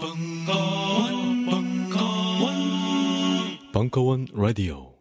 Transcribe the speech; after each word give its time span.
벙커원, 0.00 1.46
벙커원, 1.46 2.52
벙커원 3.72 4.26
라디오. 4.32 4.94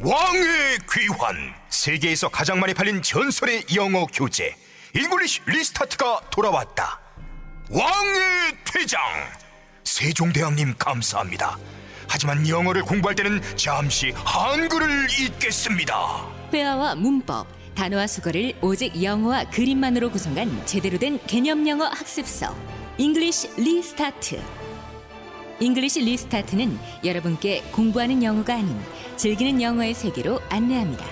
왕의 0.00 0.78
귀환. 0.92 1.54
세계에서 1.68 2.28
가장 2.28 2.58
많이 2.58 2.74
팔린 2.74 3.00
전설의 3.00 3.66
영어 3.76 4.06
교재. 4.06 4.56
English 4.96 5.42
Restart가 5.46 6.30
돌아왔다. 6.30 7.00
왕의 7.70 8.56
퇴장. 8.64 9.00
세종대왕님 9.84 10.74
감사합니다. 10.76 11.58
하지만 12.08 12.48
영어를 12.48 12.82
공부할 12.82 13.14
때는 13.14 13.40
잠시 13.56 14.10
한글을 14.16 15.06
잊겠습니다. 15.20 16.26
회화와 16.52 16.96
문법, 16.96 17.46
단어와 17.76 18.08
숙어를 18.08 18.54
오직 18.60 19.00
영어와 19.00 19.44
그림만으로 19.44 20.10
구성한 20.10 20.66
제대로 20.66 20.98
된 20.98 21.24
개념 21.26 21.68
영어 21.68 21.84
학습서 21.86 22.52
English 22.98 23.48
Restart. 23.56 24.38
English 25.60 26.00
Restart는 26.00 26.78
여러분께 27.02 27.62
공부하는 27.72 28.22
영어가 28.22 28.54
아닌 28.54 28.78
즐기는 29.16 29.62
영어의 29.62 29.94
세계로 29.94 30.40
안내합니다. 30.50 31.04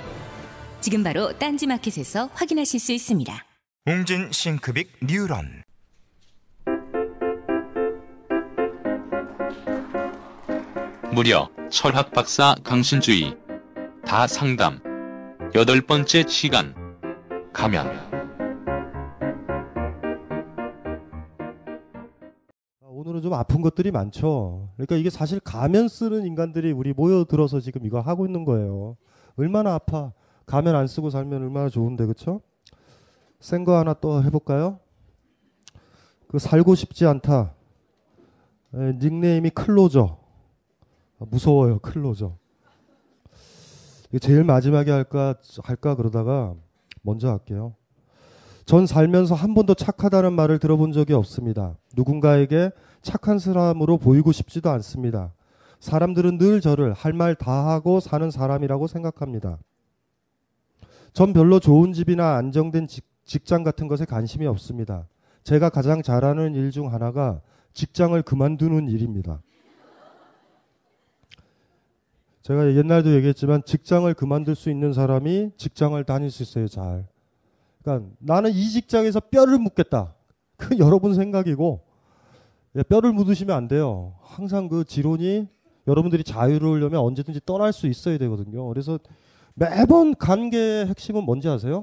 지금 0.83 1.03
바로 1.03 1.33
딴지 1.39 1.67
마켓에서 1.67 2.29
확인하실 2.35 2.81
수 2.81 2.93
있습니다. 2.93 3.47
웅진 3.87 4.31
싱크빅 4.31 4.91
뉴런 5.07 5.63
무려 11.13 11.49
철학 11.71 12.13
박사 12.13 12.55
강신주의 12.63 13.35
다 14.05 14.27
상담 14.27 14.81
여덟 15.55 15.81
번째 15.81 16.25
시간 16.29 16.75
가면 17.55 18.10
아, 23.21 23.23
오늘은 23.23 23.23
좀 23.23 23.35
아픈 23.35 23.61
것들이 23.61 23.91
많죠. 23.91 24.71
그러니까 24.77 24.97
이게 24.97 25.11
사실 25.11 25.41
가면 25.41 25.89
쓰는 25.89 26.25
인간들이 26.27 26.73
우리 26.73 26.93
모여들어서 26.93 27.61
지금 27.61 27.85
이거 27.85 28.01
하고 28.01 28.27
있는 28.27 28.45
거예요. 28.45 28.97
얼마나 29.37 29.75
아파. 29.75 30.13
가면 30.47 30.75
안 30.75 30.87
쓰고 30.87 31.11
살면 31.11 31.43
얼마나 31.43 31.69
좋은데, 31.69 32.07
그쵸? 32.07 32.41
센 33.39 33.65
거 33.65 33.79
하나 33.79 33.95
또 33.95 34.23
해볼까요? 34.23 34.81
그 36.29 36.39
살고 36.39 36.75
싶지 36.75 37.07
않다. 37.07 37.55
에, 38.75 38.93
닉네임이 38.99 39.51
클로저. 39.51 40.19
아, 41.21 41.25
무서워요, 41.31 41.79
클로저. 41.79 42.37
이거 44.11 44.19
제일 44.19 44.45
마지막에 44.45 44.91
할까, 44.91 45.35
할까 45.63 45.95
그러다가 45.95 46.55
먼저 47.03 47.29
할게요. 47.31 47.75
전 48.65 48.87
살면서 48.87 49.35
한 49.35 49.55
번도 49.55 49.75
착하다는 49.75 50.33
말을 50.33 50.59
들어본 50.59 50.93
적이 50.93 51.15
없습니다. 51.15 51.77
누군가에게 51.97 52.71
착한 53.03 53.39
사람으로 53.39 53.99
보이고 53.99 54.33
싶지도 54.33 54.71
않습니다. 54.71 55.33
사람들은 55.81 56.39
늘 56.39 56.61
저를 56.61 56.93
할 56.93 57.13
말 57.15 57.35
다 57.35 57.51
하고 57.69 58.01
사는 58.01 58.31
사람이라고 58.31 58.87
생각합니다. 58.87 59.59
전 61.13 61.33
별로 61.33 61.59
좋은 61.59 61.93
집이나 61.93 62.37
안정된 62.37 62.87
직, 62.87 63.05
직장 63.25 63.63
같은 63.65 63.89
것에 63.89 64.05
관심이 64.05 64.47
없습니다. 64.47 65.07
제가 65.43 65.71
가장 65.71 66.03
잘하는 66.03 66.55
일 66.55 66.71
중 66.71 66.93
하나가 66.93 67.41
직장을 67.73 68.21
그만두는 68.23 68.89
일입니다. 68.89 69.41
제가 72.43 72.75
옛날도 72.75 73.15
얘기했지만 73.15 73.63
직장을 73.65 74.13
그만둘 74.15 74.55
수 74.55 74.71
있는 74.71 74.93
사람이 74.93 75.53
직장을 75.57 76.03
다닐 76.05 76.31
수 76.31 76.43
있어요, 76.43 76.69
잘. 76.69 77.07
그러니까 77.83 78.11
나는 78.19 78.51
이 78.51 78.69
직장에서 78.69 79.21
뼈를 79.21 79.59
묻겠다. 79.59 80.15
그 80.57 80.79
여러분 80.79 81.15
생각이고 81.15 81.81
예, 81.81 81.90
뼈를 82.89 83.13
묻으시면 83.13 83.57
안 83.57 83.69
돼요. 83.69 84.15
항상 84.23 84.69
그 84.69 84.85
지론이 84.85 85.49
여러분들이 85.87 86.23
자유로우려면 86.23 87.01
언제든지 87.01 87.41
떠날 87.45 87.73
수 87.73 87.87
있어야 87.87 88.19
되거든요. 88.19 88.67
그래서 88.69 88.99
매번 89.55 90.15
관계의 90.15 90.87
핵심은 90.87 91.25
뭔지 91.25 91.49
아세요? 91.49 91.83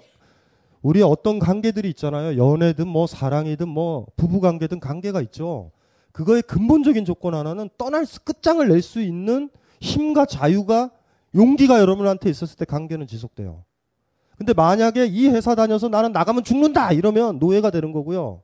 우리 0.82 1.02
어떤 1.02 1.40
관계들이 1.40 1.90
있잖아요. 1.90 2.38
연애든 2.38 2.88
뭐 2.88 3.08
사랑이든 3.08 3.68
뭐 3.68 4.06
부부 4.16 4.40
관계든 4.40 4.80
관계가 4.80 5.22
있죠. 5.24 5.72
그거의 6.14 6.42
근본적인 6.42 7.04
조건 7.06 7.34
하나는 7.34 7.70
떠날 7.78 8.06
수, 8.06 8.22
끝장을 8.22 8.66
낼 8.68 8.82
수 8.82 9.02
있는 9.02 9.50
힘과 9.82 10.26
자유가 10.26 10.90
용기가 11.36 11.80
여러분한테 11.80 12.30
있었을 12.30 12.56
때 12.58 12.66
관계는 12.66 13.06
지속돼요. 13.08 13.64
근데 14.38 14.54
만약에 14.54 15.08
이 15.08 15.28
회사 15.28 15.56
다녀서 15.56 15.90
나는 15.90 16.12
나가면 16.12 16.44
죽는다 16.44 16.94
이러면 16.94 17.40
노예가 17.40 17.70
되는 17.72 17.92
거고요. 17.92 18.42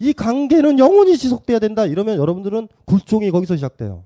이 0.00 0.12
관계는 0.12 0.78
영원히 0.80 1.16
지속돼야 1.16 1.60
된다 1.60 1.86
이러면 1.86 2.18
여러분들은 2.18 2.66
굴종이 2.86 3.30
거기서 3.30 3.54
시작돼요. 3.54 4.04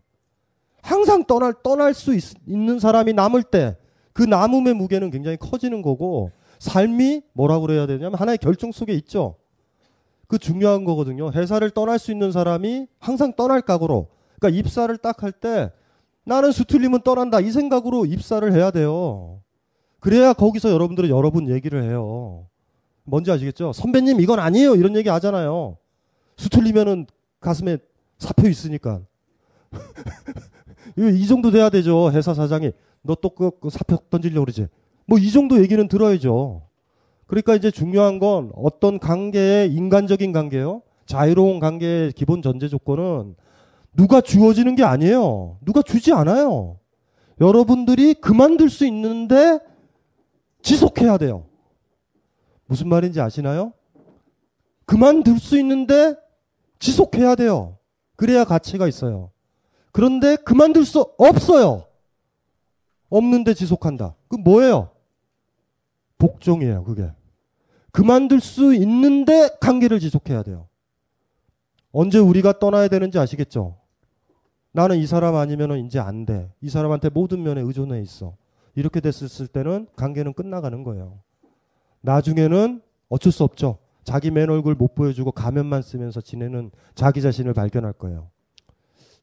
항상 0.83 1.25
떠날 1.25 1.55
떠날 1.63 1.95
수 1.95 2.15
있, 2.15 2.23
는 2.47 2.79
사람이 2.79 3.15
남을 3.15 3.45
때 3.45 3.77
그 4.15 4.23
남음의 4.23 4.75
무게는 4.75 5.11
굉장히 5.11 5.37
커지는 5.37 5.83
거고 5.83 6.31
삶이 6.61 7.23
뭐라고 7.33 7.67
그래야 7.67 7.87
되냐면 7.87 8.15
하나의 8.15 8.39
결정 8.39 8.71
속에 8.73 8.95
있죠. 8.95 9.35
그 10.29 10.39
중요한 10.39 10.85
거거든요. 10.85 11.33
회사를 11.33 11.71
떠날 11.71 11.99
수 11.99 12.13
있는 12.13 12.31
사람이 12.33 12.87
항상 13.01 13.35
떠날 13.35 13.61
각오로 13.61 14.07
그러니까 14.39 14.59
입사를 14.59 14.97
딱 14.99 15.23
할 15.23 15.33
때 15.33 15.71
나는 16.25 16.53
수틀리면 16.53 17.03
떠난다 17.03 17.41
이 17.41 17.51
생각으로 17.51 18.07
입사를 18.07 18.51
해야 18.53 18.71
돼요. 18.71 19.41
그래야 19.99 20.33
거기서 20.33 20.71
여러분들은 20.71 21.11
여러분 21.11 21.49
얘기를 21.51 21.83
해요. 21.83 22.47
뭔지 23.03 23.31
아시겠죠? 23.33 23.73
선배님 23.73 24.21
이건 24.21 24.39
아니에요. 24.39 24.77
이런 24.77 24.95
얘기 24.97 25.09
하잖아요. 25.09 25.77
수틀리면은 26.37 27.07
가슴에 27.41 27.79
사표 28.19 28.49
있으니까. 28.49 29.01
이 30.97 31.27
정도 31.27 31.51
돼야 31.51 31.69
되죠. 31.71 32.11
회사 32.13 32.35
사장이. 32.35 32.73
너 33.03 33.15
또 33.17 33.29
그 33.31 33.69
사표 33.71 33.97
던지려고 34.11 34.45
그러지. 34.47 34.67
뭐 35.07 35.19
이 35.19 35.31
정도 35.31 35.61
얘기는 35.61 35.87
들어야죠. 35.89 36.63
그러니까 37.27 37.55
이제 37.55 37.71
중요한 37.71 38.19
건 38.19 38.51
어떤 38.55 38.99
관계의 38.99 39.73
인간적인 39.73 40.33
관계요. 40.33 40.83
자유로운 41.07 41.59
관계의 41.61 42.13
기본 42.13 42.41
전제 42.43 42.69
조건은 42.69 43.35
누가 43.97 44.21
주어지는 44.21 44.75
게 44.75 44.83
아니에요. 44.85 45.59
누가 45.63 45.83
주지 45.83 46.13
않아요. 46.13 46.79
여러분들이 47.41 48.15
그만둘 48.15 48.71
수 48.71 48.87
있는데 48.87 49.59
지속해야 50.63 51.19
돼요. 51.19 51.47
무슨 52.67 52.89
말인지 52.89 53.21
아시나요? 53.21 53.73
그만둘 54.87 55.39
수 55.39 55.59
있는데 55.59 56.17
지속해야 56.85 57.35
돼요. 57.35 57.79
그래야 58.15 58.45
가치가 58.45 58.87
있어요. 58.87 59.31
그런데 59.91 60.37
그만둘 60.37 60.85
수 60.85 61.01
없어요. 61.17 61.87
없는데 63.09 63.55
지속한다. 63.55 64.15
그 64.29 64.37
뭐예요? 64.37 64.91
복종이에요, 66.19 66.85
그게. 66.85 67.11
그만둘 67.91 68.41
수 68.41 68.75
있는데 68.75 69.49
관계를 69.61 69.99
지속해야 69.99 70.43
돼요. 70.43 70.69
언제 71.91 72.19
우리가 72.19 72.59
떠나야 72.59 72.89
되는지 72.89 73.19
아시겠죠? 73.19 73.77
나는 74.73 74.99
이 74.99 75.07
사람 75.07 75.37
아니면 75.37 75.79
이제 75.87 75.99
안 75.99 76.27
돼. 76.27 76.53
이 76.61 76.69
사람한테 76.69 77.09
모든 77.09 77.43
면에 77.43 77.63
의존해 77.63 78.03
있어. 78.03 78.37
이렇게 78.75 79.01
됐을 79.01 79.47
때는 79.47 79.87
관계는 79.97 80.35
끝나가는 80.35 80.83
거예요. 80.83 81.21
나중에는 82.03 82.83
어쩔 83.09 83.33
수 83.33 83.45
없죠. 83.45 83.79
자기 84.05 84.31
맨 84.31 84.51
얼굴 84.51 84.75
못 84.75 84.95
보여주고 84.95 85.33
가면만 85.33 85.83
쓰면서 85.83 86.21
지내는 86.21 86.71
자기 86.95 87.21
자신을 87.23 87.55
발견할 87.55 87.95
거예요. 87.95 88.29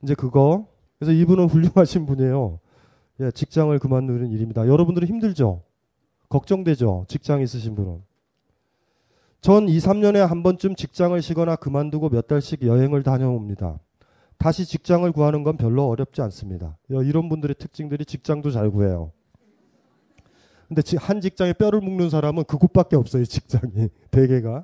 이제 0.04 0.16
그거. 0.16 0.68
그래서 1.00 1.14
이분은 1.14 1.46
훌륭하신 1.50 2.06
분이에요. 2.06 2.60
예, 3.22 3.32
직장을 3.32 3.78
그만두는 3.80 4.32
일입니다. 4.32 4.68
여러분들은 4.68 5.08
힘들죠? 5.08 5.64
걱정되죠? 6.30 7.06
직장 7.08 7.42
있으신 7.42 7.76
분은. 7.76 8.02
전 9.42 9.68
2, 9.68 9.78
3년에 9.78 10.18
한 10.18 10.44
번쯤 10.44 10.76
직장을 10.76 11.20
쉬거나 11.22 11.56
그만두고 11.56 12.10
몇 12.10 12.28
달씩 12.28 12.64
여행을 12.64 13.04
다녀옵니다. 13.04 13.80
다시 14.38 14.66
직장을 14.66 15.12
구하는 15.12 15.44
건 15.44 15.58
별로 15.58 15.88
어렵지 15.88 16.22
않습니다. 16.22 16.78
이런 16.90 17.30
분들의 17.30 17.56
특징들이 17.60 18.06
직장도 18.06 18.52
잘 18.52 18.72
구해요. 18.72 19.12
근데 20.68 20.82
한 20.98 21.20
직장에 21.22 21.54
뼈를 21.54 21.82
묶는 21.82 22.10
사람은 22.10 22.46
그곳밖에 22.46 22.96
없어요, 22.96 23.26
직장이. 23.26 23.90
대개가. 24.10 24.64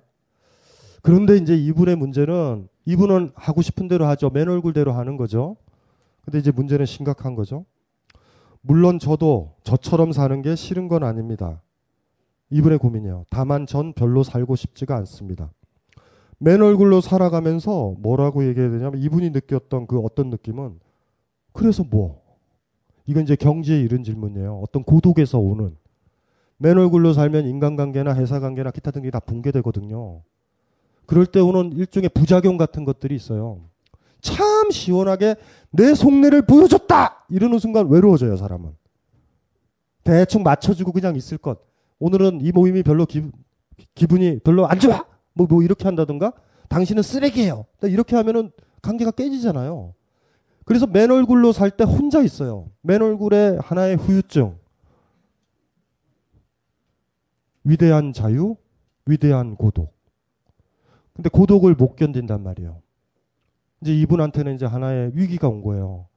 그런데 1.08 1.38
이제 1.38 1.56
이분의 1.56 1.96
문제는 1.96 2.68
이분은 2.84 3.32
하고 3.34 3.62
싶은 3.62 3.88
대로 3.88 4.08
하죠. 4.08 4.30
맨 4.30 4.50
얼굴대로 4.50 4.92
하는 4.92 5.16
거죠. 5.16 5.56
근데 6.26 6.38
이제 6.38 6.52
문제는 6.52 6.86
심각한 6.86 7.34
거죠. 7.34 7.64
물론 8.60 9.00
저도 9.00 9.54
저처럼 9.64 10.12
사는 10.12 10.42
게 10.42 10.54
싫은 10.58 10.90
건 10.90 11.06
아닙니다. 11.06 11.62
이분의 12.50 12.80
고민이에요. 12.80 13.24
다만 13.30 13.66
전 13.66 13.94
별로 13.94 14.22
살고 14.22 14.58
싶지가 14.58 14.98
않습니다. 14.98 15.50
맨 16.40 16.62
얼굴로 16.62 17.00
살아가면서 17.00 17.96
뭐라고 18.00 18.46
얘기해야 18.46 18.70
되냐면 18.70 19.00
이분이 19.02 19.30
느꼈던 19.30 19.88
그 19.88 20.00
어떤 20.00 20.30
느낌은 20.30 20.78
그래서 21.54 21.86
뭐 21.90 22.22
이건 23.06 23.24
이제 23.24 23.38
경지에 23.38 23.80
이른 23.80 24.04
질문이에요. 24.04 24.60
어떤 24.60 24.84
고독에서 24.84 25.40
오는 25.40 25.78
맨 26.58 26.78
얼굴로 26.78 27.14
살면 27.14 27.46
인간관계나 27.46 28.14
회사관계나 28.14 28.72
기타 28.72 28.92
등이 28.92 29.10
다 29.10 29.22
붕괴되거든요. 29.22 30.22
그럴 31.08 31.26
때 31.26 31.40
오는 31.40 31.72
일종의 31.72 32.10
부작용 32.10 32.58
같은 32.58 32.86
것들이 32.86 33.16
있어요. 33.16 33.62
참 34.22 34.70
시원하게 34.70 35.36
내 35.72 35.96
속내를 35.96 36.44
보여줬다! 36.44 37.26
이러는 37.30 37.60
순간 37.60 37.90
외로워져요, 37.90 38.38
사람은. 38.38 38.76
대충 40.04 40.44
맞춰주고 40.44 40.92
그냥 40.92 41.16
있을 41.16 41.38
것. 41.38 41.60
오늘은 42.00 42.42
이 42.42 42.52
모임이 42.52 42.84
별로 42.84 43.06
기, 43.06 43.24
기분이 43.96 44.40
별로 44.40 44.68
안 44.68 44.80
좋아! 44.80 45.06
뭐, 45.34 45.48
뭐 45.48 45.64
이렇게 45.64 45.86
한다든가? 45.86 46.34
당신은 46.70 47.04
쓰레기예요. 47.04 47.66
이렇게 47.84 48.16
하면은 48.18 48.52
관계가 48.82 49.12
깨지잖아요. 49.12 49.94
그래서 50.66 50.86
맨 50.86 51.10
얼굴로 51.12 51.54
살 51.54 51.72
때 51.72 51.86
혼자 51.86 52.22
있어요. 52.22 52.70
맨 52.82 53.02
얼굴에 53.02 53.58
하나의 53.62 53.96
후유증. 53.96 54.58
위대한 57.64 58.12
자유, 58.14 58.56
위대한 59.06 59.56
고독. 59.56 59.97
근데 61.18 61.30
고독을 61.30 61.74
못 61.74 61.96
견딘단 61.96 62.44
말이에요. 62.44 62.80
이제 63.82 63.94
이분한테는 63.94 64.56
이제 64.56 64.66
하나의 64.66 65.12
위기가 65.16 65.50
온 65.50 65.62
거예요. 65.62 66.08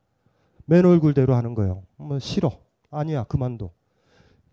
맨 0.67 0.85
얼굴대로 0.85 1.35
하는 1.35 1.55
거예요. 1.55 1.83
뭐 1.97 2.19
싫어. 2.19 2.53
아니야. 2.91 3.25
그만둬. 3.25 3.71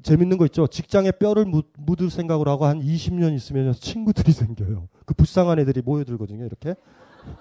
재밌는 0.04 0.38
거 0.38 0.46
있죠. 0.46 0.68
직장에 0.68 1.12
뼈를 1.12 1.46
묻, 1.46 2.02
을 2.02 2.10
생각을 2.10 2.48
하고 2.48 2.66
한 2.66 2.80
20년 2.82 3.36
있으면 3.36 3.74
친구들이 3.74 4.32
생겨요. 4.34 4.88
그 5.06 5.14
불쌍한 5.14 5.60
애들이 5.60 5.82
모여들거든요. 5.82 6.46
이렇게. 6.46 6.76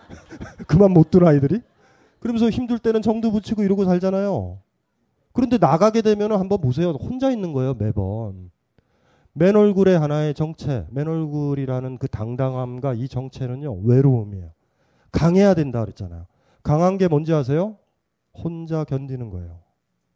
그만 0.67 0.91
못 0.93 1.11
둔 1.11 1.27
아이들이. 1.27 1.61
그러면서 2.19 2.51
힘들 2.51 2.79
때는 2.81 3.03
정도 3.03 3.31
붙이고 3.31 3.63
이러고 3.63 3.85
살잖아요. 3.85 4.59
그런데 5.33 5.59
나가게 5.59 6.03
되면 6.03 6.33
한번 6.33 6.61
보세요. 6.61 6.91
혼자 6.91 7.31
있는 7.31 7.53
거예요. 7.53 7.75
매번. 7.75 8.51
맨 9.39 9.55
얼굴에 9.55 9.95
하나의 9.95 10.33
정체, 10.33 10.87
맨 10.91 11.09
얼굴이라는 11.09 11.99
그 11.99 12.09
당당함과 12.09 12.95
이 12.95 13.07
정체는요. 13.07 13.83
외로움이에요. 13.85 14.51
강해야 15.13 15.53
된다 15.53 15.83
그랬잖아요. 15.85 16.27
강한 16.63 16.97
게 16.97 17.07
뭔지 17.07 17.35
아세요? 17.35 17.77
혼자 18.33 18.85
견디는 18.85 19.29
거예요. 19.29 19.61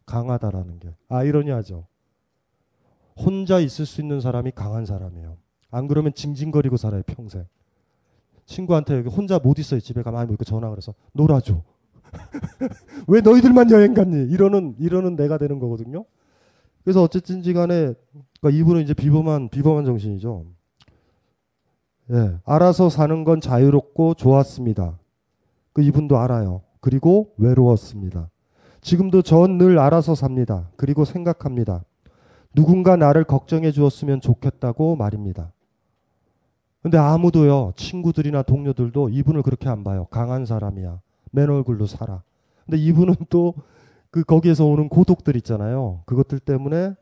강하다라는 0.07 0.79
게. 0.79 0.95
아이러니하죠. 1.11 1.87
혼자 3.15 3.61
있을 3.61 3.85
수 3.85 4.01
있는 4.01 4.23
사람이 4.23 4.53
강한 4.53 4.87
사람이에요. 4.87 5.37
안 5.71 5.87
그러면 5.87 6.15
징징거리고 6.15 6.79
살아요, 6.79 7.03
평생. 7.03 7.45
친구한테 8.47 8.97
여기 8.97 9.11
혼자 9.11 9.39
못 9.39 9.59
있어요. 9.59 9.81
집에 9.81 10.03
가만히 10.03 10.29
뭐 10.29 10.33
이렇게 10.33 10.47
전화 10.47 10.71
그래서 10.71 10.95
놀아줘. 11.13 11.63
왜 13.07 13.21
너희들만 13.21 13.71
여행 13.71 13.93
갔니? 13.93 14.33
이러는 14.33 14.77
이러는 14.79 15.15
내가 15.15 15.37
되는 15.37 15.59
거거든요. 15.59 16.07
그래서 16.85 17.03
어쨌든지 17.03 17.53
간에 17.53 17.93
그러니까 18.41 18.59
이분은 18.61 18.83
이제 18.83 18.95
비범한 18.95 19.49
비범한 19.49 19.85
정신이죠. 19.85 20.47
예, 22.13 22.39
알아서 22.45 22.89
사는 22.89 23.25
건 23.25 23.41
자유롭고 23.41 24.15
좋았습니다. 24.15 24.99
그 25.73 25.83
이분도 25.83 26.19
알아요. 26.19 26.63
그리고 26.81 27.33
외로웠습니다. 27.37 28.31
지금도 28.81 29.23
전 29.23 29.59
늘 29.59 29.79
알아서 29.79 30.15
삽니다. 30.15 30.71
그리고 30.77 31.05
생각합니다. 31.05 31.85
누군가 32.55 32.97
나를 32.97 33.25
걱정해 33.25 33.71
주었으면 33.71 34.21
좋겠다고 34.21 34.97
말입니다. 34.97 35.53
근데 36.83 36.97
아무도요, 36.97 37.75
친구들이나 37.77 38.43
동료들도 38.43 39.11
이분을 39.11 39.43
그렇게 39.43 39.69
안 39.69 39.85
봐요. 39.85 40.07
강한 40.11 40.47
사람이야. 40.47 41.01
맨 41.31 41.51
얼굴로 41.51 41.87
살아. 41.87 42.23
근데 42.65 42.79
이분은 42.79 43.15
또 43.29 43.55
그 44.11 44.25
거기에서 44.25 44.67
오는 44.67 44.89
고독들 44.89 45.37
있잖아요. 45.37 46.03
그것들 46.05 46.41
때문에 46.41 46.95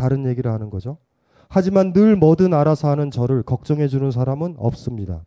다른 0.00 0.24
얘기를 0.26 0.50
하는 0.50 0.70
거죠. 0.70 0.96
하지만 1.50 1.92
늘 1.92 2.16
뭐든 2.16 2.54
알아서 2.54 2.88
하는 2.88 3.10
저를 3.10 3.42
걱정해 3.42 3.86
주는 3.86 4.10
사람은 4.10 4.54
없습니다. 4.56 5.24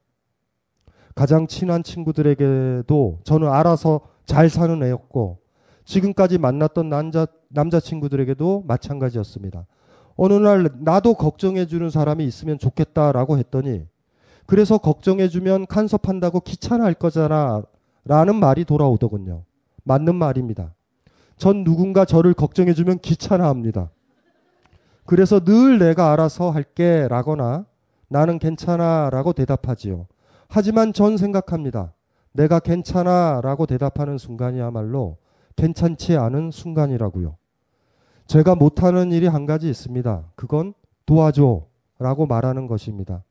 가장 1.14 1.46
친한 1.46 1.84
친구들에게도 1.84 3.20
저는 3.24 3.50
알아서 3.50 4.02
잘 4.25 4.50
사는 4.50 4.81
애였고 4.81 5.38
지금까지 5.86 6.40
만났던 6.40 6.90
남자 6.90 7.28
남자 7.50 7.80
친구들에게도 7.80 8.64
마찬가지였습니다. 8.66 9.68
어느 10.16 10.34
날 10.34 10.70
나도 10.80 11.14
걱정해 11.14 11.68
주는 11.68 11.90
사람이 11.92 12.25
있으면 12.25 12.58
좋겠다라고 12.58 13.38
했더니 13.38 13.86
그래서 14.48 14.80
걱정해 14.80 15.28
주면 15.28 15.68
간섭한다고 15.68 16.40
귀찮아할 16.40 16.96
거잖아 16.96 17.62
라는 18.06 18.36
말이 18.38 18.66
돌아오더군요. 18.66 19.44
맞는 19.84 20.16
말입니다. 20.16 20.74
전 21.38 21.64
누군가 21.64 22.06
저를 22.06 22.34
걱정해 22.34 22.74
주면 22.74 22.98
귀찮아합니다. 23.00 23.92
그래서 25.06 25.40
늘 25.40 25.80
내가 25.80 26.12
알아서 26.12 26.50
할게 26.50 27.08
라거나 27.10 27.66
나는 28.08 28.40
괜찮아 28.40 29.10
라고 29.12 29.34
대답하지요. 29.34 30.08
하지만 30.48 30.94
전 30.94 31.18
생각합니다. 31.18 31.94
내가 32.32 32.60
괜찮아 32.60 33.42
라고 33.44 33.66
대답하는 33.66 34.18
순간이야말로 34.18 35.18
괜찮지 35.56 36.18
않은 36.18 36.52
순간이라고요. 36.52 37.36
제가 38.28 38.56
못하는 38.56 39.12
일이 39.12 39.28
한 39.28 39.46
가지 39.46 39.70
있습니다. 39.70 40.26
그건 40.36 40.74
도와줘 41.06 41.66
라고 42.00 42.26
말하는 42.26 42.68
것입니다. 42.68 43.24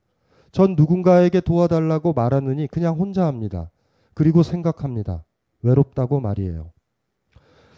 전 0.52 0.74
누군가에게 0.76 1.40
도와달라고 1.40 2.12
말하느니 2.12 2.66
그냥 2.66 2.96
혼자 2.96 3.26
합니다. 3.26 3.70
그리고 4.14 4.42
생각합니다. 4.42 5.24
외롭다고 5.62 6.20
말이에요. 6.20 6.70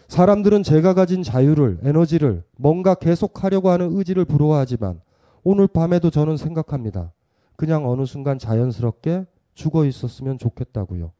사람들은 0.08 0.62
제가 0.62 0.94
가진 0.94 1.22
자유를, 1.22 1.80
에너지를, 1.82 2.44
뭔가 2.56 2.94
계속하려고 2.94 3.70
하는 3.70 3.96
의지를 3.96 4.24
부러워하지만 4.24 5.00
오늘 5.42 5.66
밤에도 5.66 6.10
저는 6.10 6.36
생각합니다. 6.36 7.12
그냥 7.56 7.88
어느 7.88 8.04
순간 8.04 8.38
자연스럽게 8.38 9.26
죽어 9.54 9.84
있었으면 9.84 10.38
좋겠다고요. 10.38 11.12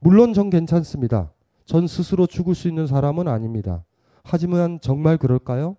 물론 0.00 0.32
전 0.32 0.50
괜찮습니다. 0.50 1.32
전 1.64 1.86
스스로 1.86 2.26
죽을 2.26 2.54
수 2.54 2.68
있는 2.68 2.86
사람은 2.86 3.28
아닙니다. 3.28 3.84
하지만 4.22 4.78
정말 4.80 5.18
그럴까요? 5.18 5.76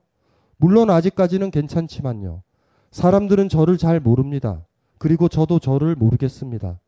물론 0.57 0.89
아직까지는 0.89 1.51
괜찮지만요. 1.51 2.43
사람들은 2.91 3.49
저를 3.49 3.77
잘 3.77 3.99
모릅니다. 3.99 4.65
그리고 4.97 5.29
저도 5.29 5.59
저를 5.59 5.95
모르겠습니다. 5.95 6.79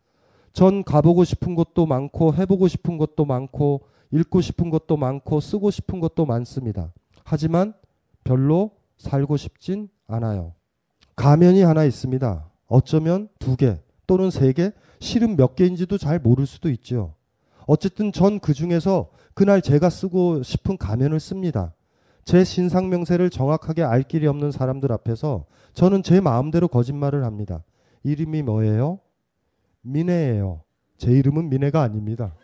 전 0.54 0.84
가보고 0.84 1.24
싶은 1.24 1.56
곳도 1.56 1.86
많고 1.86 2.34
해보고 2.34 2.68
싶은 2.68 2.98
것도 2.98 3.26
많고 3.26 3.82
읽고 4.12 4.42
싶은 4.42 4.70
것도 4.70 4.98
많고 4.98 5.40
쓰고 5.40 5.72
싶은 5.72 6.00
것도 6.00 6.26
많습니다. 6.26 6.92
하지만 7.24 7.74
별로 8.24 8.72
살고 8.98 9.38
싶진 9.38 9.90
않아요. 10.08 10.54
가면이 11.16 11.62
하나 11.64 11.84
있습니다. 11.86 12.50
어쩌면 12.68 13.30
두 13.40 13.56
개 13.56 13.80
또는 14.08 14.30
세 14.30 14.52
개, 14.54 14.72
실은 15.00 15.36
몇 15.38 15.56
개인지도 15.56 15.98
잘 15.98 16.20
모를 16.20 16.46
수도 16.46 16.70
있죠. 16.70 17.16
어쨌든 17.68 18.12
전 18.12 18.40
그 18.40 18.54
중에서 18.54 19.10
그날 19.34 19.62
제가 19.62 19.90
쓰고 19.90 20.44
싶은 20.44 20.78
가면을 20.78 21.20
씁니다. 21.20 21.74
제 22.26 22.44
신상명세를 22.44 23.30
정확하게 23.30 23.84
알 23.84 24.04
길이 24.04 24.28
없는 24.28 24.52
사람들 24.52 24.92
앞에서 24.92 25.46
저는 25.74 26.04
제 26.04 26.20
마음대로 26.20 26.68
거짓말을 26.68 27.24
합니다. 27.24 27.64
이름이 28.04 28.42
뭐예요? 28.44 29.00
미네예요. 29.82 30.62
제 30.98 31.12
이름은 31.12 31.50
미네가 31.50 31.82
아닙니다. 31.82 32.36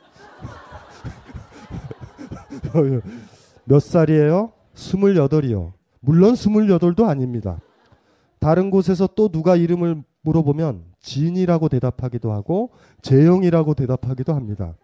몇 3.66 3.80
살이에요? 3.80 4.52
스물여덟이요. 4.74 5.74
물론 6.00 6.36
스물여덟도 6.36 7.06
아닙니다. 7.06 7.60
다른 8.40 8.70
곳에서 8.70 9.08
또 9.16 9.30
누가 9.30 9.56
이름을 9.56 10.04
물어보면 10.22 10.84
진이라고 11.00 11.70
대답하기도 11.70 12.32
하고 12.32 12.72
재영이라고 13.02 13.74
대답하기도 13.74 14.34
합니다. 14.34 14.76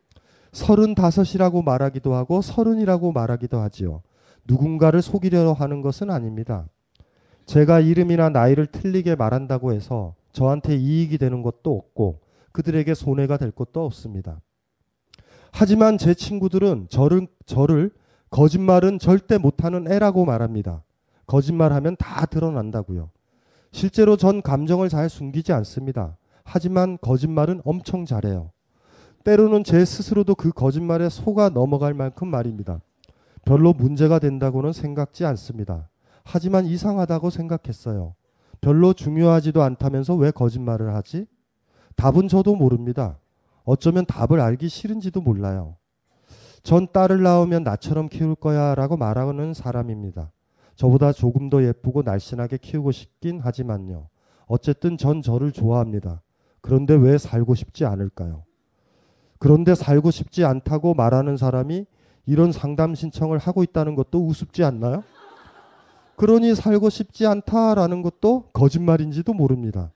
서른다섯이라고 0.51 1.61
말하기도 1.61 2.13
하고 2.13 2.41
서른이라고 2.41 3.11
말하기도 3.11 3.59
하지요. 3.59 4.01
누군가를 4.47 5.01
속이려 5.01 5.53
하는 5.53 5.81
것은 5.81 6.09
아닙니다. 6.09 6.67
제가 7.45 7.79
이름이나 7.79 8.29
나이를 8.29 8.67
틀리게 8.67 9.15
말한다고 9.15 9.73
해서 9.73 10.15
저한테 10.31 10.75
이익이 10.75 11.17
되는 11.17 11.41
것도 11.41 11.75
없고 11.75 12.19
그들에게 12.51 12.93
손해가 12.93 13.37
될 13.37 13.51
것도 13.51 13.83
없습니다. 13.85 14.41
하지만 15.55 15.99
제 15.99 16.15
친구들은 16.15 16.87
저를, 16.89 17.27
저를 17.45 17.91
거짓말은 18.31 18.97
절대 18.97 19.37
못하는 19.37 19.89
애라고 19.89 20.25
말합니다. 20.25 20.83
거짓말하면 21.27 21.95
다 21.97 22.25
드러난다고요. 22.25 23.11
실제로 23.71 24.17
전 24.17 24.41
감정을 24.41 24.89
잘 24.89 25.09
숨기지 25.09 25.53
않습니다. 25.53 26.17
하지만 26.43 26.97
거짓말은 26.99 27.61
엄청 27.65 28.05
잘해요. 28.05 28.49
때로는 29.23 29.63
제 29.63 29.85
스스로도 29.85 30.33
그 30.33 30.51
거짓말에 30.51 31.07
속아 31.07 31.49
넘어갈 31.49 31.93
만큼 31.93 32.29
말입니다. 32.29 32.81
별로 33.45 33.73
문제가 33.73 34.17
된다고는 34.17 34.73
생각지 34.73 35.23
않습니다. 35.23 35.87
하지만 36.23 36.65
이상하다고 36.65 37.29
생각했어요. 37.29 38.15
별로 38.59 38.93
중요하지도 38.93 39.61
않다면서 39.61 40.15
왜 40.15 40.31
거짓말을 40.31 40.95
하지? 40.95 41.27
답은 41.95 42.27
저도 42.27 42.55
모릅니다. 42.55 43.19
어쩌면 43.63 44.05
답을 44.05 44.39
알기 44.39 44.67
싫은지도 44.67 45.21
몰라요. 45.21 45.77
전 46.63 46.87
딸을 46.91 47.21
낳으면 47.23 47.63
나처럼 47.63 48.07
키울 48.09 48.35
거야 48.35 48.75
라고 48.75 48.97
말하는 48.97 49.53
사람입니다. 49.53 50.31
저보다 50.75 51.11
조금 51.11 51.49
더 51.49 51.63
예쁘고 51.63 52.03
날씬하게 52.03 52.57
키우고 52.57 52.91
싶긴 52.91 53.39
하지만요. 53.39 54.07
어쨌든 54.47 54.97
전 54.97 55.21
저를 55.21 55.51
좋아합니다. 55.51 56.21
그런데 56.61 56.93
왜 56.93 57.17
살고 57.17 57.55
싶지 57.55 57.85
않을까요? 57.85 58.45
그런데 59.39 59.75
살고 59.75 60.11
싶지 60.11 60.45
않다고 60.45 60.93
말하는 60.93 61.35
사람이 61.35 61.85
이런 62.25 62.53
상담 62.53 62.95
신청을 62.95 63.37
하고 63.37 63.63
있다는 63.63 63.95
것도 63.95 64.25
우습지 64.25 64.63
않나요? 64.63 65.03
그러니 66.15 66.55
살고 66.55 66.89
싶지 66.89 67.25
않다라는 67.27 68.01
것도 68.01 68.49
거짓말인지도 68.53 69.33
모릅니다. 69.33 69.91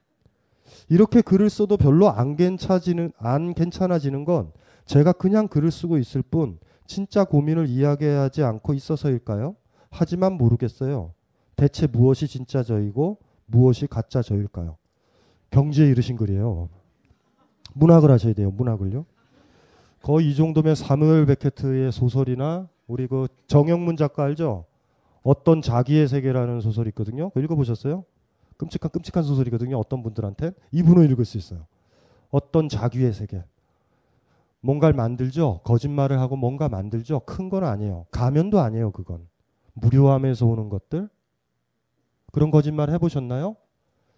이렇게 0.88 1.20
글을 1.20 1.50
써도 1.50 1.76
별로 1.76 2.08
안 2.08 2.36
괜찮아지는, 2.36 3.12
안 3.18 3.54
괜찮아지는 3.54 4.24
건 4.24 4.52
제가 4.86 5.12
그냥 5.12 5.48
글을 5.48 5.70
쓰고 5.70 5.98
있을 5.98 6.22
뿐 6.22 6.58
진짜 6.86 7.24
고민을 7.24 7.68
이야기하지 7.68 8.42
않고 8.42 8.74
있어서일까요? 8.74 9.54
하지만 9.90 10.34
모르겠어요. 10.34 11.12
대체 11.56 11.86
무엇이 11.86 12.26
진짜 12.26 12.62
저이고 12.62 13.18
무엇이 13.46 13.86
가짜 13.86 14.22
저일까요? 14.22 14.76
경지에 15.50 15.86
이르신 15.88 16.16
글이에요. 16.16 16.68
문학을 17.74 18.10
하셔야 18.10 18.32
돼요. 18.32 18.50
문학을요. 18.50 19.04
거의 20.02 20.30
이 20.30 20.34
정도면 20.34 20.74
사무엘 20.74 21.26
베케트의 21.26 21.92
소설이나 21.92 22.68
우리 22.86 23.06
그 23.06 23.26
정영문 23.46 23.96
작가 23.96 24.24
알죠? 24.24 24.64
어떤 25.22 25.60
자기의 25.60 26.08
세계라는 26.08 26.60
소설이 26.60 26.88
있거든요. 26.90 27.30
읽어보셨어요? 27.36 28.04
끔찍한 28.58 28.90
끔찍한 28.90 29.22
소설이거든요. 29.22 29.78
어떤 29.78 30.02
분들한테 30.02 30.52
이분은 30.72 31.08
읽을 31.10 31.24
수 31.24 31.38
있어요. 31.38 31.66
어떤 32.30 32.68
자기의 32.68 33.12
세계. 33.14 33.42
뭔가를 34.60 34.94
만들죠. 34.94 35.60
거짓말을 35.64 36.18
하고 36.20 36.36
뭔가 36.36 36.68
만들죠. 36.68 37.20
큰 37.20 37.48
건 37.48 37.64
아니에요. 37.64 38.06
가면도 38.10 38.60
아니에요. 38.60 38.90
그건 38.90 39.26
무료함에서 39.74 40.44
오는 40.46 40.68
것들. 40.68 41.08
그런 42.32 42.50
거짓말 42.50 42.90
해보셨나요? 42.90 43.56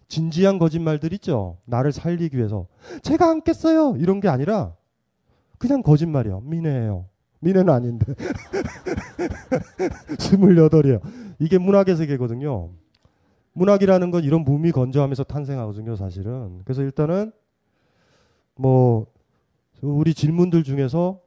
진지한 0.07 0.57
거짓말들 0.59 1.13
있죠. 1.13 1.57
나를 1.65 1.91
살리기 1.93 2.35
위해서 2.35 2.67
제가 3.03 3.29
안 3.29 3.41
깼어요. 3.43 3.95
이런 3.97 4.19
게 4.19 4.27
아니라 4.27 4.75
그냥 5.57 5.81
거짓말이요. 5.83 6.41
미네예요. 6.41 7.05
미네는 7.39 7.73
아닌데. 7.73 8.13
스물여덟이에요. 10.19 10.99
이게 11.39 11.57
문학의 11.57 11.95
세계거든요. 11.95 12.69
문학이라는 13.53 14.11
건 14.11 14.23
이런 14.23 14.43
무미 14.43 14.71
건조하면서 14.71 15.23
탄생하거든요, 15.25 15.95
사실은. 15.95 16.61
그래서 16.63 16.81
일단은 16.83 17.31
뭐 18.55 19.07
우리 19.81 20.13
질문들 20.13 20.63
중에서 20.63 21.19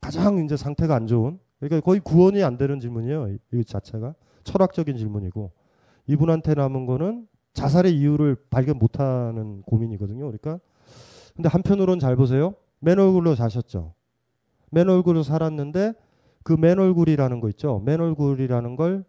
가장 0.00 0.44
이제 0.44 0.56
상태가 0.56 0.94
안 0.94 1.06
좋은 1.06 1.38
그러니까 1.58 1.80
거의 1.80 2.00
구원이 2.00 2.42
안 2.44 2.56
되는 2.56 2.78
질문이에요. 2.80 3.36
이 3.52 3.64
자체가 3.64 4.14
철학적인 4.44 4.96
질문이고 4.96 5.50
이분한테 6.06 6.54
남은 6.54 6.86
거는 6.86 7.26
자살의 7.52 7.98
이유를 7.98 8.36
발견 8.50 8.78
못하는 8.78 9.62
고민이거든요. 9.62 10.20
그러니까 10.20 10.60
근데 11.34 11.48
한편으로는 11.48 11.98
잘 11.98 12.16
보세요. 12.16 12.54
맨 12.80 12.98
얼굴로 12.98 13.34
사셨죠. 13.34 13.94
맨 14.70 14.88
얼굴로 14.88 15.22
살았는데 15.22 15.94
그 16.44 16.54
맨 16.54 16.78
얼굴이라는 16.78 17.40
거 17.40 17.48
있죠. 17.50 17.82
맨 17.84 18.00
얼굴이라는 18.00 18.76
걸 18.76 19.04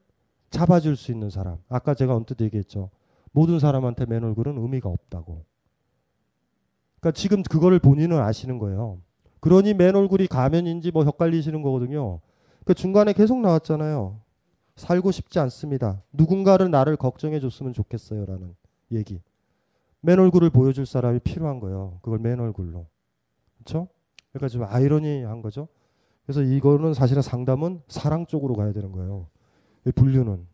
잡아줄 0.49 0.95
수 0.95 1.11
있는 1.11 1.29
사람. 1.29 1.57
아까 1.69 1.93
제가 1.93 2.15
언뜻 2.15 2.41
얘기했죠. 2.41 2.89
모든 3.31 3.59
사람한테 3.59 4.05
맨 4.05 4.23
얼굴은 4.23 4.57
의미가 4.57 4.89
없다고. 4.89 5.45
그러니까 6.99 7.11
지금 7.17 7.43
그거를 7.43 7.79
본인은 7.79 8.19
아시는 8.19 8.57
거예요. 8.57 8.99
그러니 9.39 9.73
맨 9.73 9.95
얼굴이 9.95 10.27
가면인지 10.27 10.91
뭐 10.91 11.05
헷갈리시는 11.05 11.61
거거든요. 11.61 12.19
그 12.65 12.73
중간에 12.73 13.13
계속 13.13 13.39
나왔잖아요. 13.39 14.19
살고 14.75 15.11
싶지 15.11 15.39
않습니다. 15.39 16.01
누군가를 16.11 16.71
나를 16.71 16.95
걱정해 16.97 17.39
줬으면 17.39 17.73
좋겠어요 17.73 18.25
라는 18.25 18.55
얘기. 18.91 19.21
맨 20.01 20.19
얼굴을 20.19 20.49
보여줄 20.49 20.85
사람이 20.85 21.19
필요한 21.19 21.59
거예요. 21.59 21.99
그걸 22.01 22.19
맨 22.19 22.39
얼굴로. 22.39 22.85
그렇죠? 23.57 23.87
그러니까 24.31 24.47
좀 24.47 24.63
아이러니한 24.63 25.41
거죠. 25.41 25.67
그래서 26.23 26.41
이거는 26.41 26.93
사실은 26.93 27.21
상담은 27.21 27.81
사랑 27.87 28.25
쪽으로 28.25 28.53
가야 28.55 28.71
되는 28.71 28.91
거예요. 28.91 29.27
분류는 29.95 30.47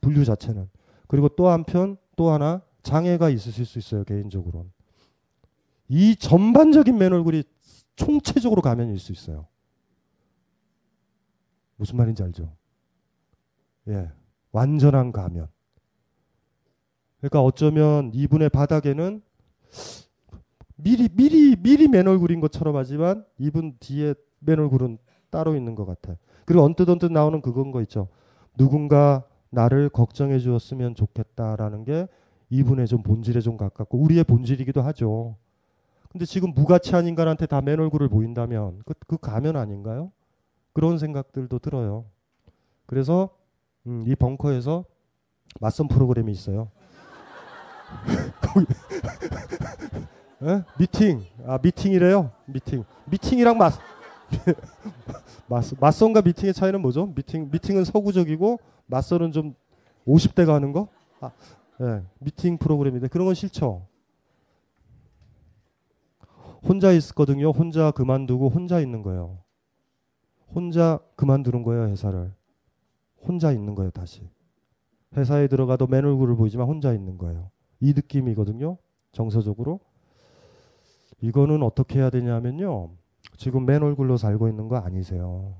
분류 0.00 0.24
자체는 0.24 0.68
그리고 1.06 1.28
또 1.28 1.48
한편 1.48 1.96
또 2.16 2.30
하나 2.30 2.62
장애가 2.82 3.30
있으실 3.30 3.64
수 3.64 3.78
있어요 3.78 4.04
개인적으로는 4.04 4.70
이 5.88 6.16
전반적인 6.16 6.96
맨 6.96 7.12
얼굴이 7.12 7.44
총체적으로 7.96 8.62
가면일 8.62 8.98
수 8.98 9.12
있어요. 9.12 9.46
무슨 11.76 11.96
말인지 11.96 12.22
알죠? 12.22 12.56
예, 13.88 14.10
완전한 14.52 15.12
가면. 15.12 15.48
그러니까 17.18 17.42
어쩌면 17.42 18.10
이분의 18.14 18.48
바닥에는 18.48 19.22
미리 20.76 21.08
미리 21.08 21.56
미리 21.56 21.88
맨 21.88 22.08
얼굴인 22.08 22.40
것처럼 22.40 22.76
하지만 22.76 23.24
이분 23.38 23.76
뒤에 23.78 24.14
맨 24.40 24.58
얼굴은 24.58 24.98
따로 25.30 25.54
있는 25.54 25.74
것 25.74 25.84
같아요. 25.84 26.16
그리고 26.44 26.64
언뜻 26.64 26.88
언뜻 26.88 27.10
나오는 27.12 27.40
그건 27.40 27.70
거 27.70 27.80
있죠. 27.82 28.08
누군가 28.56 29.22
나를 29.50 29.88
걱정해 29.88 30.38
주었으면 30.38 30.94
좋겠다라는 30.94 31.84
게 31.84 32.06
이분의 32.50 32.86
좀 32.86 33.02
본질에 33.02 33.40
좀 33.40 33.56
가깝고 33.56 33.98
우리의 33.98 34.24
본질이기도 34.24 34.82
하죠. 34.82 35.36
근데 36.10 36.26
지금 36.26 36.52
무가치한 36.54 37.06
인간한테 37.06 37.46
다 37.46 37.60
맨 37.62 37.80
얼굴을 37.80 38.08
보인다면 38.08 38.82
그, 38.84 38.94
그 39.06 39.16
가면 39.18 39.56
아닌가요? 39.56 40.10
그런 40.74 40.98
생각들도 40.98 41.58
들어요. 41.58 42.04
그래서 42.86 43.30
음, 43.86 44.04
이 44.06 44.14
벙커에서 44.14 44.84
맞선 45.60 45.88
프로그램이 45.88 46.32
있어요. 46.32 46.68
에? 50.42 50.62
미팅. 50.78 51.24
아 51.46 51.58
미팅이래요. 51.62 52.30
미팅. 52.46 52.84
미팅이랑 53.06 53.58
맞 53.58 53.74
맞, 55.48 55.64
맞선과 55.78 56.22
미팅의 56.22 56.54
차이는 56.54 56.80
뭐죠? 56.80 57.06
미팅 57.14 57.50
미팅은 57.50 57.84
서구적이고 57.84 58.58
맞선은 58.86 59.32
좀 59.32 59.54
50대가 60.06 60.48
하는 60.48 60.72
거? 60.72 60.88
아, 61.20 61.30
네, 61.78 62.02
미팅 62.18 62.58
프로그램인데 62.58 63.08
그런 63.08 63.26
건 63.26 63.34
싫죠. 63.34 63.86
혼자 66.62 66.92
있었거든요. 66.92 67.50
혼자 67.50 67.90
그만두고 67.90 68.48
혼자 68.48 68.80
있는 68.80 69.02
거예요. 69.02 69.38
혼자 70.54 70.98
그만두는 71.16 71.62
거예요, 71.62 71.88
회사를. 71.88 72.32
혼자 73.26 73.52
있는 73.52 73.74
거예요, 73.74 73.90
다시. 73.90 74.28
회사에 75.16 75.48
들어가도 75.48 75.86
맨 75.86 76.04
얼굴을 76.04 76.36
보이지만 76.36 76.66
혼자 76.66 76.92
있는 76.92 77.18
거예요. 77.18 77.50
이 77.80 77.92
느낌이거든요. 77.94 78.78
정서적으로. 79.12 79.80
이거는 81.20 81.62
어떻게 81.62 81.98
해야 81.98 82.10
되냐면요. 82.10 82.90
지금 83.36 83.66
맨 83.66 83.82
얼굴로 83.82 84.16
살고 84.16 84.48
있는 84.48 84.68
거 84.68 84.76
아니세요. 84.76 85.54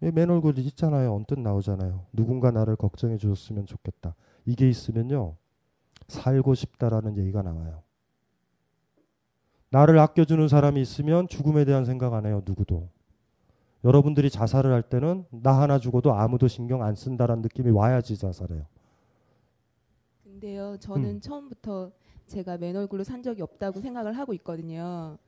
맨 0.00 0.30
얼굴이 0.30 0.60
있잖아요. 0.60 1.14
언뜻 1.14 1.38
나오잖아요. 1.38 2.06
누군가 2.12 2.50
나를 2.50 2.76
걱정해 2.76 3.16
주었으면 3.16 3.66
좋겠다. 3.66 4.14
이게 4.44 4.68
있으면요. 4.68 5.36
살고 6.08 6.54
싶다라는 6.54 7.16
얘기가 7.18 7.42
나와요. 7.42 7.82
나를 9.70 9.98
아껴주는 9.98 10.46
사람이 10.46 10.80
있으면 10.80 11.26
죽음에 11.26 11.64
대한 11.64 11.84
생각 11.84 12.12
안 12.14 12.26
해요. 12.26 12.42
누구도. 12.44 12.88
여러분들이 13.82 14.30
자살을 14.30 14.72
할 14.72 14.82
때는 14.82 15.24
나 15.30 15.60
하나 15.60 15.78
죽어도 15.78 16.12
아무도 16.14 16.48
신경 16.48 16.82
안 16.82 16.94
쓴다라는 16.94 17.42
느낌이 17.42 17.70
와야지 17.70 18.16
자살해요. 18.16 18.66
근데요, 20.22 20.76
저는 20.78 21.16
음. 21.16 21.20
처음부터 21.20 21.92
제가 22.26 22.56
맨 22.58 22.76
얼굴로 22.76 23.04
산 23.04 23.22
적이 23.22 23.42
없다고 23.42 23.80
생각을 23.80 24.16
하고 24.16 24.32
있거든요. 24.34 25.18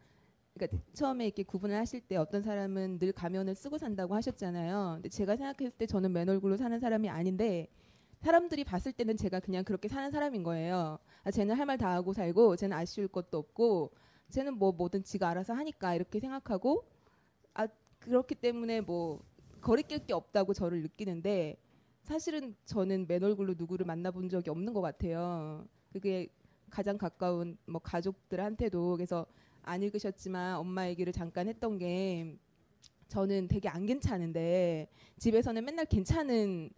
그러니까 0.56 0.78
처음에 0.94 1.26
이렇게 1.26 1.42
구분을 1.42 1.76
하실 1.76 2.00
때 2.00 2.16
어떤 2.16 2.42
사람은 2.42 2.98
늘 2.98 3.12
가면을 3.12 3.54
쓰고 3.54 3.78
산다고 3.78 4.14
하셨잖아요. 4.14 4.92
근데 4.96 5.08
제가 5.10 5.36
생각했을 5.36 5.70
때 5.76 5.86
저는 5.86 6.12
맨 6.12 6.28
얼굴로 6.28 6.56
사는 6.56 6.78
사람이 6.80 7.08
아닌데 7.10 7.68
사람들이 8.22 8.64
봤을 8.64 8.92
때는 8.92 9.16
제가 9.16 9.40
그냥 9.40 9.64
그렇게 9.64 9.88
사는 9.88 10.10
사람인 10.10 10.42
거예요. 10.42 10.98
아, 11.24 11.30
쟤는 11.30 11.54
할 11.56 11.66
말 11.66 11.76
다 11.78 11.92
하고 11.92 12.12
살고 12.14 12.56
쟤는 12.56 12.76
아쉬울 12.76 13.08
것도 13.08 13.38
없고 13.38 13.92
쟤는 14.30 14.54
뭐 14.58 14.72
뭐든 14.72 15.04
지가 15.04 15.28
알아서 15.30 15.52
하니까 15.54 15.94
이렇게 15.94 16.20
생각하고 16.20 16.84
아 17.54 17.66
그렇기 18.00 18.34
때문에 18.36 18.80
뭐 18.80 19.20
거리낄 19.60 20.06
게 20.06 20.14
없다고 20.14 20.54
저를 20.54 20.82
느끼는데 20.82 21.56
사실은 22.02 22.54
저는 22.64 23.06
맨 23.08 23.22
얼굴로 23.22 23.54
누구를 23.58 23.84
만나본 23.86 24.28
적이 24.30 24.50
없는 24.50 24.72
것 24.72 24.80
같아요. 24.80 25.66
그게 25.92 26.28
가장 26.70 26.98
가까운 26.98 27.58
뭐 27.66 27.80
가족들한테도 27.80 28.96
그래서 28.96 29.26
안 29.66 29.82
읽으셨지만 29.82 30.56
엄마 30.56 30.88
얘기를 30.88 31.12
잠깐 31.12 31.48
했던 31.48 31.76
게 31.76 32.38
저는 33.08 33.48
되게 33.48 33.68
안 33.68 33.84
괜찮은데 33.84 34.88
집에서는 35.18 35.64
맨날 35.64 35.86
괜찮은 35.86 36.70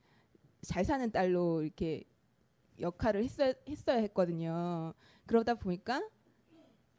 잘 0.63 0.85
사는 0.85 1.11
딸로 1.11 1.63
이렇게 1.63 2.05
역할을 2.81 3.23
했어야, 3.25 3.53
했어야 3.69 3.99
했거든요. 3.99 4.95
그러다 5.27 5.55
보니까 5.55 6.03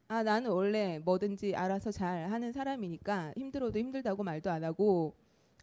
아 0.08 0.24
나는 0.24 0.52
원래 0.52 1.00
뭐든지 1.00 1.56
알아서 1.56 1.92
잘 1.92 2.32
하는 2.32 2.52
사람이니까 2.52 3.34
힘들어도 3.36 3.78
힘들다고 3.80 4.24
말도 4.24 4.52
안 4.52 4.64
하고 4.64 5.16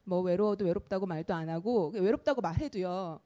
뭐 0.04 0.20
외로워도 0.20 0.64
외롭다고 0.64 1.06
말도 1.06 1.34
안 1.34 1.48
하고 1.48 1.90
외롭다고 1.94 2.40
말해도요 2.40 3.20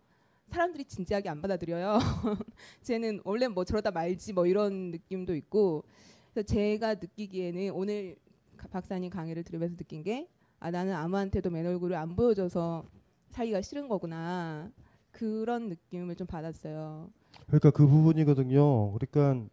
사람들이 0.50 0.85
진지하게 0.85 1.28
안 1.28 1.40
받아들여요. 1.40 1.99
쟤는 2.83 3.21
원래 3.25 3.49
뭐 3.49 3.64
저러다 3.64 3.90
말지 3.90 4.33
뭐 4.33 4.47
이런 4.47 4.90
느낌도 4.90 5.35
있고 5.37 5.85
그래서 6.32 6.46
제가 6.46 6.94
느끼기에는 6.94 7.70
오늘 7.72 8.16
가- 8.56 8.68
박사님 8.68 9.10
강의를 9.10 9.42
들으면서 9.44 9.76
느낀 9.76 10.02
게 10.02 10.28
아 10.62 10.70
나는 10.70 10.92
아무한테도 10.94 11.49
맨 11.49 11.66
얼굴을 11.66 11.96
안 11.96 12.14
보여줘서 12.14 12.84
살기가 13.30 13.62
싫은 13.62 13.88
거구나 13.88 14.70
그런 15.10 15.70
느낌을 15.70 16.16
좀 16.16 16.26
받았어요. 16.26 17.08
그러니까 17.46 17.70
그 17.70 17.87
부분이거든요. 17.87 18.92
그러니까 18.92 19.49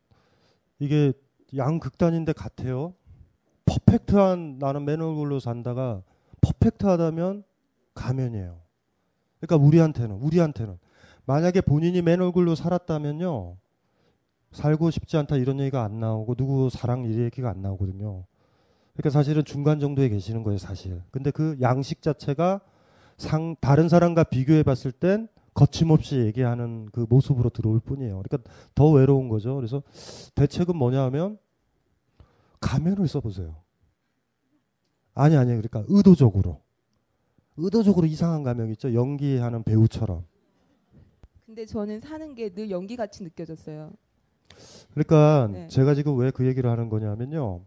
이게 0.79 1.13
양극단인데 1.55 2.34
같아요. 2.34 2.93
퍼펙트한 3.65 4.57
나는 4.60 4.84
맨 4.84 5.00
얼굴로 5.01 5.39
산다가 5.39 6.03
퍼펙트하다면 6.41 7.46
가면이에요. 7.93 8.60
그러니까 9.39 9.65
우리한테는 9.65 10.15
우리한테는 10.17 10.77
만약에 11.25 11.62
본인이 11.62 12.01
맨 12.01 12.19
얼굴로 12.22 12.55
살았다면요. 12.55 13.55
살고 14.51 14.92
싶지 14.92 15.18
않다 15.18 15.36
이런 15.38 15.60
얘기가 15.60 15.84
안 15.84 16.00
나오고 16.00 16.36
누구 16.36 16.70
사랑 16.70 17.06
이 17.06 17.20
얘기가 17.20 17.50
안 17.50 17.62
나오거든요. 17.62 18.25
그러니까 18.94 19.10
사실은 19.12 19.44
중간 19.46 19.80
정도에 19.80 20.10
계시는 20.10 20.44
거예요, 20.44 20.58
사실. 20.58 21.01
근데 21.12 21.30
그 21.32 21.58
양식 21.62 22.01
자체가 22.01 22.62
상 23.18 23.56
다른 23.60 23.89
사람과 23.89 24.24
비교해 24.24 24.63
봤을 24.63 24.92
땐 24.92 25.27
거침없이 25.54 26.18
얘기하는 26.18 26.88
그 26.92 27.06
모습으로 27.10 27.50
들어올 27.50 27.80
뿐이에요. 27.80 28.22
그러니까 28.22 28.51
더 28.75 28.89
외로운 28.92 29.27
거죠. 29.27 29.56
그래서 29.56 29.82
대책은 30.36 30.75
뭐냐 30.75 31.01
하면 31.06 31.38
가면을 32.60 33.08
써보세요. 33.08 33.56
아니 35.13 35.36
아니 35.36 35.50
그러니까 35.50 35.84
의도적으로 35.88 36.62
의도적으로 37.58 38.06
이상한 38.06 38.44
가면 38.44 38.70
있죠. 38.72 38.94
연기하는 38.94 39.63
배우처럼. 39.63 40.25
근데 41.46 41.66
저는 41.66 42.01
사는 42.01 42.36
게 42.36 42.50
늘 42.54 42.70
연기 42.70 42.96
같이 42.96 43.24
느껴졌어요. 43.24 43.94
그러니까 44.94 45.50
네. 45.51 45.68
제가 45.68 45.94
지금 45.96 46.18
왜 46.18 46.32
그 46.32 46.46
얘기를 46.48 46.70
하는 46.70 46.89
거냐면요. 46.89 47.62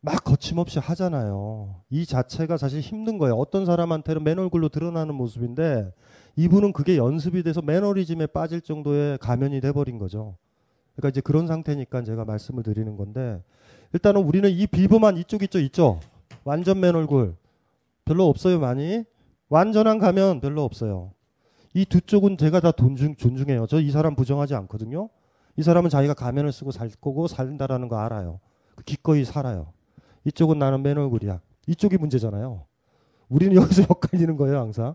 막 0.00 0.24
거침없이 0.24 0.78
하잖아요. 0.78 1.76
이 1.90 2.04
자체가 2.06 2.56
사실 2.56 2.80
힘든 2.80 3.18
거예요. 3.18 3.34
어떤 3.36 3.64
사람한테는 3.66 4.24
맨 4.24 4.38
얼굴로 4.38 4.68
드러나는 4.68 5.14
모습인데 5.14 5.92
이분은 6.36 6.72
그게 6.72 6.96
연습이 6.96 7.42
돼서 7.42 7.62
매너리즘에 7.62 8.26
빠질 8.26 8.60
정도의 8.60 9.18
가면이 9.18 9.60
돼버린 9.60 9.98
거죠. 9.98 10.36
그러니까 10.96 11.10
이제 11.10 11.20
그런 11.20 11.46
상태니까 11.46 12.02
제가 12.02 12.24
말씀을 12.24 12.62
드리는 12.64 12.96
건데 12.96 13.42
일단은 13.92 14.22
우리는 14.22 14.50
이 14.50 14.66
비범한 14.66 15.18
이쪽 15.18 15.42
이쪽 15.42 15.60
있죠. 15.60 16.00
완전 16.44 16.80
맨 16.80 16.96
얼굴 16.96 17.36
별로 18.04 18.28
없어요 18.28 18.58
많이. 18.58 19.04
완전한 19.48 19.98
가면 19.98 20.40
별로 20.40 20.64
없어요. 20.64 21.12
이 21.74 21.84
두 21.84 22.00
쪽은 22.00 22.38
제가 22.38 22.60
다 22.60 22.72
존중, 22.72 23.14
존중해요. 23.16 23.66
저 23.66 23.78
이 23.80 23.90
사람 23.90 24.16
부정하지 24.16 24.54
않거든요. 24.54 25.10
이 25.56 25.62
사람은 25.62 25.90
자기가 25.90 26.14
가면을 26.14 26.52
쓰고 26.52 26.70
살 26.70 26.90
거고 27.00 27.26
산다라는 27.26 27.88
거 27.88 27.98
알아요. 27.98 28.40
그 28.74 28.84
기꺼이 28.84 29.24
살아요. 29.24 29.72
이쪽은 30.24 30.58
나는 30.58 30.82
맨 30.82 30.98
얼굴이야. 30.98 31.40
이쪽이 31.66 31.98
문제잖아요. 31.98 32.64
우리는 33.28 33.54
여기서 33.60 33.82
헷갈리는 33.82 34.36
거예요, 34.36 34.58
항상. 34.58 34.94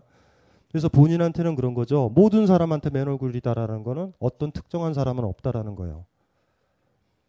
그래서 0.70 0.88
본인한테는 0.88 1.54
그런 1.54 1.74
거죠. 1.74 2.10
모든 2.14 2.46
사람한테 2.46 2.90
맨 2.90 3.08
얼굴이다라는 3.08 3.84
거는 3.84 4.12
어떤 4.18 4.52
특정한 4.52 4.94
사람은 4.94 5.24
없다라는 5.24 5.74
거예요. 5.76 6.04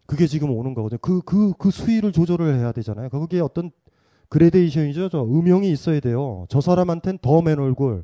그게 0.05 0.27
지금 0.27 0.51
오는 0.51 0.73
거거든요. 0.73 0.97
그, 1.01 1.21
그, 1.21 1.53
그 1.57 1.69
수위를 1.71 2.11
조절을 2.11 2.55
해야 2.55 2.71
되잖아요. 2.71 3.09
그게 3.09 3.39
어떤 3.39 3.71
그레데이션이죠. 4.29 5.09
저 5.09 5.23
음영이 5.23 5.71
있어야 5.71 5.99
돼요. 5.99 6.45
저 6.49 6.61
사람한테는 6.61 7.19
더맨 7.21 7.59
얼굴, 7.59 8.03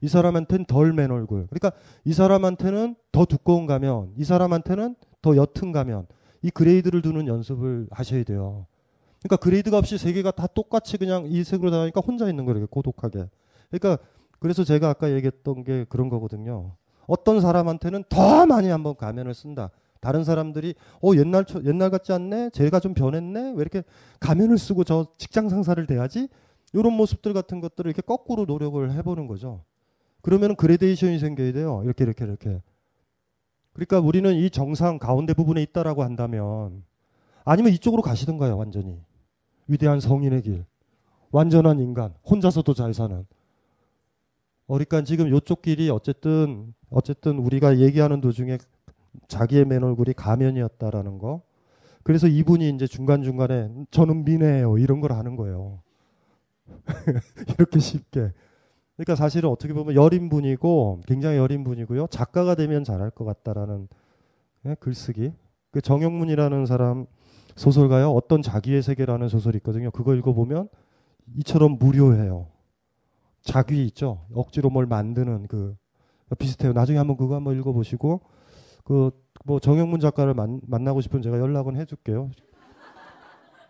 이 0.00 0.08
사람한테는 0.08 0.64
덜 0.66 0.92
맨 0.92 1.10
얼굴. 1.10 1.46
그러니까 1.48 1.72
이 2.04 2.12
사람한테는 2.12 2.96
더 3.12 3.24
두꺼운 3.24 3.66
가면, 3.66 4.12
이 4.16 4.24
사람한테는 4.24 4.96
더 5.22 5.36
옅은 5.36 5.72
가면, 5.72 6.06
이 6.42 6.50
grade를 6.50 7.02
두는 7.02 7.26
연습을 7.26 7.88
하셔야 7.90 8.24
돼요. 8.24 8.66
그러니까 9.22 9.36
grade가 9.36 9.78
없이 9.78 9.98
세 9.98 10.12
개가 10.12 10.30
다 10.30 10.46
똑같이 10.46 10.96
그냥 10.96 11.26
이 11.26 11.44
색으로 11.44 11.70
나가니까 11.70 12.00
혼자 12.00 12.28
있는 12.28 12.46
거예요. 12.46 12.66
고독하게. 12.66 13.26
그러니까 13.70 14.02
그래서 14.38 14.64
제가 14.64 14.88
아까 14.88 15.12
얘기했던 15.12 15.64
게 15.64 15.84
그런 15.88 16.08
거거든요. 16.08 16.72
어떤 17.06 17.40
사람한테는 17.40 18.04
더 18.08 18.46
많이 18.46 18.68
한번 18.68 18.96
가면을 18.96 19.34
쓴다. 19.34 19.70
다른 20.00 20.24
사람들이 20.24 20.74
어 21.02 21.10
옛날 21.16 21.44
옛날 21.66 21.90
같지 21.90 22.12
않네. 22.12 22.50
쟤가 22.50 22.80
좀 22.80 22.94
변했네. 22.94 23.52
왜 23.54 23.60
이렇게 23.60 23.82
가면을 24.18 24.56
쓰고 24.56 24.84
저 24.84 25.06
직장 25.18 25.50
상사를 25.50 25.84
대하지? 25.86 26.28
이런 26.72 26.94
모습들 26.94 27.34
같은 27.34 27.60
것들을 27.60 27.90
이렇게 27.90 28.00
거꾸로 28.00 28.46
노력을 28.46 28.90
해보는 28.90 29.26
거죠. 29.26 29.62
그러면 30.22 30.56
그레데이션이 30.56 31.18
생겨야 31.18 31.52
돼요. 31.52 31.82
이렇게 31.84 32.04
이렇게 32.04 32.24
이렇게. 32.24 32.62
그러니까 33.72 34.00
우리는 34.00 34.34
이 34.34 34.50
정상 34.50 34.98
가운데 34.98 35.32
부분에 35.32 35.62
있다라고 35.62 36.02
한다면 36.02 36.84
아니면 37.44 37.72
이쪽으로 37.72 38.02
가시던가요, 38.02 38.56
완전히. 38.56 39.00
위대한 39.66 40.00
성인의 40.00 40.42
길. 40.42 40.64
완전한 41.30 41.78
인간. 41.78 42.14
혼자서도 42.28 42.74
잘 42.74 42.92
사는. 42.92 43.24
어, 44.66 44.74
그러니까 44.74 45.02
지금 45.02 45.28
요쪽 45.30 45.62
길이 45.62 45.90
어쨌든 45.90 46.74
어쨌든 46.90 47.38
우리가 47.38 47.78
얘기하는 47.78 48.20
도중에 48.20 48.58
자기의 49.28 49.64
맨 49.64 49.82
얼굴이 49.82 50.12
가면이었다라는 50.12 51.18
거. 51.18 51.42
그래서 52.02 52.26
이분이 52.26 52.68
이제 52.70 52.86
중간 52.86 53.22
중간에 53.22 53.70
저는 53.90 54.24
미네예요. 54.24 54.78
이런 54.78 55.00
걸 55.00 55.12
하는 55.12 55.36
거예요. 55.36 55.82
이렇게 57.58 57.78
쉽게. 57.78 58.32
그러니까 59.04 59.14
사실은 59.14 59.48
어떻게 59.48 59.72
보면 59.72 59.94
여린 59.94 60.28
분이고 60.28 61.00
굉장히 61.06 61.38
여린 61.38 61.64
분이고요. 61.64 62.08
작가가 62.08 62.54
되면 62.54 62.84
잘할 62.84 63.10
것 63.10 63.24
같다라는 63.24 63.88
예, 64.66 64.76
글쓰기. 64.78 65.32
그 65.70 65.80
정영문이라는 65.80 66.66
사람 66.66 67.06
소설가요. 67.56 68.10
어떤 68.10 68.42
자기의 68.42 68.82
세계라는 68.82 69.28
소설이 69.28 69.56
있거든요. 69.58 69.90
그거 69.90 70.14
읽어보면 70.14 70.68
이처럼 71.38 71.78
무료해요. 71.78 72.48
자귀 73.40 73.86
있죠. 73.86 74.26
억지로 74.34 74.68
뭘 74.68 74.84
만드는 74.86 75.46
그 75.46 75.76
비슷해요. 76.38 76.72
나중에 76.74 76.98
한번 76.98 77.16
그거 77.16 77.36
한번 77.36 77.58
읽어보시고 77.58 78.20
그 78.84 79.10
뭐 79.44 79.58
정영문 79.58 80.00
작가를 80.00 80.34
만, 80.34 80.60
만나고 80.66 81.00
싶으면 81.00 81.22
제가 81.22 81.38
연락은 81.38 81.76
해줄게요. 81.76 82.30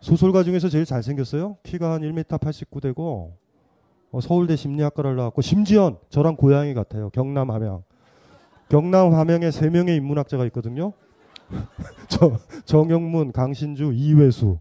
소설가 0.01 0.43
중에서 0.43 0.67
제일 0.69 0.85
잘생겼어요. 0.85 1.57
키가 1.63 1.93
한 1.93 2.01
1m 2.01 2.25
89되고 2.39 3.33
어, 4.11 4.19
서울대 4.19 4.55
심리학과를 4.55 5.15
나왔고 5.15 5.41
심지어 5.41 5.97
저랑 6.09 6.35
고향이 6.35 6.73
같아요. 6.73 7.09
경남 7.11 7.49
함양. 7.51 7.83
경남 8.69 9.13
함양에 9.13 9.51
세 9.51 9.69
명의 9.69 9.95
인문학자가 9.97 10.45
있거든요. 10.47 10.93
저 12.07 12.37
정영문, 12.65 13.31
강신주, 13.31 13.91
이회수. 13.93 14.59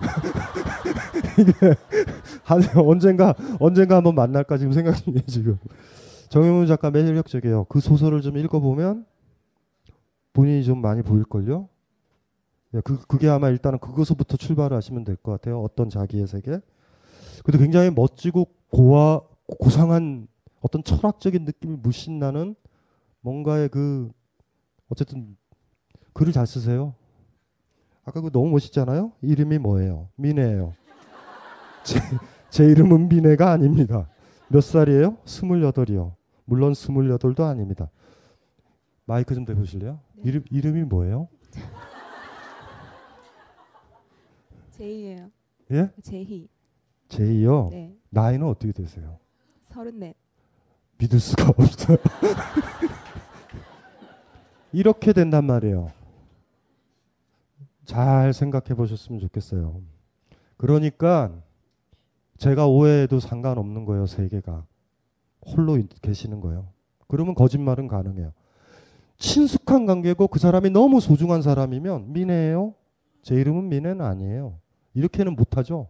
이게 1.38 1.52
한 2.42 2.62
언젠가 2.76 3.34
언젠가 3.58 3.96
한번 3.96 4.14
만날까 4.14 4.56
지금 4.58 4.72
생각 4.72 4.92
중이에요 4.96 5.22
지금. 5.26 5.58
정영문 6.30 6.66
작가 6.66 6.90
매력적이에요. 6.90 7.64
그 7.64 7.80
소설을 7.80 8.22
좀 8.22 8.36
읽어보면 8.38 9.04
본인이 10.32 10.64
좀 10.64 10.80
많이 10.80 11.02
보일걸요. 11.02 11.68
예, 12.74 12.80
그 12.82 12.98
그게 13.06 13.28
아마 13.28 13.48
일단은 13.48 13.78
그것부터 13.80 14.36
출발을 14.36 14.76
하시면 14.76 15.04
될 15.04 15.16
것 15.16 15.32
같아요. 15.32 15.60
어떤 15.60 15.90
자기의 15.90 16.26
세계. 16.26 16.60
그래도 17.44 17.58
굉장히 17.62 17.90
멋지고 17.90 18.46
고와 18.70 19.22
고상한 19.58 20.28
어떤 20.60 20.82
철학적인 20.82 21.44
느낌이 21.44 21.76
물씬 21.76 22.18
나는 22.18 22.54
뭔가의 23.20 23.68
그 23.68 24.10
어쨌든 24.88 25.36
글을 26.12 26.32
잘 26.32 26.46
쓰세요. 26.46 26.94
아까 28.04 28.20
그 28.20 28.30
너무 28.30 28.50
멋있잖아요. 28.50 29.12
이름이 29.22 29.58
뭐예요? 29.58 30.08
미네예요. 30.16 30.74
제, 31.84 32.00
제 32.48 32.64
이름은 32.64 33.08
미네가 33.08 33.50
아닙니다. 33.50 34.08
몇 34.48 34.60
살이에요? 34.62 35.18
스물여덟이요. 35.24 36.16
물론 36.44 36.74
스물여덟도 36.74 37.44
아닙니다. 37.44 37.90
마이크 39.04 39.34
좀 39.34 39.44
대보실래요? 39.44 40.00
이름 40.24 40.44
이름이 40.50 40.84
뭐예요? 40.84 41.28
제이예요. 44.70 45.30
예? 45.72 45.90
제희. 46.02 46.48
제이요. 47.10 47.68
네. 47.72 47.94
나이는 48.08 48.46
어떻게 48.46 48.72
되세요? 48.72 49.18
서른넷. 49.60 50.16
믿을 50.98 51.20
수가 51.20 51.48
없어요. 51.50 51.98
이렇게 54.72 55.12
된단 55.12 55.44
말이에요. 55.44 55.90
잘 57.84 58.32
생각해 58.32 58.74
보셨으면 58.76 59.20
좋겠어요. 59.20 59.82
그러니까 60.56 61.32
제가 62.38 62.66
오해해도 62.68 63.18
상관없는 63.18 63.84
거예요, 63.84 64.06
세계가. 64.06 64.64
홀로 65.46 65.76
있- 65.78 66.00
계시는 66.00 66.40
거예요. 66.40 66.68
그러면 67.08 67.34
거짓말은 67.34 67.88
가능해요. 67.88 68.32
친숙한 69.18 69.86
관계고 69.86 70.28
그 70.28 70.38
사람이 70.38 70.70
너무 70.70 71.00
소중한 71.00 71.42
사람이면 71.42 72.12
미네예요. 72.12 72.74
제 73.22 73.34
이름은 73.34 73.68
미네는 73.68 74.00
아니에요. 74.00 74.58
이렇게는 74.94 75.34
못하죠. 75.34 75.88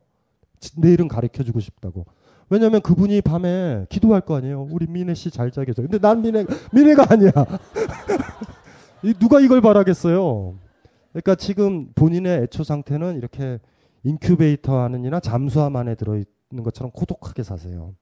지- 0.61 0.81
내 0.81 0.93
이름 0.93 1.09
가르쳐 1.09 1.43
주고 1.43 1.61
싶다고. 1.61 2.07
왜냐면 2.49 2.81
그분이 2.81 3.21
밤에 3.23 3.87
기도할 3.89 4.21
거 4.23 4.37
아니에요. 4.37 4.67
우리 4.71 4.87
미네 4.87 5.15
씨잘 5.15 5.51
자겠어. 5.53 5.83
근데 5.83 5.99
난 5.99 6.21
미네 6.21 6.45
미네가 6.73 7.07
아니야. 7.11 7.31
이 9.03 9.15
누가 9.15 9.41
이걸 9.41 9.61
바라겠어요. 9.61 10.57
그러니까 11.13 11.35
지금 11.37 11.93
본인의 11.95 12.43
애초 12.43 12.63
상태는 12.65 13.17
이렇게 13.17 13.59
인큐베이터 14.05 14.79
안이나 14.81 15.21
잠수함 15.21 15.77
안에 15.77 15.95
들어 15.95 16.15
있는 16.17 16.65
것처럼 16.65 16.91
고독하게 16.93 17.43
사세요. 17.43 17.95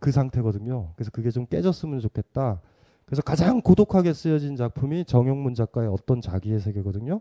그 0.00 0.10
상태거든요. 0.12 0.92
그래서 0.96 1.10
그게 1.10 1.30
좀 1.30 1.46
깨졌으면 1.46 2.00
좋겠다. 2.00 2.60
그래서 3.06 3.22
가장 3.22 3.60
고독하게 3.60 4.12
쓰여진 4.12 4.56
작품이 4.56 5.04
정영문 5.04 5.54
작가의 5.54 5.88
어떤 5.88 6.20
자기의 6.20 6.60
세계거든요. 6.60 7.20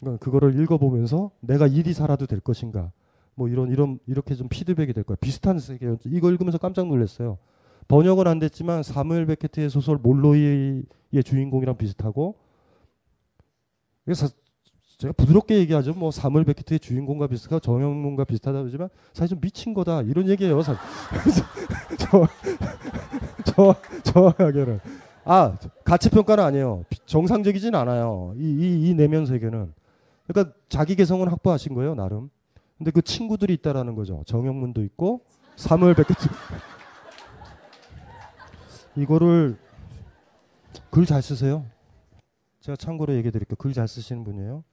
그러니까 0.00 0.24
그거를 0.24 0.58
읽어보면서 0.60 1.30
내가 1.40 1.66
이리 1.66 1.92
살아도 1.92 2.26
될 2.26 2.40
것인가. 2.40 2.90
뭐 3.34 3.48
이런 3.48 3.70
이런 3.70 3.98
이렇게 4.06 4.34
좀 4.34 4.48
피드백이 4.48 4.92
될 4.92 5.04
거예요. 5.04 5.16
비슷한 5.20 5.58
세계. 5.58 5.94
이거 6.06 6.30
읽으면서 6.30 6.58
깜짝 6.58 6.86
놀랐어요. 6.86 7.38
번역은 7.88 8.26
안 8.26 8.38
됐지만 8.38 8.82
사무엘 8.82 9.26
베케트의 9.26 9.70
소설 9.70 9.96
몰로이의 9.96 10.84
주인공이랑 11.24 11.76
비슷하고 11.76 12.36
그래서 14.04 14.28
제가 14.98 15.12
부드럽게 15.14 15.56
얘기하죠. 15.58 15.94
뭐 15.94 16.10
사무엘 16.10 16.44
베케트의 16.44 16.78
주인공과 16.78 17.26
비슷하고 17.26 17.58
정영문과 17.60 18.24
비슷하다 18.24 18.60
그러지만 18.60 18.90
사실 19.12 19.30
좀 19.36 19.40
미친 19.40 19.72
거다 19.72 20.02
이런 20.02 20.28
얘기예요. 20.28 20.60
사실. 20.62 20.80
저, 21.98 22.26
저, 23.44 23.74
정확하게는. 24.02 24.80
아, 25.24 25.56
가치 25.84 26.10
평가는 26.10 26.42
아니에요. 26.42 26.84
정상적이진 27.06 27.74
않아요. 27.74 28.34
이, 28.36 28.42
이, 28.42 28.88
이 28.88 28.94
내면 28.94 29.26
세계는. 29.26 29.72
그러니까 30.26 30.54
자기 30.68 30.96
개성은 30.96 31.28
확보하신 31.28 31.74
거예요, 31.74 31.94
나름. 31.94 32.30
근데 32.80 32.92
그 32.92 33.02
친구들이 33.02 33.52
있다라는 33.52 33.94
거죠. 33.94 34.22
정영문도 34.24 34.82
있고, 34.84 35.20
사무엘 35.56 35.94
베케트. 35.94 36.28
이거를 38.96 39.58
글 40.90 41.04
잘 41.04 41.20
쓰세요. 41.20 41.66
제가 42.62 42.76
참고로 42.76 43.14
얘기해 43.16 43.32
드릴게요. 43.32 43.56
글 43.56 43.74
잘 43.74 43.86
쓰시는 43.86 44.24
분이에요. 44.24 44.64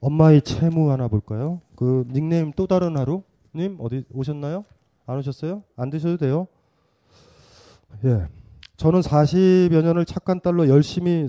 엄마의 0.00 0.42
채무 0.42 0.90
하나 0.90 1.06
볼까요? 1.06 1.60
그 1.76 2.04
닉네임 2.10 2.52
또 2.56 2.66
다른 2.66 2.96
하루 2.96 3.22
님 3.54 3.76
어디 3.80 4.04
오셨나요? 4.12 4.64
안 5.06 5.18
오셨어요? 5.18 5.62
안 5.76 5.88
드셔도 5.90 6.16
돼요. 6.16 6.48
예. 8.04 8.26
저는 8.76 9.02
40여 9.02 9.82
년을 9.82 10.04
착한 10.04 10.40
딸로 10.40 10.68
열심히 10.68 11.28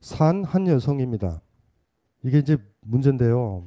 산 0.00 0.42
한 0.44 0.66
여성입니다. 0.66 1.40
이게 2.24 2.38
이제 2.40 2.56
문제인데요. 2.80 3.64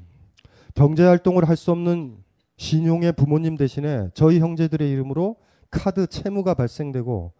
경제 0.73 1.03
활동을 1.03 1.47
할 1.47 1.55
수 1.55 1.71
없는 1.71 2.17
신용의 2.57 3.13
부모님 3.13 3.57
대신에 3.57 4.09
저희 4.13 4.39
형제들의 4.39 4.89
이름으로 4.89 5.36
카드 5.69 6.07
채무가 6.07 6.53
발생되고 6.53 7.31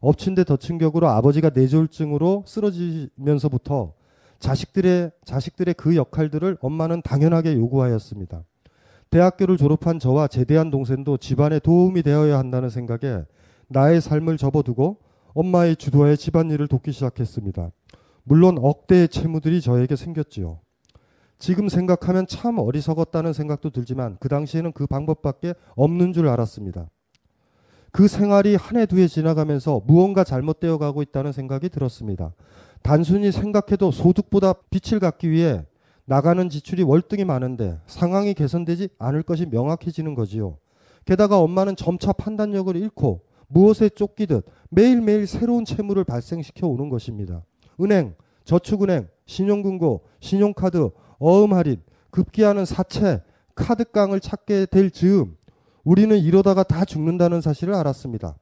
엎친 0.00 0.34
데 0.34 0.44
덮친 0.44 0.78
격으로 0.78 1.08
아버지가 1.08 1.50
뇌졸중으로 1.54 2.44
쓰러지면서부터 2.46 3.92
자식들의 4.40 5.12
자식들의 5.24 5.74
그 5.74 5.94
역할들을 5.94 6.58
엄마는 6.60 7.02
당연하게 7.02 7.54
요구하였습니다. 7.54 8.44
대학교를 9.10 9.56
졸업한 9.56 9.98
저와 9.98 10.26
제대한 10.26 10.70
동생도 10.70 11.18
집안에 11.18 11.60
도움이 11.60 12.02
되어야 12.02 12.38
한다는 12.38 12.70
생각에 12.70 13.24
나의 13.68 14.00
삶을 14.00 14.38
접어두고 14.38 14.98
엄마의 15.34 15.76
주도하에 15.76 16.16
집안일을 16.16 16.66
돕기 16.66 16.92
시작했습니다. 16.92 17.70
물론 18.24 18.58
억대의 18.58 19.08
채무들이 19.08 19.60
저에게 19.60 19.96
생겼지요. 19.96 20.61
지금 21.42 21.68
생각하면 21.68 22.28
참 22.28 22.58
어리석었다는 22.60 23.32
생각도 23.32 23.70
들지만 23.70 24.16
그 24.20 24.28
당시에는 24.28 24.70
그 24.70 24.86
방법밖에 24.86 25.54
없는 25.74 26.12
줄 26.12 26.28
알았습니다. 26.28 26.88
그 27.90 28.06
생활이 28.06 28.54
한 28.54 28.76
해 28.78 28.86
두 28.86 28.98
해 29.00 29.08
지나가면서 29.08 29.80
무언가 29.84 30.22
잘못되어 30.22 30.78
가고 30.78 31.02
있다는 31.02 31.32
생각이 31.32 31.68
들었습니다. 31.68 32.32
단순히 32.80 33.32
생각해도 33.32 33.90
소득보다 33.90 34.52
빛을 34.70 35.00
갖기 35.00 35.32
위해 35.32 35.66
나가는 36.04 36.48
지출이 36.48 36.84
월등히 36.84 37.24
많은데 37.24 37.80
상황이 37.86 38.34
개선되지 38.34 38.90
않을 39.00 39.24
것이 39.24 39.46
명확해지는 39.46 40.14
거지요. 40.14 40.58
게다가 41.06 41.40
엄마는 41.40 41.74
점차 41.74 42.12
판단력을 42.12 42.76
잃고 42.76 43.22
무엇에 43.48 43.88
쫓기듯 43.88 44.46
매일매일 44.70 45.26
새로운 45.26 45.64
채무를 45.64 46.04
발생시켜 46.04 46.68
오는 46.68 46.88
것입니다. 46.88 47.42
은행, 47.80 48.14
저축은행, 48.44 49.08
신용금고, 49.26 50.02
신용카드, 50.20 50.90
어음 51.22 51.54
할인, 51.54 51.80
급기야는 52.10 52.64
사채, 52.64 53.22
카드깡을 53.54 54.18
찾게 54.18 54.66
될 54.66 54.90
즈음 54.90 55.36
우리는 55.84 56.18
이러다가 56.18 56.64
다 56.64 56.84
죽는다는 56.84 57.40
사실을 57.40 57.74
알았습니다. 57.74 58.34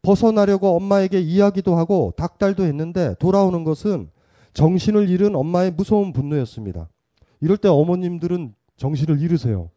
벗어나려고 0.00 0.74
엄마에게 0.76 1.20
이야기도 1.20 1.76
하고 1.76 2.14
닥달도 2.16 2.64
했는데 2.64 3.14
돌아오는 3.18 3.62
것은 3.62 4.08
정신을 4.54 5.10
잃은 5.10 5.36
엄마의 5.36 5.72
무서운 5.72 6.14
분노였습니다. 6.14 6.88
이럴 7.40 7.58
때 7.58 7.68
어머님들은 7.68 8.54
정신을 8.78 9.20
잃으세요. 9.20 9.70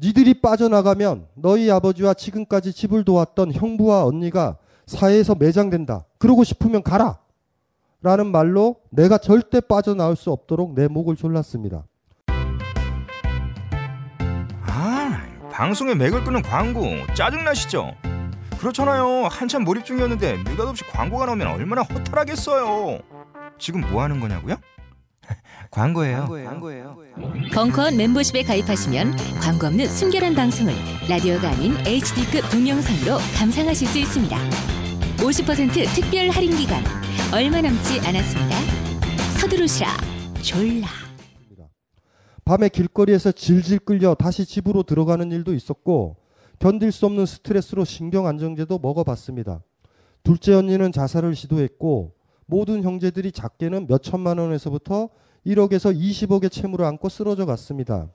니들이 0.00 0.40
빠져나가면 0.40 1.28
너희 1.34 1.70
아버지와 1.70 2.14
지금까지 2.14 2.72
집을 2.72 3.04
도왔던 3.04 3.52
형부와 3.52 4.04
언니가 4.04 4.58
사회에서 4.86 5.36
매장된다. 5.36 6.06
그러고 6.18 6.42
싶으면 6.42 6.82
가라. 6.82 7.20
라는 8.02 8.32
말로 8.32 8.76
내가 8.90 9.18
절대 9.18 9.60
빠져나올 9.60 10.16
수 10.16 10.30
없도록 10.30 10.74
내 10.74 10.88
목을 10.88 11.16
졸랐습니다. 11.16 11.84
아, 14.66 15.22
방송에 15.52 15.94
맥을 15.94 16.24
끄는 16.24 16.40
광고 16.42 16.82
짜증나시죠? 17.14 17.92
그렇잖아요. 18.58 19.26
한참 19.30 19.64
몰입 19.64 19.84
중이었는데 19.84 20.38
느닷없이 20.44 20.84
광고가 20.84 21.26
나오면 21.26 21.46
얼마나 21.48 21.82
허탈하겠어요. 21.82 23.00
지금 23.58 23.82
뭐 23.82 24.02
하는 24.02 24.20
거냐고요? 24.20 24.56
광고예요. 25.70 26.26
광고예요. 26.28 26.96
벙커원 27.54 27.96
멤버십에 27.96 28.42
가입하시면 28.42 29.16
광고 29.40 29.66
없는 29.66 29.86
순결한 29.88 30.34
방송을 30.34 30.72
라디오가 31.08 31.50
아닌 31.50 31.74
HD급 31.86 32.50
동영상으로 32.50 33.18
감상하실 33.36 33.88
수 33.88 33.98
있습니다. 33.98 34.36
50% 35.18 35.94
특별 35.94 36.30
할인 36.30 36.56
기간 36.56 36.82
얼마 37.32 37.60
남지 37.60 38.00
않았습니다. 38.00 38.56
서두르시라 39.40 39.86
졸라. 40.42 40.88
밤에 42.44 42.68
길거리에서 42.68 43.30
질질 43.30 43.78
끌려 43.80 44.14
다시 44.14 44.44
집으로 44.44 44.82
들어가는 44.82 45.30
일도 45.30 45.54
있었고 45.54 46.16
견딜 46.58 46.90
수 46.90 47.06
없는 47.06 47.26
스트레스로 47.26 47.84
신경 47.84 48.26
안정제도 48.26 48.80
먹어봤습니다. 48.80 49.62
둘째 50.24 50.54
언니는 50.54 50.90
자살을 50.90 51.36
시도했고 51.36 52.14
모든 52.46 52.82
형제들이 52.82 53.30
작게는 53.30 53.86
몇 53.86 54.02
천만 54.02 54.38
원에서부터 54.38 55.10
1억에서 55.46 55.96
20억의 55.96 56.50
채무를 56.50 56.84
안고 56.84 57.08
쓰러져 57.08 57.46
갔습니다. 57.46 58.08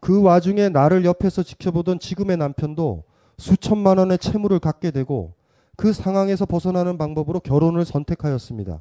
그 0.00 0.20
와중에 0.20 0.68
나를 0.68 1.04
옆에서 1.04 1.44
지켜보던 1.44 2.00
지금의 2.00 2.38
남편도 2.38 3.04
수천만 3.38 3.98
원의 3.98 4.18
채무를 4.18 4.58
갖게 4.58 4.90
되고 4.90 5.35
그 5.76 5.92
상황에서 5.92 6.46
벗어나는 6.46 6.98
방법으로 6.98 7.40
결혼을 7.40 7.84
선택하였습니다. 7.84 8.80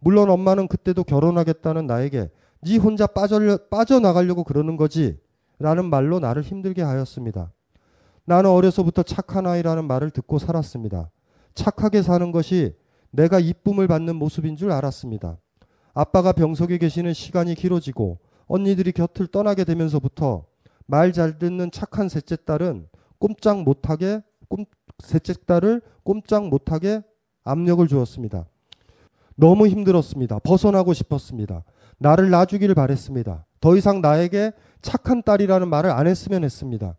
물론 0.00 0.30
엄마는 0.30 0.68
그때도 0.68 1.04
결혼하겠다는 1.04 1.86
나에게 1.86 2.30
네 2.62 2.76
혼자 2.76 3.06
빠져, 3.06 3.56
빠져나가려고 3.70 4.44
그러는 4.44 4.76
거지 4.76 5.18
라는 5.58 5.86
말로 5.86 6.20
나를 6.20 6.42
힘들게 6.42 6.82
하였습니다. 6.82 7.52
나는 8.24 8.50
어려서부터 8.50 9.02
착한 9.02 9.46
아이라는 9.46 9.86
말을 9.86 10.10
듣고 10.10 10.38
살았습니다. 10.38 11.10
착하게 11.54 12.02
사는 12.02 12.30
것이 12.30 12.76
내가 13.10 13.40
이쁨을 13.40 13.88
받는 13.88 14.16
모습인 14.16 14.56
줄 14.56 14.70
알았습니다. 14.70 15.38
아빠가 15.94 16.32
병석에 16.32 16.78
계시는 16.78 17.12
시간이 17.12 17.54
길어지고 17.54 18.18
언니들이 18.46 18.92
곁을 18.92 19.26
떠나게 19.26 19.64
되면서부터 19.64 20.44
말 20.86 21.12
잘 21.12 21.38
듣는 21.38 21.70
착한 21.70 22.08
셋째 22.08 22.36
딸은 22.36 22.88
꼼짝 23.18 23.62
못하게 23.62 24.22
꼼, 24.48 24.64
셋째 24.98 25.34
딸을 25.46 25.80
꼼짝 26.02 26.48
못하게 26.48 27.02
압력을 27.44 27.86
주었습니다. 27.86 28.46
너무 29.36 29.68
힘들었습니다. 29.68 30.40
벗어나고 30.40 30.92
싶었습니다. 30.92 31.64
나를 31.98 32.30
놔주기를 32.30 32.74
바랬습니다. 32.74 33.44
더 33.60 33.76
이상 33.76 34.00
나에게 34.00 34.52
착한 34.82 35.22
딸이라는 35.22 35.68
말을 35.68 35.90
안 35.90 36.06
했으면 36.06 36.44
했습니다. 36.44 36.96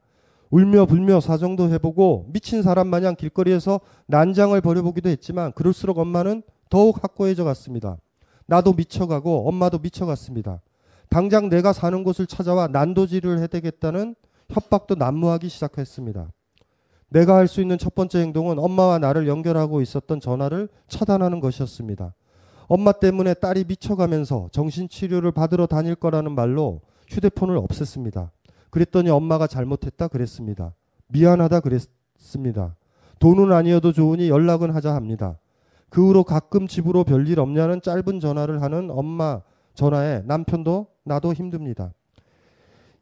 울며 0.50 0.86
불며 0.86 1.20
사정도 1.20 1.70
해보고 1.70 2.28
미친 2.34 2.64
사람 2.64 2.88
마냥 2.88 3.16
길거리에서 3.16 3.80
난장을 4.08 4.60
벌여보기도 4.60 5.10
했지만 5.10 5.52
그럴수록 5.52 6.00
엄마는 6.00 6.42
더욱 6.70 7.04
확고해져 7.04 7.44
갔습니다. 7.44 7.98
나도 8.48 8.74
미쳐가고 8.74 9.48
엄마도 9.48 9.78
미쳐갔습니다. 9.78 10.62
당장 11.10 11.50
내가 11.50 11.74
사는 11.74 12.04
곳을 12.04 12.26
찾아와 12.26 12.68
난도질을 12.68 13.40
해대겠다는 13.40 14.16
협박도 14.50 14.96
난무하기 14.96 15.50
시작했습니다. 15.50 16.32
내가 17.10 17.36
할 17.36 17.48
수 17.48 17.62
있는 17.62 17.78
첫 17.78 17.95
번째 17.95 18.19
행동은 18.19 18.60
엄마와 18.60 19.00
나를 19.00 19.28
연결하고 19.28 19.82
있었던 19.82 20.19
전화를 20.19 20.69
차단하는 20.88 21.39
것이었습니다. 21.39 22.13
엄마 22.67 22.91
때문에 22.91 23.34
딸이 23.34 23.65
미쳐가면서 23.67 24.50
정신치료를 24.52 25.32
받으러 25.32 25.65
다닐 25.65 25.95
거라는 25.95 26.34
말로 26.34 26.82
휴대폰을 27.08 27.58
없앴습니다. 27.58 28.30
그랬더니 28.69 29.10
엄마가 29.10 29.48
잘못했다 29.48 30.08
그랬습니다. 30.08 30.74
미안하다 31.08 31.62
그랬습니다. 31.62 32.76
돈은 33.17 33.52
아니어도 33.52 33.91
좋으니 33.91 34.30
연락은 34.30 34.69
하자 34.69 34.93
합니다. 34.93 35.39
그 35.89 36.06
후로 36.08 36.24
가끔 36.24 36.67
집으로 36.67 37.04
별일 37.04 37.39
없냐는 37.39 37.82
짧은 37.82 38.19
전화를 38.19 38.62
하는 38.62 38.91
엄마 38.91 39.41
전화에 39.74 40.22
남편도 40.26 40.86
나도 41.04 41.34
힘듭니다. 41.34 41.91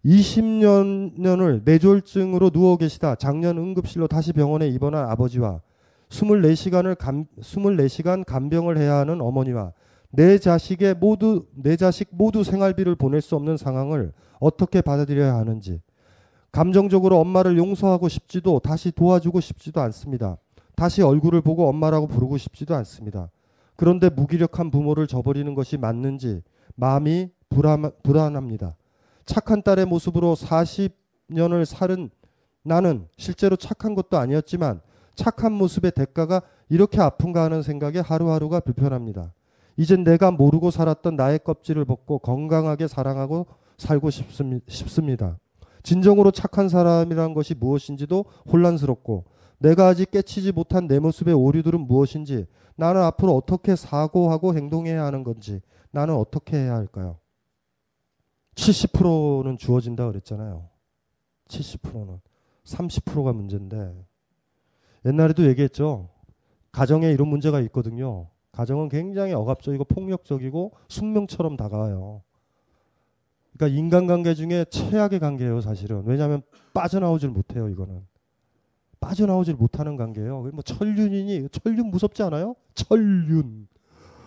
20년을 0.05 1.61
뇌졸증으로 1.65 2.49
누워 2.49 2.77
계시다 2.77 3.15
작년 3.15 3.57
응급실로 3.57 4.07
다시 4.07 4.33
병원에 4.33 4.67
입원한 4.67 5.09
아버지와 5.09 5.61
24시간을 6.09 6.97
간, 6.97 7.25
24시간 7.41 8.23
간병을 8.25 8.77
해야 8.77 8.95
하는 8.95 9.21
어머니와 9.21 9.73
내 10.09 10.37
자식의 10.37 10.95
모두 10.95 11.45
내 11.53 11.75
자식 11.75 12.07
모두 12.11 12.43
생활비를 12.43 12.95
보낼 12.95 13.21
수 13.21 13.35
없는 13.35 13.57
상황을 13.57 14.13
어떻게 14.39 14.81
받아들여야 14.81 15.35
하는지 15.35 15.81
감정적으로 16.51 17.19
엄마를 17.19 17.57
용서하고 17.57 18.07
싶지도 18.07 18.59
다시 18.59 18.91
도와주고 18.91 19.41
싶지도 19.41 19.81
않습니다. 19.81 20.37
다시 20.75 21.01
얼굴을 21.01 21.41
보고 21.41 21.67
엄마라고 21.67 22.07
부르고 22.07 22.37
싶지도 22.37 22.75
않습니다. 22.75 23.29
그런데 23.75 24.09
무기력한 24.09 24.71
부모를 24.71 25.07
저버리는 25.07 25.53
것이 25.53 25.77
맞는지 25.77 26.41
마음이 26.75 27.29
불안, 27.49 27.91
불안합니다. 28.03 28.75
착한 29.27 29.61
딸의 29.61 29.85
모습으로 29.85 30.35
40년을 30.35 31.65
살은 31.65 32.09
나는 32.63 33.07
실제로 33.17 33.55
착한 33.55 33.93
것도 33.93 34.17
아니었지만 34.17 34.81
착한 35.15 35.53
모습의 35.53 35.91
대가가 35.91 36.41
이렇게 36.69 36.99
아픈가 36.99 37.43
하는 37.43 37.61
생각에 37.61 37.99
하루하루가 37.99 38.61
불편합니다. 38.61 39.33
이젠 39.75 40.03
내가 40.03 40.31
모르고 40.31 40.71
살았던 40.71 41.15
나의 41.15 41.39
껍질을 41.39 41.85
벗고 41.85 42.19
건강하게 42.19 42.87
사랑하고 42.87 43.45
살고 43.77 44.09
싶습니다. 44.09 45.37
진정으로 45.83 46.31
착한 46.31 46.67
사람이란 46.67 47.33
것이 47.33 47.53
무엇인지도 47.53 48.25
혼란스럽고 48.51 49.25
내가 49.59 49.87
아직 49.87 50.11
깨치지 50.11 50.51
못한 50.51 50.87
내 50.87 50.99
모습의 50.99 51.33
오류들은 51.33 51.81
무엇인지 51.81 52.47
나는 52.75 53.01
앞으로 53.03 53.35
어떻게 53.35 53.75
사고하고 53.75 54.55
행동해야 54.55 55.03
하는 55.03 55.23
건지 55.23 55.61
나는 55.91 56.15
어떻게 56.15 56.57
해야 56.57 56.75
할까요? 56.75 57.17
70%는 58.57 59.57
주어진다 59.57 60.07
그랬잖아요. 60.07 60.67
70%는 61.47 62.19
30%가 62.65 63.31
문제인데 63.31 63.93
옛날에도 65.05 65.47
얘기했죠. 65.47 66.09
가정에 66.71 67.11
이런 67.11 67.27
문제가 67.29 67.61
있거든요. 67.61 68.27
가정은 68.51 68.89
굉장히 68.89 69.33
억압적이고 69.33 69.85
폭력적이고 69.85 70.73
숙명처럼 70.89 71.55
다가와요. 71.55 72.23
그러니까 73.55 73.79
인간관계 73.79 74.33
중에 74.33 74.65
최악의 74.65 75.19
관계예요, 75.19 75.61
사실은. 75.61 76.03
왜냐하면 76.05 76.41
빠져나오질 76.73 77.29
못해요, 77.29 77.69
이거는. 77.69 78.05
빠져나오질 78.99 79.55
못하는 79.55 79.95
관계예요. 79.95 80.49
뭐 80.53 80.61
천륜이니 80.63 81.49
천륜 81.49 81.87
무섭지 81.87 82.23
않아요? 82.23 82.55
천륜. 82.73 83.67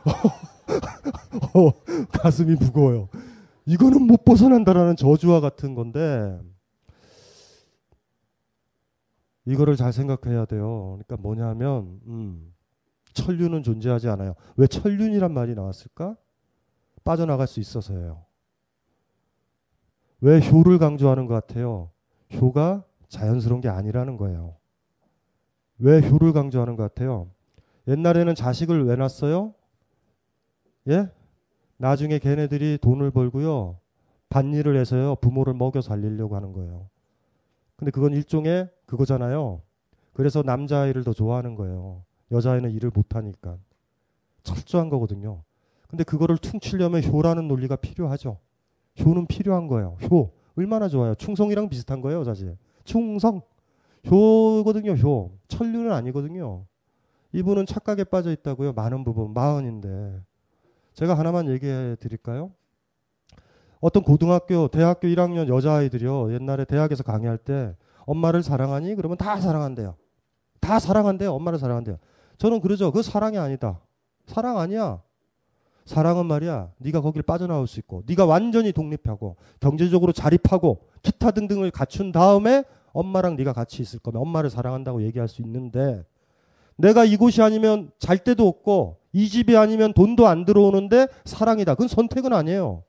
어, 1.54 1.72
가슴이 2.12 2.54
무거워요. 2.54 3.08
이거는 3.70 4.04
못 4.04 4.24
벗어난다라는 4.24 4.96
저주와 4.96 5.38
같은 5.38 5.76
건데 5.76 6.40
이거를 9.44 9.76
잘 9.76 9.92
생각해야 9.92 10.44
돼요. 10.44 10.98
그러니까 10.98 11.16
뭐냐면 11.16 12.00
음, 12.06 12.52
천륜은 13.12 13.62
존재하지 13.62 14.09
않아요. 14.09 14.35
왜 14.56 14.66
천륜이란 14.66 15.33
말이 15.33 15.54
나왔을까? 15.54 16.16
빠져나갈 17.04 17.46
수 17.46 17.61
있어서예요. 17.61 18.24
왜 20.20 20.40
효를 20.40 20.78
강조하는 20.78 21.26
것 21.26 21.35
같아요? 21.35 21.92
효가 22.35 22.85
자연스러운 23.06 23.61
게 23.61 23.68
아니라는 23.68 24.16
거예요. 24.16 24.56
왜 25.78 26.00
효를 26.00 26.33
강조하는 26.33 26.74
것 26.74 26.83
같아요? 26.83 27.30
옛날에는 27.87 28.35
자식을 28.35 28.85
왜 28.87 28.96
낳았어요? 28.96 29.54
예? 30.88 31.09
나중에 31.80 32.18
걔네들이 32.18 32.76
돈을 32.82 33.10
벌고요. 33.10 33.78
밭일을 34.28 34.76
해서요. 34.76 35.14
부모를 35.16 35.54
먹여 35.54 35.80
살리려고 35.80 36.36
하는 36.36 36.52
거예요. 36.52 36.90
근데 37.74 37.90
그건 37.90 38.12
일종의 38.12 38.68
그거잖아요. 38.84 39.62
그래서 40.12 40.42
남자아이를 40.44 41.04
더 41.04 41.14
좋아하는 41.14 41.54
거예요. 41.54 42.02
여자아이는 42.32 42.70
일을 42.72 42.90
못하니까. 42.94 43.56
철저한 44.42 44.90
거거든요. 44.90 45.42
근데 45.88 46.04
그거를 46.04 46.36
퉁치려면 46.36 47.02
효라는 47.02 47.48
논리가 47.48 47.76
필요하죠. 47.76 48.36
효는 49.02 49.26
필요한 49.26 49.66
거예요. 49.66 49.96
효. 50.10 50.32
얼마나 50.56 50.86
좋아요. 50.86 51.14
충성이랑 51.14 51.70
비슷한 51.70 52.02
거예요, 52.02 52.24
사실. 52.24 52.58
충성. 52.84 53.40
효거든요, 54.06 54.92
효. 54.92 55.32
천류는 55.48 55.92
아니거든요. 55.92 56.66
이분은 57.32 57.64
착각에 57.64 58.04
빠져 58.04 58.32
있다고요. 58.32 58.74
많은 58.74 59.02
부분, 59.02 59.32
마흔인데. 59.32 60.20
제가 60.94 61.14
하나만 61.14 61.48
얘기해 61.50 61.96
드릴까요? 61.96 62.50
어떤 63.81 64.03
고등학교, 64.03 64.68
대학교 64.68 65.09
1학년 65.09 65.48
여자아이들이요. 65.48 66.35
옛날에 66.35 66.64
대학에서 66.64 67.03
강의할 67.03 67.38
때 67.38 67.74
엄마를 68.05 68.42
사랑하니? 68.42 68.94
그러면 68.94 69.16
다 69.16 69.40
사랑한대요. 69.40 69.94
다 70.61 70.79
사랑한대요. 70.79 71.33
엄마를 71.33 71.59
사랑한대요. 71.59 71.98
저는 72.38 72.61
그러죠. 72.61 72.92
그 72.92 73.03
사랑이 73.03 73.38
아니다. 73.38 73.81
사랑 74.26 74.59
아니야. 74.59 75.03
사랑은 75.87 76.26
말이야. 76.26 76.70
네가 76.79 77.00
거길 77.00 77.22
빠져나올 77.22 77.66
수 77.66 77.81
있고 77.81 78.03
네가 78.07 78.26
완전히 78.26 78.70
독립하고 78.72 79.37
경제적으로 79.59 80.12
자립하고 80.12 80.87
기타 81.03 81.31
등등을 81.31 81.70
갖춘 81.70 82.12
다음에 82.12 82.64
엄마랑 82.92 83.37
네가 83.37 83.53
같이 83.53 83.83
있을 83.83 83.98
거면 83.98 84.20
엄마를 84.22 84.50
사랑한다고 84.50 85.03
얘기할 85.03 85.26
수 85.26 85.42
있는데 85.42 86.05
내가 86.76 87.05
이곳이 87.05 87.42
아니면 87.42 87.90
잘 87.98 88.18
데도 88.18 88.46
없고 88.46 88.99
이 89.12 89.28
집이 89.28 89.56
아니면 89.56 89.92
돈도 89.92 90.26
안 90.26 90.44
들어오는데 90.44 91.08
사랑이다. 91.24 91.74
그건 91.74 91.88
선택은 91.88 92.32
아니에요. 92.32 92.84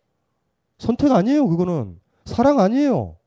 선택 0.77 1.11
아니에요. 1.11 1.47
그거는 1.47 1.99
사랑 2.25 2.59
아니에요. 2.59 3.17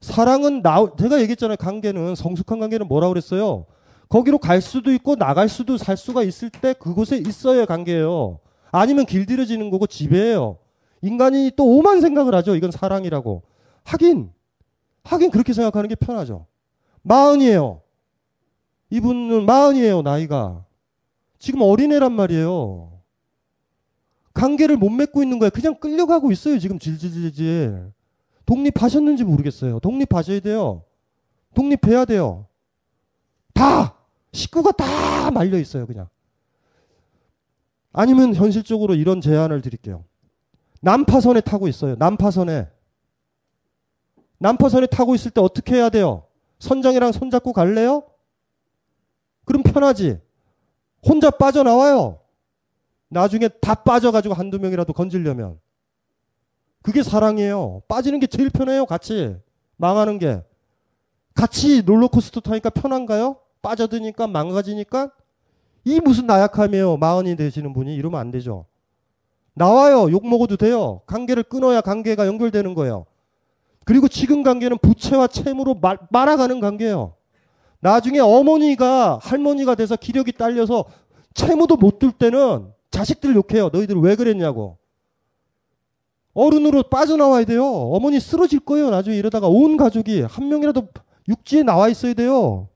사랑은 0.00 0.62
나 0.62 0.86
제가 0.98 1.20
얘기했잖아요. 1.20 1.56
관계는 1.56 2.14
성숙한 2.14 2.60
관계는 2.60 2.88
뭐라 2.88 3.08
그랬어요? 3.08 3.66
거기로 4.08 4.38
갈 4.38 4.60
수도 4.60 4.92
있고 4.92 5.16
나갈 5.16 5.48
수도 5.48 5.76
살 5.76 5.96
수가 5.96 6.22
있을 6.22 6.50
때 6.50 6.74
그곳에 6.74 7.16
있어야 7.16 7.64
관계예요. 7.64 8.38
아니면 8.70 9.06
길들여지는 9.06 9.70
거고 9.70 9.86
지배예요. 9.86 10.58
인간이 11.02 11.52
또 11.56 11.64
오만 11.64 12.00
생각을 12.00 12.34
하죠. 12.36 12.56
이건 12.56 12.70
사랑이라고. 12.70 13.42
하긴 13.84 14.30
하긴 15.04 15.30
그렇게 15.30 15.52
생각하는 15.52 15.88
게 15.88 15.94
편하죠. 15.94 16.46
마흔이에요. 17.02 17.82
이분은 18.90 19.46
마흔이에요, 19.46 20.02
나이가. 20.02 20.65
지금 21.38 21.60
어린애란 21.62 22.12
말이에요. 22.12 23.00
관계를 24.34 24.76
못 24.76 24.90
맺고 24.90 25.22
있는 25.22 25.38
거예요. 25.38 25.50
그냥 25.50 25.74
끌려가고 25.80 26.30
있어요, 26.30 26.58
지금 26.58 26.78
질질질질. 26.78 27.92
독립하셨는지 28.44 29.24
모르겠어요. 29.24 29.80
독립하셔야 29.80 30.40
돼요. 30.40 30.84
독립해야 31.54 32.04
돼요. 32.04 32.46
다! 33.54 33.96
식구가 34.32 34.72
다 34.72 35.30
말려 35.30 35.58
있어요, 35.58 35.86
그냥. 35.86 36.08
아니면 37.92 38.34
현실적으로 38.34 38.94
이런 38.94 39.22
제안을 39.22 39.62
드릴게요. 39.62 40.04
난파선에 40.82 41.40
타고 41.40 41.66
있어요. 41.66 41.96
난파선에. 41.98 42.68
난파선에 44.38 44.86
타고 44.86 45.14
있을 45.14 45.30
때 45.30 45.40
어떻게 45.40 45.76
해야 45.76 45.88
돼요? 45.88 46.24
선장이랑 46.58 47.12
손잡고 47.12 47.54
갈래요? 47.54 48.04
그럼 49.46 49.62
편하지. 49.62 50.20
혼자 51.04 51.30
빠져나와요. 51.30 52.18
나중에 53.08 53.48
다 53.48 53.74
빠져가지고 53.74 54.34
한두 54.34 54.58
명이라도 54.58 54.92
건질려면. 54.92 55.58
그게 56.82 57.02
사랑이에요. 57.02 57.82
빠지는 57.88 58.20
게 58.20 58.26
제일 58.28 58.50
편해요, 58.50 58.86
같이. 58.86 59.36
망하는 59.76 60.18
게. 60.18 60.42
같이 61.34 61.82
롤러코스터 61.82 62.40
타니까 62.40 62.70
편한가요? 62.70 63.36
빠져드니까 63.60 64.28
망가지니까? 64.28 65.10
이 65.84 66.00
무슨 66.00 66.26
나약함이에요, 66.26 66.96
마흔이 66.96 67.34
되시는 67.36 67.72
분이. 67.72 67.94
이러면 67.94 68.20
안 68.20 68.30
되죠. 68.30 68.66
나와요. 69.54 70.10
욕 70.12 70.28
먹어도 70.28 70.56
돼요. 70.56 71.00
관계를 71.06 71.42
끊어야 71.42 71.80
관계가 71.80 72.26
연결되는 72.26 72.74
거예요. 72.74 73.06
그리고 73.84 74.06
지금 74.06 74.44
관계는 74.44 74.78
부채와 74.78 75.26
채무로 75.26 75.74
말, 75.74 75.98
말아가는 76.10 76.60
관계예요. 76.60 77.15
나중에 77.86 78.18
어머니가 78.18 79.20
할머니가 79.22 79.76
돼서 79.76 79.94
기력이 79.94 80.32
딸려서 80.32 80.86
채무도 81.34 81.76
못둘 81.76 82.10
때는 82.10 82.66
자식들 82.90 83.36
욕해요. 83.36 83.70
너희들 83.72 83.94
왜 84.00 84.16
그랬냐고. 84.16 84.78
어른으로 86.34 86.82
빠져나와야 86.84 87.44
돼요. 87.44 87.64
어머니 87.64 88.18
쓰러질 88.18 88.60
거예요. 88.60 88.90
나중에 88.90 89.16
이러다가 89.16 89.46
온 89.46 89.76
가족이 89.76 90.22
한 90.22 90.48
명이라도 90.48 90.88
육지에 91.28 91.62
나와 91.62 91.88
있어야 91.88 92.12
돼요. 92.14 92.68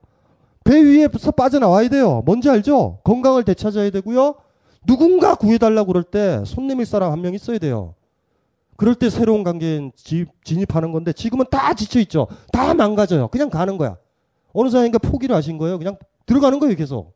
배 0.63 0.81
위에서 0.81 1.33
빠져나와야 1.33 1.89
돼요. 1.89 2.23
뭔지 2.25 2.49
알죠? 2.49 3.01
건강을 3.03 3.43
되찾아야 3.45 3.91
되고요. 3.91 4.37
누군가 4.87 5.35
구해달라고 5.35 5.89
그럴 5.89 6.05
때 6.05 6.41
손 6.47 6.69
내밀 6.69 6.87
사람 6.87 7.11
한 7.11 7.21
명 7.21 7.35
있어야 7.35 7.59
돼요. 7.59 7.95
그럴 8.77 8.95
때 8.95 9.11
새로운 9.11 9.43
관계에 9.43 9.91
진입하는 10.45 10.93
건데 10.93 11.13
지금은 11.13 11.47
다 11.51 11.75
지쳐있죠. 11.75 12.29
다 12.53 12.73
망가져요. 12.75 13.27
그냥 13.29 13.51
가는 13.51 13.77
거야. 13.77 13.97
어느 14.53 14.69
사이인가 14.69 14.99
포기를 14.99 15.35
하신 15.37 15.59
거예요. 15.59 15.79
그냥 15.79 15.97
들어가는 16.27 16.59
거예요, 16.59 16.77
계속. 16.77 17.15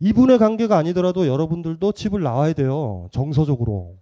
이분의 0.00 0.38
관계가 0.38 0.76
아니더라도 0.76 1.26
여러분들도 1.26 1.92
집을 1.92 2.22
나와야 2.22 2.52
돼요. 2.52 3.08
정서적으로. 3.10 3.96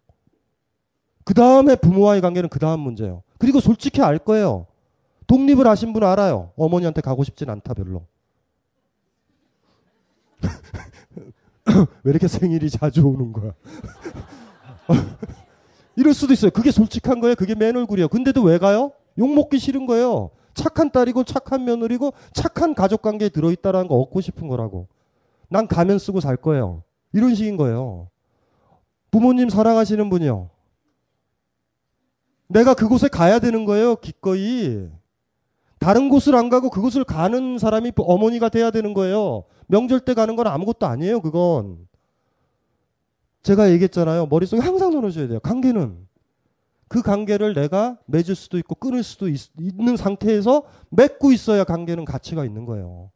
그 1.24 1.34
다음에 1.34 1.74
부모와의 1.74 2.20
관계는 2.20 2.48
그 2.48 2.58
다음 2.58 2.80
문제예요. 2.80 3.22
그리고 3.38 3.60
솔직히 3.60 4.02
알 4.02 4.18
거예요. 4.18 4.66
독립을 5.26 5.66
하신 5.66 5.92
분 5.92 6.04
알아요. 6.04 6.52
어머니한테 6.56 7.00
가고 7.00 7.24
싶진 7.24 7.50
않다, 7.50 7.74
별로. 7.74 8.06
왜 12.04 12.10
이렇게 12.10 12.28
생일이 12.28 12.70
자주 12.70 13.04
오는 13.06 13.32
거야? 13.32 13.52
이럴 15.96 16.14
수도 16.14 16.32
있어요. 16.32 16.50
그게 16.50 16.70
솔직한 16.70 17.20
거예요. 17.20 17.34
그게 17.34 17.54
맨 17.54 17.74
얼굴이에요. 17.76 18.08
근데도 18.08 18.42
왜 18.42 18.58
가요? 18.58 18.92
욕 19.18 19.34
먹기 19.34 19.58
싫은 19.58 19.86
거예요. 19.86 20.30
착한 20.56 20.90
딸이고 20.90 21.22
착한 21.24 21.64
며느리고 21.64 22.12
착한 22.32 22.74
가족 22.74 23.02
관계에 23.02 23.28
들어있다라는 23.28 23.86
거 23.86 23.94
얻고 23.96 24.20
싶은 24.20 24.48
거라고. 24.48 24.88
난 25.48 25.68
가면 25.68 25.98
쓰고 26.00 26.20
살 26.20 26.36
거예요. 26.36 26.82
이런 27.12 27.34
식인 27.34 27.56
거예요. 27.56 28.08
부모님 29.10 29.48
사랑하시는 29.48 30.10
분이요. 30.10 30.50
내가 32.48 32.74
그곳에 32.74 33.08
가야 33.08 33.38
되는 33.38 33.64
거예요. 33.64 33.96
기꺼이. 33.96 34.88
다른 35.78 36.08
곳을 36.08 36.34
안 36.34 36.48
가고 36.48 36.70
그곳을 36.70 37.04
가는 37.04 37.58
사람이 37.58 37.92
어머니가 37.96 38.48
돼야 38.48 38.70
되는 38.70 38.94
거예요. 38.94 39.44
명절 39.66 40.00
때 40.00 40.14
가는 40.14 40.34
건 40.36 40.46
아무것도 40.46 40.86
아니에요. 40.86 41.20
그건. 41.20 41.86
제가 43.42 43.70
얘기했잖아요. 43.70 44.26
머릿속에 44.26 44.62
항상 44.62 44.90
넣어줘야 44.90 45.28
돼요. 45.28 45.40
관계는. 45.40 46.05
그 46.88 47.02
관계를 47.02 47.54
내가 47.54 47.98
맺을 48.06 48.34
수도 48.34 48.58
있고 48.58 48.74
끊을 48.76 49.02
수도 49.02 49.28
있, 49.28 49.50
는 49.56 49.96
상태에서 49.96 50.62
맺고 50.90 51.32
있어야 51.32 51.64
관계는 51.64 52.04
가치가 52.04 52.44
있는 52.44 52.64
거예요. 52.64 53.10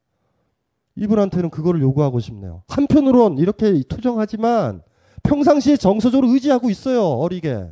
이분한테는 0.96 1.50
그거를 1.50 1.80
요구하고 1.80 2.20
싶네요. 2.20 2.62
한편으론 2.68 3.38
이렇게 3.38 3.82
투정하지만 3.88 4.82
평상시에 5.22 5.76
정서적으로 5.76 6.32
의지하고 6.32 6.68
있어요. 6.70 7.04
어리게. 7.04 7.70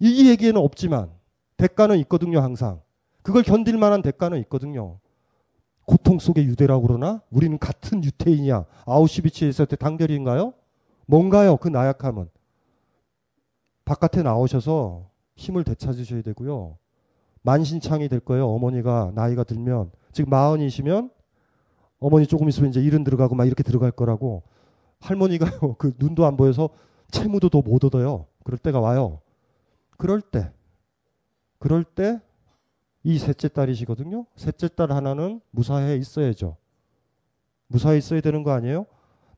이 0.00 0.28
얘기에는 0.28 0.60
없지만 0.60 1.10
대가는 1.56 1.96
있거든요. 2.00 2.40
항상. 2.40 2.80
그걸 3.22 3.42
견딜 3.42 3.78
만한 3.78 4.02
대가는 4.02 4.38
있거든요. 4.40 4.98
고통 5.84 6.18
속의 6.18 6.44
유대라고 6.44 6.86
그러나 6.86 7.22
우리는 7.30 7.58
같은 7.58 8.04
유태인이야. 8.04 8.64
아우슈비츠에서 8.84 9.64
때 9.64 9.76
단결인가요? 9.76 10.52
뭔가요? 11.06 11.56
그 11.56 11.68
나약함은. 11.68 12.28
바깥에 13.88 14.22
나오셔서 14.22 15.08
힘을 15.34 15.64
되찾으셔야 15.64 16.20
되고요. 16.20 16.76
만신창이 17.42 18.08
될 18.08 18.20
거예요. 18.20 18.46
어머니가 18.48 19.12
나이가 19.14 19.44
들면 19.44 19.90
지금 20.12 20.28
마흔이시면 20.28 21.10
어머니 21.98 22.26
조금 22.26 22.50
있으면 22.50 22.68
이제 22.68 22.82
일은 22.82 23.02
들어가고 23.02 23.34
막 23.34 23.46
이렇게 23.46 23.62
들어갈 23.62 23.90
거라고 23.90 24.42
할머니가요. 25.00 25.76
그 25.78 25.94
눈도 25.98 26.26
안 26.26 26.36
보여서 26.36 26.68
채무도 27.10 27.48
더 27.48 27.62
못 27.62 27.82
얻어요. 27.84 28.26
그럴 28.44 28.58
때가 28.58 28.78
와요. 28.78 29.20
그럴 29.96 30.20
때 30.20 30.52
그럴 31.58 31.82
때 31.82 32.20
이 33.04 33.18
셋째 33.18 33.48
딸이시거든요. 33.48 34.26
셋째 34.36 34.68
딸 34.68 34.92
하나는 34.92 35.40
무사해 35.50 35.96
있어야죠. 35.96 36.58
무사해 37.68 37.96
있어야 37.96 38.20
되는 38.20 38.42
거 38.42 38.50
아니에요? 38.52 38.84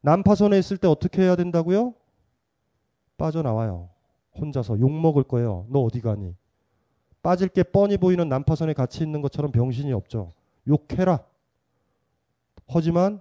난파선에 0.00 0.58
있을 0.58 0.76
때 0.76 0.88
어떻게 0.88 1.22
해야 1.22 1.36
된다고요? 1.36 1.94
빠져나와요. 3.16 3.89
혼자서 4.34 4.78
욕 4.80 4.92
먹을 4.92 5.22
거예요. 5.22 5.66
너 5.68 5.80
어디 5.80 6.00
가니? 6.00 6.34
빠질 7.22 7.48
게 7.48 7.62
뻔히 7.62 7.96
보이는 7.96 8.28
난파선에 8.28 8.72
같이 8.72 9.02
있는 9.02 9.20
것처럼 9.20 9.52
병신이 9.52 9.92
없죠. 9.92 10.32
욕해라. 10.66 11.20
하지만 12.68 13.20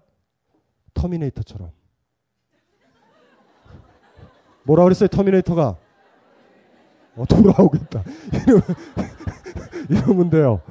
터미네이터처럼. 0.93 1.71
뭐라 4.63 4.83
그랬어요? 4.83 5.07
터미네이터가 5.09 5.77
어, 7.15 7.25
돌아오겠다. 7.25 8.03
이러면 9.89 10.29
돼요. 10.29 10.61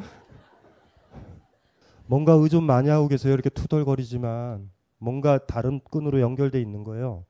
뭔가 2.07 2.33
의존 2.33 2.65
많이 2.65 2.89
하고 2.89 3.09
계세요. 3.09 3.35
이렇게 3.35 3.51
투덜거리지만 3.51 4.71
뭔가 4.97 5.39
다른 5.47 5.81
끈으로 5.91 6.21
연결돼 6.21 6.61
있는 6.61 6.85
거예요. 6.85 7.25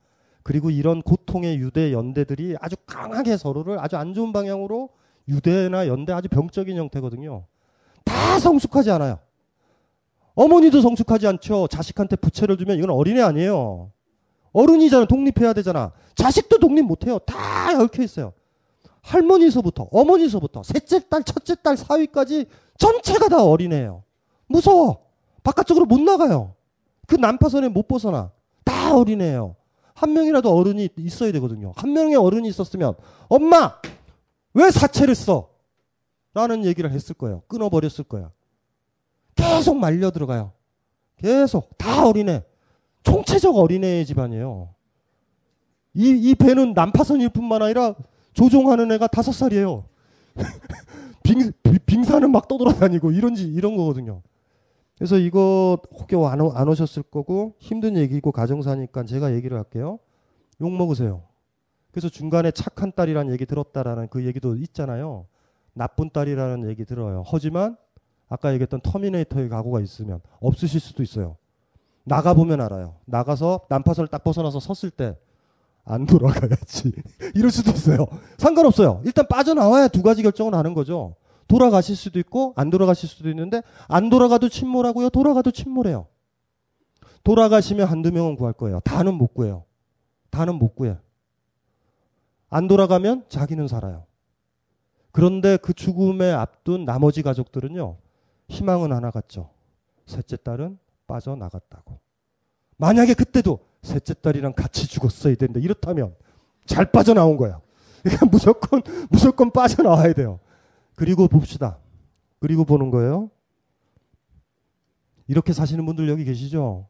그리고 0.49 0.71
이런 0.71 1.03
고통의 1.03 1.59
유대 1.59 1.93
연대들이 1.93 2.57
아주 2.59 2.75
강하게 2.87 3.37
서로를 3.37 3.79
아주 3.79 3.99
안 3.99 4.15
좋은 4.15 4.33
방향으로 4.33 4.89
유대나 5.29 5.89
연대 5.89 6.15
아주 6.15 6.31
병적인 6.31 6.75
형태거든요. 6.75 7.45
다 8.03 8.39
성숙하지 8.41 8.91
않아요. 8.93 9.19
어머니도 10.35 10.81
성숙하지 10.81 11.27
않죠. 11.27 11.67
자식한테 11.67 12.17
부채를 12.17 12.57
주면 12.57 12.79
이건 12.79 12.89
어린애 12.89 13.21
아니에요. 13.21 13.91
어른이잖아. 14.53 15.05
독립해야 15.05 15.53
되잖아. 15.53 15.93
자식도 16.15 16.61
독립 16.61 16.81
못해요. 16.81 17.19
다 17.19 17.79
얽혀 17.79 18.03
있어요. 18.03 18.33
할머니서부터, 19.03 19.89
어머니서부터, 19.93 20.63
셋째 20.63 21.07
딸, 21.11 21.25
첫째 21.25 21.57
딸, 21.57 21.77
사위까지 21.77 22.47
전체가 22.79 23.29
다 23.29 23.45
어린애예요. 23.45 24.03
무서워. 24.47 25.05
바깥쪽으로 25.43 25.85
못 25.85 26.01
나가요. 26.01 26.55
그 27.07 27.17
난파선에 27.17 27.69
못 27.69 27.87
벗어나. 27.87 28.31
다 28.65 28.97
어린애예요. 28.97 29.58
한 29.99 30.13
명이라도 30.13 30.55
어른이 30.55 30.91
있어야 30.99 31.33
되거든요. 31.33 31.73
한 31.75 31.93
명의 31.93 32.15
어른이 32.15 32.49
있었으면 32.49 32.95
엄마 33.29 33.75
왜 34.55 34.71
사채를 34.71 35.17
써? 35.17 35.51
라는 36.35 36.65
얘기를 36.65 36.93
했을 36.93 37.17
거예요. 37.17 37.43
끊어버렸을 37.49 38.05
거야. 38.05 38.31
계속 39.35 39.77
말려 39.77 40.13
들어가요. 40.13 40.53
계속 41.17 41.77
다 41.77 42.07
어린애. 42.07 42.45
총체적 43.03 43.57
어린애 43.57 44.05
집안이에요. 44.05 44.73
이, 45.95 46.11
이 46.11 46.35
배는 46.37 46.75
난파선일 46.75 47.31
뿐만 47.31 47.63
아니라 47.63 47.95
조종하는 48.35 48.93
애가 48.93 49.09
다섯 49.09 49.33
살이에요. 49.33 49.85
빙, 51.25 51.51
빙산은 51.87 52.31
막 52.31 52.47
떠돌아다니고 52.47 53.11
이런지 53.11 53.49
이런 53.49 53.77
거거든요. 53.77 54.23
그래서 54.99 55.17
이거 55.19 55.79
혹여 55.93 56.27
안, 56.27 56.41
안 56.41 56.69
오셨을 56.69 57.05
거고 57.05 57.55
힘든 57.59 57.97
얘기고 57.97 58.33
가정사니까 58.33 59.05
제가 59.05 59.33
얘기를 59.35 59.57
할게요. 59.57 59.99
욕 60.61 60.73
먹으세요. 60.73 61.23
그래서 61.93 62.09
중간에 62.09 62.51
착한 62.51 62.93
딸이라는 62.93 63.33
얘기 63.33 63.47
들었다라는 63.47 64.09
그 64.09 64.27
얘기도 64.27 64.57
있잖아요. 64.57 65.27
나쁜 65.73 66.11
딸이라는 66.11 66.69
얘기 66.69 66.85
들어요. 66.85 67.23
하지만 67.27 67.77
아까 68.29 68.53
얘기했던 68.53 68.81
터미네이터의 68.81 69.49
각오가 69.49 69.81
있으면 69.81 70.21
없으실 70.41 70.81
수도 70.81 71.03
있어요. 71.03 71.37
나가보면 72.05 72.61
알아요. 72.61 72.97
나가서 73.05 73.67
난파선을 73.69 74.09
딱 74.09 74.25
벗어나서 74.25 74.61
섰을 74.61 74.91
때 74.91 75.17
안 75.89 76.05
돌아가야지. 76.05 76.93
이럴 77.35 77.51
수도 77.51 77.71
있어요. 77.71 78.07
상관없어요. 78.37 79.01
일단 79.05 79.27
빠져나와야 79.27 79.89
두 79.89 80.03
가지 80.03 80.23
결정을 80.23 80.55
하는 80.55 80.75
거죠. 80.75 81.17
돌아가실 81.49 81.97
수도 81.97 82.19
있고 82.19 82.53
안 82.57 82.71
돌아가실 82.71 83.09
수도 83.09 83.29
있는데 83.31 83.63
안 83.89 84.11
돌아가도 84.11 84.49
침몰하고요. 84.49 85.11
돌아가도 85.11 85.51
침몰해요. 85.51 86.07
돌아가시면 87.25 87.89
한두 87.89 88.13
명은 88.13 88.37
구할 88.37 88.53
거예요. 88.53 88.81
다는 88.81 89.15
못 89.15 89.35
구해요. 89.35 89.65
다는 90.31 90.55
못 90.55 90.77
구해. 90.77 90.97
안 92.51 92.69
돌아가면 92.69 93.25
자기는 93.29 93.67
살아요. 93.67 94.05
그런데 95.11 95.57
그 95.57 95.73
죽음에 95.73 96.31
앞둔 96.31 96.85
나머지 96.85 97.23
가족들은요. 97.23 97.97
희망은 98.49 98.93
하나 98.93 99.11
같죠. 99.11 99.51
셋째 100.07 100.37
딸은 100.37 100.79
빠져나갔다고. 101.07 101.99
만약에 102.77 103.15
그때도 103.15 103.59
셋째 103.83 104.15
딸이랑 104.15 104.53
같이 104.53 104.87
죽었어야 104.87 105.35
되는데 105.35 105.61
이렇다면 105.61 106.15
잘 106.67 106.91
빠져나온 106.91 107.37
거야. 107.37 107.61
그러니까 108.03 108.27
무조건 108.27 108.83
무조건 109.11 109.51
빠져나와야 109.51 110.13
돼요. 110.13 110.39
그리고 110.99 111.29
봅시다. 111.29 111.79
그리고 112.41 112.65
보는 112.65 112.91
거예요. 112.91 113.31
이렇게 115.29 115.53
사시는 115.53 115.87
분들 115.87 116.09
여기 116.09 116.25
계시죠? 116.25 116.89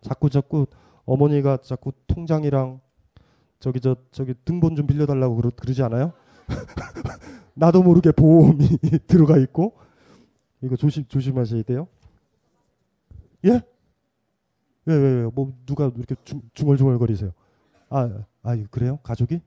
자꾸 0.00 0.30
자꾸 0.30 0.66
어머니가 1.04 1.58
자꾸 1.58 1.92
통장이랑 2.06 2.80
저기 3.60 3.80
저 3.80 3.96
저기 4.12 4.32
등본 4.46 4.76
좀 4.76 4.86
빌려달라고 4.86 5.36
그러, 5.36 5.50
그러지 5.50 5.82
않아요? 5.82 6.14
나도 7.52 7.82
모르게 7.82 8.12
보험이 8.12 8.66
들어가 9.06 9.36
있고 9.36 9.76
이거 10.62 10.74
조심 10.76 11.06
조심하셔야 11.06 11.64
돼요. 11.64 11.86
예? 13.44 13.60
왜, 14.86 14.96
왜, 14.96 15.22
왜, 15.22 15.30
뭐, 15.34 15.52
누가 15.66 15.92
이렇게 15.94 16.14
중, 16.24 16.40
중얼중얼거리세요? 16.54 17.32
아, 17.90 18.24
아, 18.42 18.56
그래요? 18.70 18.98
가족이? 19.02 19.42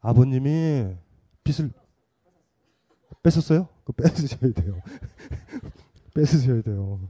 아버님이 0.00 0.96
빚을 1.44 1.70
뺏었어요? 3.22 3.68
그 3.84 3.92
뺏으셔야 3.92 4.52
돼요. 4.52 4.80
뺏으셔야 6.14 6.62
돼요. 6.62 7.00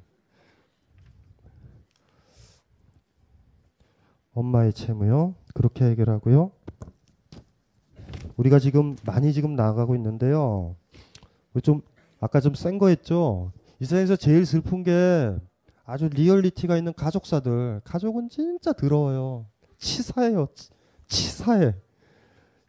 엄마의 4.34 4.72
채무요. 4.72 5.34
그렇게 5.54 5.84
해결하고요. 5.86 6.50
우리가 8.36 8.58
지금 8.58 8.96
많이 9.04 9.32
지금 9.32 9.54
나가고 9.54 9.94
있는데요. 9.96 10.76
좀 11.62 11.82
아까 12.20 12.40
좀 12.40 12.54
센 12.54 12.78
거 12.78 12.88
했죠. 12.88 13.52
이 13.80 13.84
세상에서 13.84 14.16
제일 14.16 14.46
슬픈 14.46 14.82
게 14.82 15.34
아주 15.84 16.08
리얼리티가 16.08 16.76
있는 16.76 16.92
가족사들. 16.94 17.80
가족은 17.84 18.28
진짜 18.30 18.72
더러워요. 18.72 19.46
치사해요. 19.78 20.48
치- 20.54 20.70
치사해. 21.08 21.74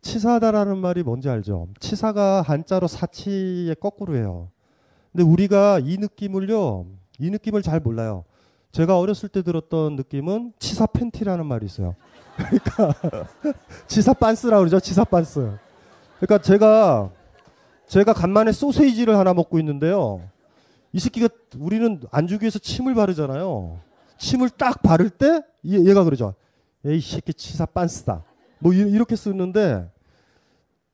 치사하다라는 0.04 0.78
말이 0.78 1.02
뭔지 1.02 1.30
알죠? 1.30 1.68
치사가 1.80 2.42
한자로 2.42 2.88
사치의 2.88 3.76
거꾸로예요. 3.80 4.50
근데 5.12 5.24
우리가 5.24 5.80
이 5.80 5.98
느낌을요, 5.98 6.86
이 7.20 7.30
느낌을 7.32 7.62
잘 7.62 7.80
몰라요. 7.80 8.26
제가 8.72 9.00
어렸을 9.00 9.30
때 9.30 9.42
들었던 9.42 9.96
느낌은 9.96 10.54
치사 10.60 10.86
팬티라는 10.88 11.46
말이 11.46 11.66
있어요. 11.66 11.96
그러니까 12.36 12.94
치사 13.88 14.14
빤스라고 14.14 14.62
그러죠. 14.62 14.80
치사 14.80 15.04
빤스. 15.04 15.52
그러니까 16.20 16.38
제가 16.42 17.10
제가 17.88 18.14
간만에 18.14 18.52
소세지를 18.52 19.18
하나 19.18 19.34
먹고 19.34 19.60
있는데요. 19.60 20.22
이 20.92 21.00
새끼가 21.00 21.30
우리는 21.60 22.02
안주기 22.12 22.44
위해서 22.44 22.60
침을 22.60 22.96
바르잖아요. 22.96 23.80
침을 24.18 24.50
딱 24.50 24.82
바를 24.82 25.10
때 25.10 25.42
얘- 25.66 25.86
얘가 25.86 26.04
그러죠. 26.04 26.34
에이 26.86 27.00
새끼 27.02 27.34
치사 27.34 27.66
빤스다. 27.68 28.24
뭐 28.60 28.74
이- 28.74 28.78
이렇게 28.78 29.16
쓰는데 29.16 29.90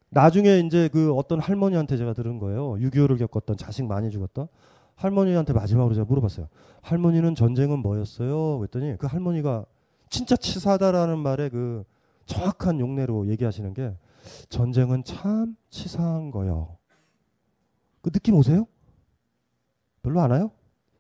나중에 0.10 0.60
이제 0.60 0.90
그 0.92 1.14
어떤 1.14 1.40
할머니한테 1.40 1.98
제가 1.98 2.14
들은 2.14 2.40
거예요. 2.40 2.74
6.25를 2.74 3.20
겪었던 3.20 3.58
자식 3.58 3.86
많이 3.86 4.10
죽었던 4.10 4.48
할머니한테 4.96 5.54
마지막으로 5.54 5.94
제가 5.96 6.06
물어봤어요. 6.06 6.48
할머니는 6.82 7.36
전쟁은 7.36 7.80
뭐였어요? 7.80 8.60
그랬더니 8.60 8.98
그 8.98 9.08
할머니가 9.08 9.66
진짜 10.10 10.36
치사하다라는 10.36 11.20
말에 11.20 11.50
그 11.50 11.84
정확한 12.26 12.80
용례로 12.80 13.28
얘기하시는 13.28 13.74
게 13.74 13.96
전쟁은 14.50 15.04
참 15.04 15.56
치사한 15.70 16.32
거요. 16.32 16.78
그 18.02 18.12
느낌 18.12 18.36
오세요? 18.36 18.68
별로 20.02 20.22
안 20.22 20.32
와요? 20.32 20.52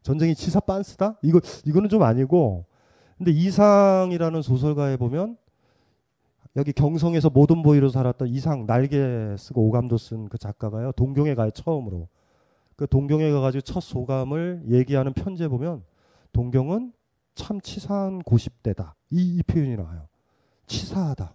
전쟁이 0.01 0.35
치사 0.35 0.59
빤스다? 0.59 1.17
이거 1.21 1.39
이거는 1.65 1.89
좀 1.89 2.03
아니고 2.03 2.65
근데 3.17 3.31
이상이라는 3.31 4.41
소설가에 4.41 4.97
보면 4.97 5.37
여기 6.59 6.73
경성에서 6.73 7.29
모든 7.29 7.63
보이로 7.63 7.87
살았던 7.87 8.27
이상 8.27 8.65
날개 8.65 9.33
쓰고 9.37 9.65
오감도 9.67 9.97
쓴 9.97 10.27
그 10.27 10.37
작가가요. 10.37 10.91
동경에 10.91 11.33
가요 11.33 11.51
처음으로. 11.51 12.09
그 12.75 12.85
동경에 12.85 13.31
가가지고 13.31 13.61
첫 13.61 13.79
소감을 13.79 14.63
얘기하는 14.67 15.13
편지에 15.13 15.47
보면 15.47 15.85
동경은 16.33 16.91
참 17.33 17.61
치사한 17.61 18.23
고십대다. 18.23 18.95
이, 19.11 19.37
이 19.37 19.43
표현이 19.43 19.77
나와요. 19.77 20.09
치사하다. 20.67 21.33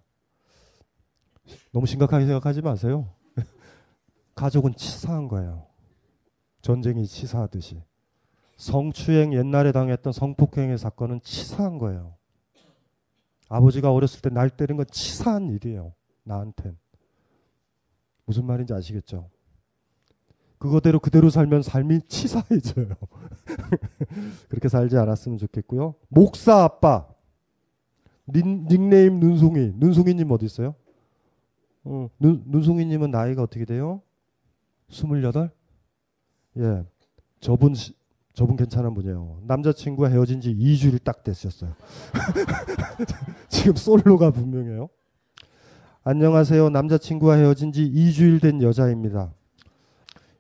너무 1.73 1.87
심각하게 1.87 2.27
생각하지 2.27 2.61
마세요. 2.61 3.09
가족은 4.37 4.75
치사한 4.75 5.29
거예요. 5.29 5.67
전쟁이 6.61 7.07
치사하듯이. 7.07 7.83
성추행 8.59 9.33
옛날에 9.33 9.73
당했던 9.73 10.13
성폭행의 10.13 10.77
사건은 10.77 11.21
치사한 11.23 11.79
거예요 11.79 12.15
아버지가 13.49 13.93
어렸을 13.93 14.21
때 14.21 14.31
날 14.31 14.51
때린 14.51 14.77
건 14.77 14.87
치사한 14.91 15.51
일이에요. 15.51 15.93
나한텐. 16.25 16.77
무슨 18.25 18.45
말인지 18.47 18.73
아시겠죠? 18.73 19.31
그거대로 20.59 20.99
그대로 20.99 21.29
살면 21.29 21.63
삶이 21.63 22.01
치사해져요. 22.09 22.95
그렇게 24.49 24.69
살지 24.69 24.97
않았으면 24.97 25.37
좋겠고요. 25.39 25.95
목사 26.09 26.65
아빠. 26.65 27.07
닌, 28.27 28.67
닉네임 28.67 29.21
눈송이. 29.21 29.73
눈송이님 29.77 30.31
어디 30.31 30.47
있어요? 30.47 30.75
어, 31.85 32.09
눈, 32.19 32.43
눈송이님은 32.47 33.11
나이가 33.11 33.43
어떻게 33.43 33.67
돼요? 33.67 34.01
28? 34.89 35.51
예. 36.59 36.85
저분, 37.41 37.75
시- 37.75 37.95
저분 38.35 38.57
괜찮은 38.57 38.95
분이에요. 38.95 39.43
남자친구와 39.47 40.09
헤어진 40.09 40.41
지 40.41 40.53
2주일 40.55 41.03
딱 41.05 41.23
됐었어요. 41.23 41.73
지금 43.49 43.77
솔로가 43.77 44.33
분명해요. 44.33 44.89
안녕하세요. 46.03 46.69
남자친구와 46.71 47.37
헤어진 47.37 47.73
지 47.73 47.89
2주일 47.89 48.43
된 48.43 48.61
여자입니다. 48.61 49.33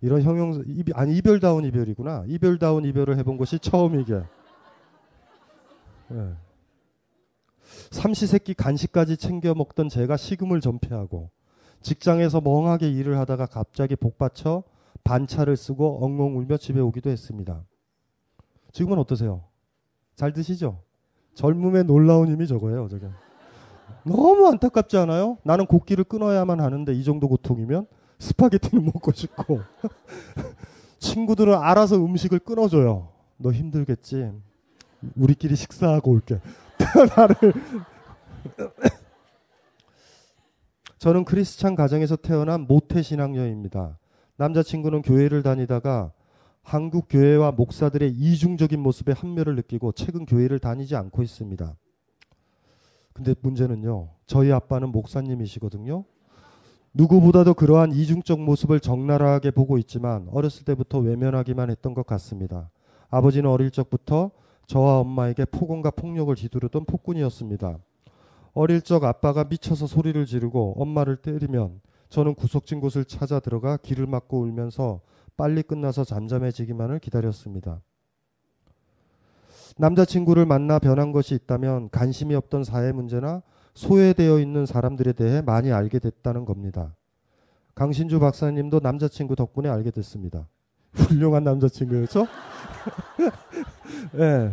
이런 0.00 0.22
형용 0.22 0.62
이별, 0.66 0.98
아니 0.98 1.16
이별다운 1.16 1.64
이별이구나. 1.64 2.24
이별다운 2.26 2.84
이별을 2.84 3.16
해본 3.18 3.38
것이 3.38 3.60
처음이게. 3.60 4.22
예. 6.12 6.32
삼시세끼 7.92 8.54
간식까지 8.54 9.16
챙겨 9.16 9.54
먹던 9.54 9.88
제가 9.88 10.16
식음을 10.16 10.60
전폐하고 10.60 11.30
직장에서 11.80 12.40
멍하게 12.40 12.90
일을 12.90 13.18
하다가 13.18 13.46
갑자기 13.46 13.94
복받쳐 13.94 14.64
반차를 15.04 15.56
쓰고 15.56 16.04
엉엉 16.04 16.36
울며 16.36 16.56
집에 16.56 16.80
오기도 16.80 17.08
했습니다. 17.08 17.64
지금은 18.74 18.98
어떠세요? 18.98 19.44
잘 20.16 20.32
드시죠? 20.32 20.80
젊음의 21.34 21.84
놀라운 21.84 22.28
힘이 22.28 22.48
저거예요, 22.48 22.88
저게. 22.88 23.06
너무 24.04 24.48
안타깝지 24.48 24.96
않아요? 24.96 25.38
나는 25.44 25.66
곡기를 25.66 26.02
끊어야만 26.04 26.60
하는데 26.60 26.92
이 26.92 27.04
정도 27.04 27.28
고통이면 27.28 27.86
스파게티는 28.18 28.84
먹고 28.92 29.12
싶고 29.12 29.60
친구들은 30.98 31.54
알아서 31.54 31.96
음식을 31.96 32.40
끊어줘요. 32.40 33.10
너 33.36 33.52
힘들겠지? 33.52 34.32
우리끼리 35.14 35.54
식사하고 35.54 36.10
올게. 36.10 36.40
나를 37.16 37.36
저는 40.98 41.24
크리스찬 41.24 41.76
가정에서 41.76 42.16
태어난 42.16 42.62
모태 42.62 43.02
신앙녀입니다. 43.02 43.98
남자친구는 44.36 45.02
교회를 45.02 45.44
다니다가 45.44 46.10
한국 46.64 47.06
교회와 47.10 47.52
목사들의 47.52 48.10
이중적인 48.10 48.80
모습에 48.80 49.12
한멸을 49.12 49.54
느끼고 49.54 49.92
최근 49.92 50.24
교회를 50.24 50.58
다니지 50.58 50.96
않고 50.96 51.22
있습니다. 51.22 51.76
근데 53.12 53.34
문제는요. 53.42 54.08
저희 54.26 54.50
아빠는 54.50 54.88
목사님이시거든요. 54.88 56.04
누구보다도 56.94 57.54
그러한 57.54 57.92
이중적 57.92 58.40
모습을 58.40 58.80
적나라하게 58.80 59.50
보고 59.50 59.76
있지만 59.78 60.26
어렸을 60.32 60.64
때부터 60.64 61.00
외면하기만 61.00 61.68
했던 61.68 61.92
것 61.92 62.06
같습니다. 62.06 62.70
아버지는 63.10 63.50
어릴 63.50 63.70
적부터 63.70 64.30
저와 64.66 65.00
엄마에게 65.00 65.44
폭언과 65.44 65.90
폭력을 65.90 66.34
휘두르던 66.34 66.86
폭군이었습니다. 66.86 67.78
어릴 68.54 68.80
적 68.80 69.04
아빠가 69.04 69.44
미쳐서 69.44 69.86
소리를 69.86 70.24
지르고 70.24 70.74
엄마를 70.78 71.16
때리면 71.16 71.80
저는 72.08 72.34
구석진 72.34 72.80
곳을 72.80 73.04
찾아 73.04 73.38
들어가 73.38 73.76
길을 73.76 74.06
막고 74.06 74.40
울면서 74.40 75.00
빨리 75.36 75.62
끝나서 75.62 76.04
잠잠해지기만을 76.04 76.98
기다렸습니다. 76.98 77.80
남자친구를 79.76 80.46
만나 80.46 80.78
변한 80.78 81.12
것이 81.12 81.34
있다면 81.34 81.90
관심이 81.90 82.34
없던 82.34 82.64
사회 82.64 82.92
문제나 82.92 83.42
소외되어 83.74 84.38
있는 84.38 84.66
사람들에 84.66 85.12
대해 85.12 85.42
많이 85.42 85.72
알게 85.72 85.98
됐다는 85.98 86.44
겁니다. 86.44 86.94
강신주 87.74 88.20
박사님도 88.20 88.80
남자친구 88.80 89.34
덕분에 89.34 89.68
알게 89.68 89.90
됐습니다. 89.90 90.46
훌륭한 90.94 91.42
남자친구였죠? 91.42 92.26
예. 94.18 94.52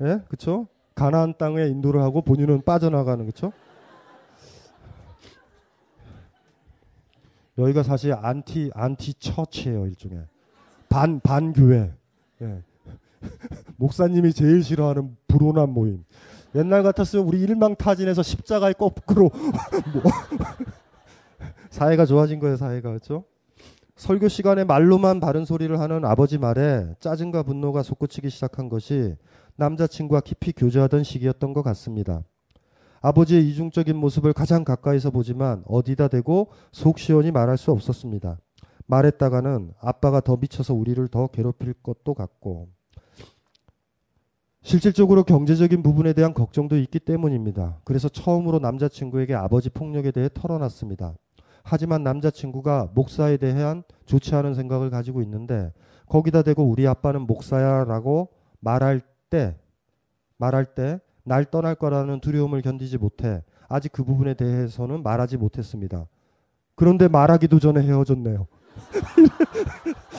예, 0.00 0.20
그쵸? 0.28 0.66
가나안 0.96 1.34
땅에 1.38 1.66
인도를 1.66 2.02
하고 2.02 2.20
본인은 2.20 2.62
빠져나가는, 2.62 3.24
그쵸? 3.24 3.52
여기가 7.62 7.82
사실 7.82 8.12
anti 8.12 8.70
anti 8.74 9.14
church예요 9.14 9.86
일종의 9.86 10.24
반 10.88 11.20
반교회 11.20 11.92
예. 12.42 12.62
목사님이 13.76 14.32
제일 14.32 14.62
싫어하는 14.62 15.16
불온한 15.28 15.70
모임 15.70 16.04
옛날 16.54 16.82
같았으면 16.82 17.26
우리 17.26 17.40
일망타진해서 17.40 18.22
십자가에 18.22 18.74
거꾸로 18.74 19.30
뭐. 19.92 20.02
사회가 21.70 22.04
좋아진 22.04 22.38
거예요 22.38 22.56
사회가 22.56 22.90
그렇죠 22.90 23.24
설교 23.96 24.28
시간에 24.28 24.64
말로만 24.64 25.20
바른 25.20 25.44
소리를 25.44 25.78
하는 25.78 26.04
아버지 26.04 26.38
말에 26.38 26.94
짜증과 26.98 27.44
분노가 27.44 27.82
솟구치기 27.82 28.30
시작한 28.30 28.68
것이 28.68 29.14
남자친구와 29.56 30.20
깊이 30.22 30.52
교제하던 30.52 31.04
시기였던 31.04 31.52
것 31.52 31.62
같습니다. 31.62 32.24
아버지의 33.02 33.48
이중적인 33.48 33.96
모습을 33.96 34.32
가장 34.32 34.64
가까이서 34.64 35.10
보지만 35.10 35.62
어디다 35.66 36.08
대고 36.08 36.48
속 36.70 36.98
시원히 36.98 37.30
말할 37.30 37.58
수 37.58 37.72
없었습니다. 37.72 38.38
말했다가는 38.86 39.72
아빠가 39.80 40.20
더 40.20 40.36
미쳐서 40.36 40.74
우리를 40.74 41.06
더 41.08 41.26
괴롭힐 41.26 41.74
것도 41.82 42.14
같고 42.14 42.68
실질적으로 44.62 45.24
경제적인 45.24 45.82
부분에 45.82 46.12
대한 46.12 46.32
걱정도 46.32 46.78
있기 46.78 47.00
때문입니다. 47.00 47.80
그래서 47.84 48.08
처음으로 48.08 48.60
남자친구에게 48.60 49.34
아버지 49.34 49.70
폭력에 49.70 50.12
대해 50.12 50.28
털어놨습니다. 50.32 51.14
하지만 51.64 52.04
남자친구가 52.04 52.90
목사에 52.94 53.36
대한 53.36 53.82
좋지 54.06 54.34
않은 54.36 54.54
생각을 54.54 54.90
가지고 54.90 55.22
있는데 55.22 55.72
거기다 56.06 56.42
대고 56.42 56.64
우리 56.64 56.86
아빠는 56.86 57.22
목사야라고 57.22 58.28
말할 58.60 59.00
때 59.30 59.56
말할 60.36 60.74
때 60.74 61.00
날 61.24 61.44
떠날 61.44 61.74
거라는 61.74 62.20
두려움을 62.20 62.62
견디지 62.62 62.98
못해 62.98 63.42
아직 63.68 63.92
그 63.92 64.04
부분에 64.04 64.34
대해서는 64.34 65.02
말하지 65.02 65.36
못했습니다. 65.36 66.06
그런데 66.74 67.08
말하기도 67.08 67.58
전에 67.58 67.82
헤어졌네요. 67.82 68.46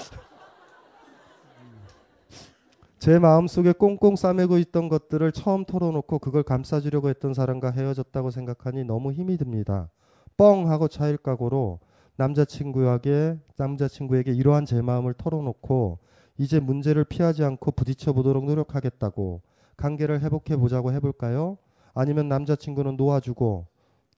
제 3.00 3.20
마음속에 3.20 3.74
꽁꽁 3.74 4.16
싸매고 4.16 4.58
있던 4.60 4.88
것들을 4.88 5.32
처음 5.34 5.66
털어놓고 5.66 6.20
그걸 6.20 6.42
감싸주려고 6.44 7.10
했던 7.10 7.34
사람과 7.34 7.72
헤어졌다고 7.72 8.32
생각하니 8.32 8.86
너무 8.86 9.12
힘이 9.12 9.36
듭니다. 9.36 9.90
뻥 10.38 10.70
하고 10.72 10.88
차일 10.88 11.18
각오로 11.18 11.80
남자친구에게 12.16 13.40
남자친구에게 13.58 14.32
이러한 14.32 14.66
제 14.66 14.82
마음을 14.82 15.14
털어놓고 15.16 16.00
이제 16.38 16.62
문제를 16.62 17.04
피하지 17.04 17.44
않고 17.44 17.72
부딪혀 17.72 18.14
보도록 18.14 18.46
노력하겠다고 18.46 19.42
관계를 19.84 20.22
회복해 20.22 20.56
보자고 20.56 20.94
해볼까요? 20.94 21.58
아니면 21.94 22.30
남자친구는 22.30 22.96
놓아주고 22.96 23.68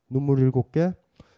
눈물 0.09 0.37
일곱 0.37 0.71
개? 0.71 0.93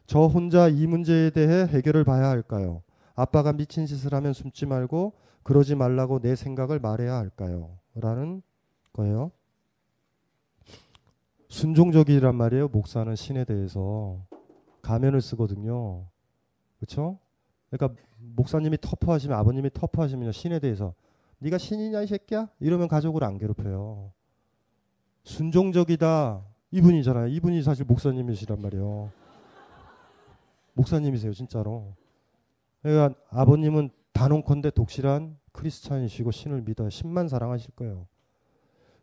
저 0.06 0.26
혼자 0.26 0.68
이 0.68 0.86
문제에 0.86 1.30
대해 1.30 1.66
해결을 1.66 2.04
봐야 2.04 2.28
할까요? 2.28 2.84
아빠가 3.16 3.54
미친 3.54 3.86
짓을 3.86 4.14
하면 4.14 4.34
숨지 4.34 4.66
말고 4.66 5.14
그러지 5.44 5.76
말라고 5.76 6.20
내 6.20 6.36
생각을 6.36 6.80
말해야 6.80 7.16
할까요? 7.16 7.78
라는 7.96 8.42
거예요. 8.92 9.32
순종적이란 11.48 12.36
말이에요. 12.36 12.68
목사는 12.68 13.16
신에 13.16 13.46
대해서 13.46 14.26
가면을 14.82 15.22
쓰거든요. 15.22 16.06
그렇죠? 16.80 17.18
그러니까 17.70 18.00
목사님이 18.36 18.78
터프하시면 18.82 19.38
아버님이 19.38 19.70
터프하시면 19.74 20.34
신에 20.34 20.60
대해서 20.60 20.94
네가 21.40 21.58
신이냐 21.58 22.02
이 22.02 22.08
새끼야? 22.08 22.50
이러면 22.60 22.90
가족을 22.90 23.24
안 23.24 23.38
괴롭혀요. 23.38 24.17
순종적이다. 25.28 26.42
이분이잖아요. 26.72 27.28
이분이 27.28 27.62
사실 27.62 27.84
목사님이시란 27.86 28.62
말이에요. 28.62 29.12
목사님이세요, 30.74 31.34
진짜로. 31.34 31.94
그러니까 32.82 33.20
아버님은 33.30 33.90
단언컨대 34.14 34.72
독실한 34.72 35.38
크리스찬이시고 35.52 36.32
신을 36.32 36.62
믿어요. 36.62 36.90
신만 36.90 37.28
사랑하실 37.28 37.72
거예요. 37.76 38.08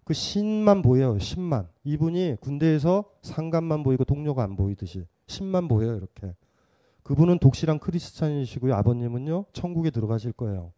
그 0.04 0.14
신만 0.14 0.80
보여요. 0.80 1.18
신만. 1.18 1.68
이분이 1.84 2.36
군대에서 2.40 3.04
상관만 3.20 3.82
보이고 3.82 4.04
동료가 4.04 4.42
안 4.42 4.56
보이듯이 4.56 5.06
신만 5.26 5.68
보여요. 5.68 5.96
이렇게. 5.96 6.34
그분은 7.02 7.38
독실한 7.38 7.78
크리스찬이시고요. 7.78 8.74
아버님은요. 8.74 9.46
천국에 9.52 9.90
들어가실 9.90 10.32
거예요. 10.32 10.72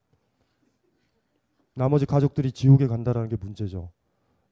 나머지 1.74 2.04
가족들이 2.04 2.50
지옥에 2.50 2.88
간다라는 2.88 3.28
게 3.28 3.36
문제죠. 3.36 3.90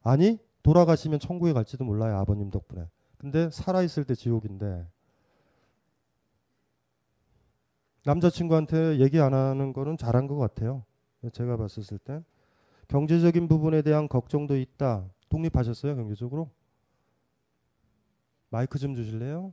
아니 0.02 0.38
돌아가시면 0.64 1.20
천국에 1.20 1.52
갈지도 1.52 1.84
몰라요. 1.84 2.16
아버님 2.16 2.50
덕분에. 2.50 2.88
근데 3.18 3.48
살아 3.50 3.82
있을 3.82 4.04
때 4.04 4.14
지옥인데 4.14 4.86
남자친구한테 8.04 8.98
얘기 8.98 9.20
안 9.20 9.32
하는 9.32 9.72
거는 9.72 9.96
잘한 9.96 10.26
것 10.26 10.36
같아요. 10.36 10.84
제가 11.32 11.56
봤었을 11.56 11.98
때 11.98 12.22
경제적인 12.88 13.46
부분에 13.46 13.82
대한 13.82 14.08
걱정도 14.08 14.56
있다. 14.56 15.08
독립하셨어요 15.28 15.96
경제적으로? 15.96 16.50
마이크 18.48 18.78
좀 18.78 18.94
주실래요? 18.94 19.52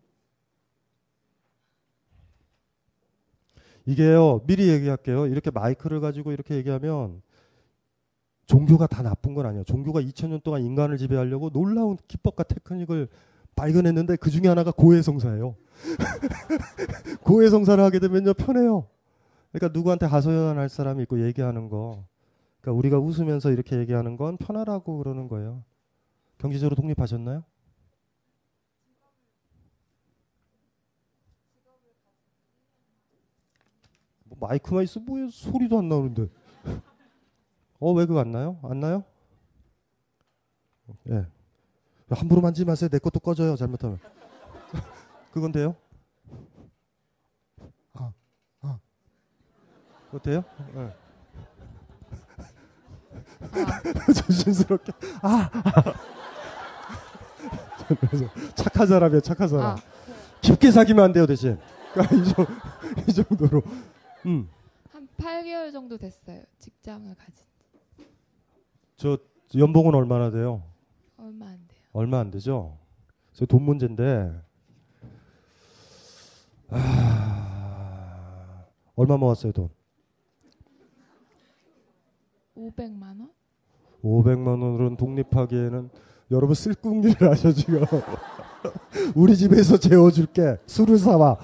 이게요 3.86 4.46
미리 4.46 4.70
얘기할게요. 4.70 5.28
이렇게 5.28 5.52
마이크를 5.52 6.00
가지고 6.00 6.32
이렇게 6.32 6.56
얘기하면 6.56 7.22
종교가 8.52 8.86
다 8.86 9.02
나쁜 9.02 9.34
건 9.34 9.46
아니에요. 9.46 9.64
종교가 9.64 10.02
2000년 10.02 10.44
동안 10.44 10.62
인간을 10.62 10.98
지배하려고 10.98 11.50
놀라운 11.52 11.96
기법과 12.10 12.44
테크닉을 12.44 13.08
발견했는데 13.56 14.18
그 14.18 14.30
중에 14.30 14.50
하나가 14.50 14.72
고해성사예요. 14.72 15.56
고해성사를 17.24 17.82
하게 17.82 18.00
되면요 18.00 18.34
편해요. 18.34 18.90
그러니까 19.54 19.78
누구한테 19.78 20.06
하소연할 20.06 20.68
사람이 20.68 21.04
있고 21.04 21.26
얘기하는 21.26 21.70
거. 21.70 22.04
그러니까 22.60 22.78
우리가 22.78 23.00
웃으면서 23.00 23.52
이렇게 23.52 23.78
얘기하는 23.78 24.18
건 24.18 24.36
편하라고 24.36 24.98
그러는 24.98 25.30
거예요. 25.30 25.64
경제적으로 26.38 26.76
독립하셨나요? 26.76 27.46
뭐 34.26 34.38
마이크만 34.42 34.84
있어 34.84 35.00
뭐 35.00 35.26
소리도 35.30 35.80
안 35.80 35.88
나오는데. 35.88 36.28
어 37.82 37.94
왜 37.94 38.06
그거 38.06 38.20
안 38.22 38.32
나요? 38.32 38.58
안 38.64 38.80
나요? 38.80 39.04
예. 41.10 41.26
함부로 42.10 42.42
만지지 42.42 42.66
마세요. 42.66 42.90
내 42.90 43.00
것도 43.00 43.20
꺼져요. 43.20 43.56
잘못하면. 43.56 43.98
그건 45.34 45.52
돼요? 45.52 45.76
아, 47.94 48.12
아. 48.62 48.80
그거 50.06 50.20
돼요? 50.20 50.44
네. 50.76 50.94
조심스럽게. 54.14 54.92
아. 55.22 55.50
그래서 58.00 58.26
착한 58.56 58.88
사람이야, 58.88 59.22
착한 59.22 59.48
사람. 59.48 59.66
아, 59.66 59.76
깊게 60.42 60.72
사귀면 60.72 61.06
안 61.06 61.14
돼요, 61.14 61.26
대신. 61.26 61.58
그러니까 61.94 62.16
이, 62.16 62.24
정, 62.26 62.46
이 63.08 63.14
정도로. 63.14 63.64
음. 64.26 64.50
한 64.92 65.08
8개월 65.18 65.72
정도 65.74 65.98
됐어요. 65.98 66.44
직장을 66.60 67.16
가진 67.16 67.46
저 69.02 69.18
연봉은 69.58 69.96
얼마나 69.96 70.30
돼요? 70.30 70.62
얼마 71.18 71.48
안 71.48 71.54
돼요. 71.68 71.80
얼마 71.92 72.20
안 72.20 72.30
되죠? 72.30 72.78
저 73.34 73.48
돈 73.48 73.64
문제인데. 73.64 74.32
아, 76.70 78.64
얼마 78.96 79.18
모았어요, 79.18 79.54
돈? 79.54 79.70
500만 82.56 83.02
원? 83.20 83.32
500만 84.04 84.48
원으로는 84.62 84.98
독립하기에는 84.98 85.90
여러분 86.30 86.54
쓸궁리를 86.54 87.28
하셔 87.28 87.52
지금. 87.52 87.84
우리 89.16 89.36
집에서 89.36 89.78
재워줄게. 89.80 90.58
술을 90.68 91.00
사와. 91.00 91.40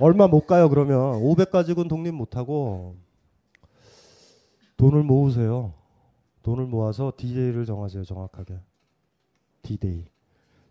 얼마 0.00 0.26
못 0.28 0.46
가요 0.46 0.68
그러면 0.68 1.14
500 1.22 1.50
가지고는 1.50 1.88
독립 1.88 2.12
못 2.12 2.36
하고 2.36 2.96
돈을 4.76 5.02
모으세요. 5.02 5.72
돈을 6.48 6.64
모아서 6.64 7.12
D-Day를 7.14 7.66
정하세요 7.66 8.04
정확하게. 8.04 8.58
D-Day. 9.60 10.06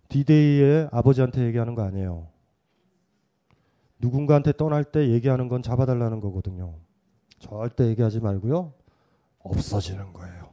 D-Day에 0.09 0.89
아버지한테 0.91 1.45
얘기하는 1.45 1.75
거 1.75 1.83
아니에요. 1.83 2.29
누군가한테 3.99 4.53
떠날 4.53 4.83
때 4.83 5.09
얘기하는 5.09 5.47
건 5.47 5.61
잡아달라는 5.61 6.19
거거든요. 6.19 6.73
절대 7.37 7.85
얘기하지 7.89 8.21
말고요. 8.21 8.73
없어지는 9.37 10.13
거예요. 10.13 10.49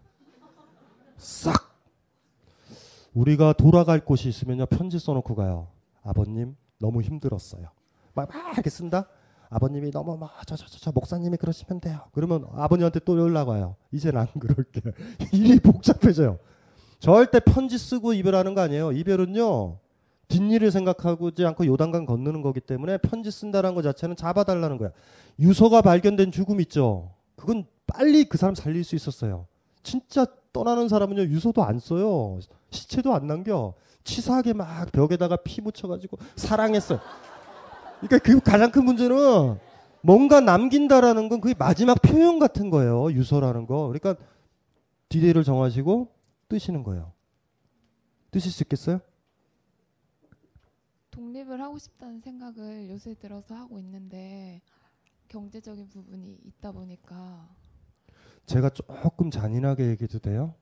싹. 1.17 1.75
우리가 3.15 3.55
돌아갈 3.55 4.05
곳이 4.05 4.29
있으면요 4.29 4.67
편지 4.67 4.99
써놓고 4.99 5.37
가요. 5.37 5.69
아버님 6.03 6.55
너무 6.79 7.01
힘들었어요. 7.01 7.69
막, 8.13 8.29
막 8.29 8.53
이렇게 8.53 8.69
쓴다. 8.69 9.09
아버님이 9.51 9.91
너무 9.91 10.17
막저저 10.17 10.67
저 10.67 10.79
저 10.81 10.93
목사님이 10.93 11.37
그러시면 11.37 11.81
돼요. 11.81 12.01
그러면 12.13 12.47
아버님한테 12.55 13.01
또 13.01 13.19
연락 13.19 13.49
와요. 13.49 13.77
이젠 13.93 14.17
안 14.17 14.27
그럴게. 14.39 14.81
일이 15.33 15.59
복잡해져요. 15.61 16.39
절대 16.99 17.41
편지 17.41 17.79
쓰고 17.79 18.13
이별하는 18.15 18.55
거 18.55 18.61
아니에요. 18.63 18.93
이별은요 18.93 19.79
뒷일을 20.29 20.71
생각하지 20.71 21.45
않고 21.45 21.67
요단강 21.67 22.07
건너는 22.07 22.43
거기 22.43 22.61
때문에 22.61 22.99
편지 22.99 23.31
쓴다는 23.31 23.75
것 23.75 23.83
자체는 23.83 24.17
잡아달라는 24.17 24.79
거야. 24.79 24.91
유서가 25.39 25.83
발견된 25.83 26.33
죽음 26.33 26.61
있죠. 26.63 27.13
그건 27.37 27.67
빨리 27.87 28.25
그 28.25 28.39
사람 28.39 28.55
살릴 28.55 28.85
수 28.85 28.95
있었어요. 28.97 29.47
진짜 29.83 30.27
떠나는 30.53 30.89
사람은요 30.89 31.23
유서도 31.25 31.63
안 31.63 31.79
써요. 31.79 32.39
시체도 32.71 33.15
안 33.15 33.27
남겨. 33.27 33.75
치사하게 34.05 34.53
막 34.53 34.91
벽에다가 34.93 35.37
피 35.37 35.61
묻혀가지고 35.63 36.19
사랑했어요. 36.37 37.01
그러니까 38.05 38.19
그 38.19 38.41
가장 38.41 38.71
큰 38.71 38.85
문제는 38.85 39.59
뭔가 40.03 40.41
남긴다라는 40.41 41.29
건 41.31 41.41
그게 41.41 41.55
마지막 41.59 42.01
표현 42.03 42.39
같은 42.39 42.69
거예요. 42.69 43.11
유서라는 43.13 43.67
거. 43.67 43.89
그러니까 43.89 44.17
디데이를 45.09 45.45
정하시고 45.45 46.13
뜨시는 46.49 46.83
거예요. 46.83 47.13
뜨실 48.31 48.53
수 48.53 48.63
있겠어요? 48.65 49.01
독립을 51.11 51.61
하고 51.61 51.79
싶다는 51.79 52.21
생각을 52.21 52.91
요새 52.91 53.15
들어서 53.15 53.55
하고 53.55 53.79
있는데 53.79 54.61
경제적인 55.29 55.89
부분이 55.89 56.41
있다 56.45 56.73
보니까 56.73 57.49
제가 58.47 58.71
조금 58.71 59.31
잔인하게 59.31 59.87
얘기해도 59.91 60.19
돼요? 60.19 60.55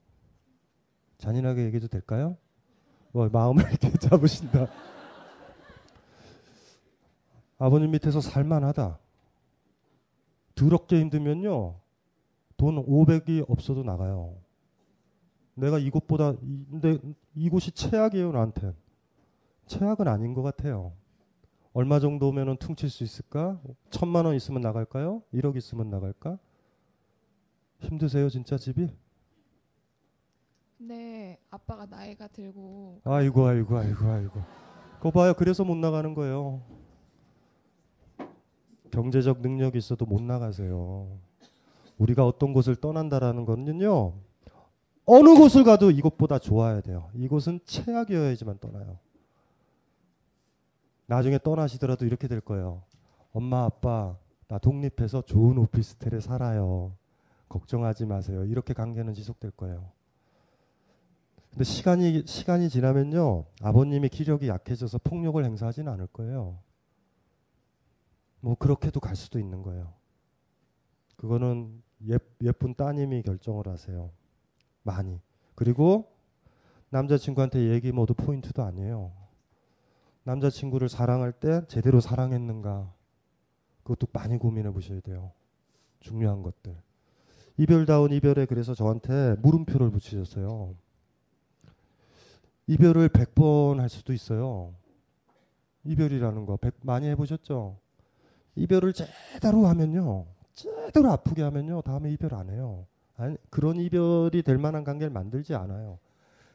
잔인하게 1.19 1.65
얘기해도 1.65 1.89
될까요? 1.89 2.37
뭐 3.11 3.29
마음을 3.29 3.65
이렇게 3.73 3.91
잡으신다. 3.99 4.69
아버님 7.63 7.93
밑에서 7.93 8.21
살만하다. 8.21 8.99
더럽게 10.57 11.01
힘들면요. 11.01 11.77
돈 12.57 12.85
500이 12.85 13.49
없어도 13.49 13.85
나가요. 13.85 14.35
내가 15.55 15.79
이곳보다 15.79 16.35
이, 16.43 16.67
근데 16.69 16.99
이곳이 17.37 17.71
최악이에요 17.71 18.33
나한테. 18.33 18.75
최악은 19.67 20.09
아닌 20.09 20.35
것 20.35 20.43
같아요. 20.43 20.93
얼마 21.73 22.01
정도면은 22.01 22.57
퉁칠 22.57 22.91
수 22.91 23.05
있을까? 23.05 23.61
천만 23.91 24.27
원 24.27 24.35
있으면 24.35 24.61
나갈까요? 24.61 25.23
1억 25.33 25.57
있으면 25.57 25.89
나갈까? 25.89 26.39
힘드세요 27.79 28.29
진짜 28.29 28.59
집이? 28.59 28.89
근데 30.79 31.39
아빠가 31.49 31.87
나이가 31.87 32.27
들고 32.27 33.03
아이고 33.05 33.47
아이고 33.47 33.79
아이고 33.79 34.05
아이고. 34.05 34.43
그거 34.97 35.11
봐요. 35.13 35.33
그래서 35.35 35.65
못 35.65 35.77
나가는 35.77 36.13
거예요. 36.13 36.82
경제적 38.93 39.41
능력이 39.41 39.79
있어도 39.79 40.07
못 40.07 40.23
나가세요. 40.23 41.19
우리가 41.99 42.27
어떤 42.27 42.53
곳을 42.53 42.77
떠난다라는 42.77 43.45
거는요. 43.45 44.13
어느 45.05 45.35
곳을 45.35 45.65
가도 45.65 45.91
이곳보다 45.91 46.39
좋아야 46.39 46.81
돼요. 46.81 47.11
이곳은 47.15 47.61
최악이어야지만 47.65 48.59
떠나요. 48.61 48.99
나중에 51.07 51.39
떠나시더라도 51.39 52.07
이렇게 52.07 52.29
될 52.29 52.41
거예요. 52.41 52.83
엄마 53.33 53.65
아빠 53.65 54.17
나 54.47 54.59
독립해서 54.59 55.23
좋은 55.23 55.59
오피스텔에 55.59 56.21
살아요. 56.21 56.93
걱정하지 57.49 58.07
마세요. 58.07 58.45
이렇게 58.45 58.75
관계는 58.75 59.15
지속될 59.15 59.53
거예요. 59.53 59.91
근데 61.51 61.65
시간이 61.65 62.23
시간이 62.27 62.69
지나면요 62.71 63.45
아버님이 63.63 64.09
기력이 64.09 64.49
약해져서 64.49 64.99
폭력을 64.99 65.43
행사하지는 65.45 65.91
않을 65.93 66.07
거예요. 66.09 66.59
뭐 68.43 68.57
그렇게도 68.57 69.01
갈 69.01 69.17
수도 69.17 69.39
있는 69.39 69.63
거예요. 69.63 69.95
그거는 71.17 71.81
예, 72.09 72.19
예쁜 72.43 72.75
따님이 72.75 73.23
결정을 73.23 73.69
하세요. 73.69 74.11
많이. 74.83 75.21
그리고 75.55 76.13
남자친구한테 76.91 77.71
얘기 77.71 77.93
모두 77.93 78.15
포인트도 78.15 78.65
아니에요. 78.65 79.13
남자친구를 80.25 80.89
사랑할 80.89 81.33
때 81.33 81.63
제대로 81.69 82.01
사랑했는가 82.01 82.93
그것도 83.85 84.09
많이 84.13 84.37
고민해 84.37 84.73
보셔야 84.73 85.01
돼요. 85.01 85.33
중요한 86.01 86.43
것들. 86.43 86.77
이별다운 87.59 88.13
이별에 88.13 88.47
그래서 88.47 88.75
저한테 88.75 89.37
물음표를 89.37 89.91
붙이셨어요. 89.91 90.75
이별을 92.67 93.09
100번 93.09 93.79
할 93.79 93.89
수도 93.89 94.13
있어요. 94.13 94.75
이별이라는 95.85 96.45
거 96.47 96.57
100, 96.57 96.75
많이 96.83 97.07
해보셨죠? 97.09 97.82
이별을 98.57 98.93
제대로 98.93 99.67
하면요. 99.67 100.27
제대로 100.55 101.11
아프게 101.11 101.43
하면요. 101.43 101.83
다음에 101.83 102.11
이별 102.13 102.35
안 102.35 102.51
해요. 102.51 102.87
아니, 103.17 103.37
그런 103.51 103.77
이별이 103.77 104.43
될 104.43 104.59
만한 104.59 104.85
관계를 104.85 105.11
만들지 105.11 105.55
않아요. 105.55 105.99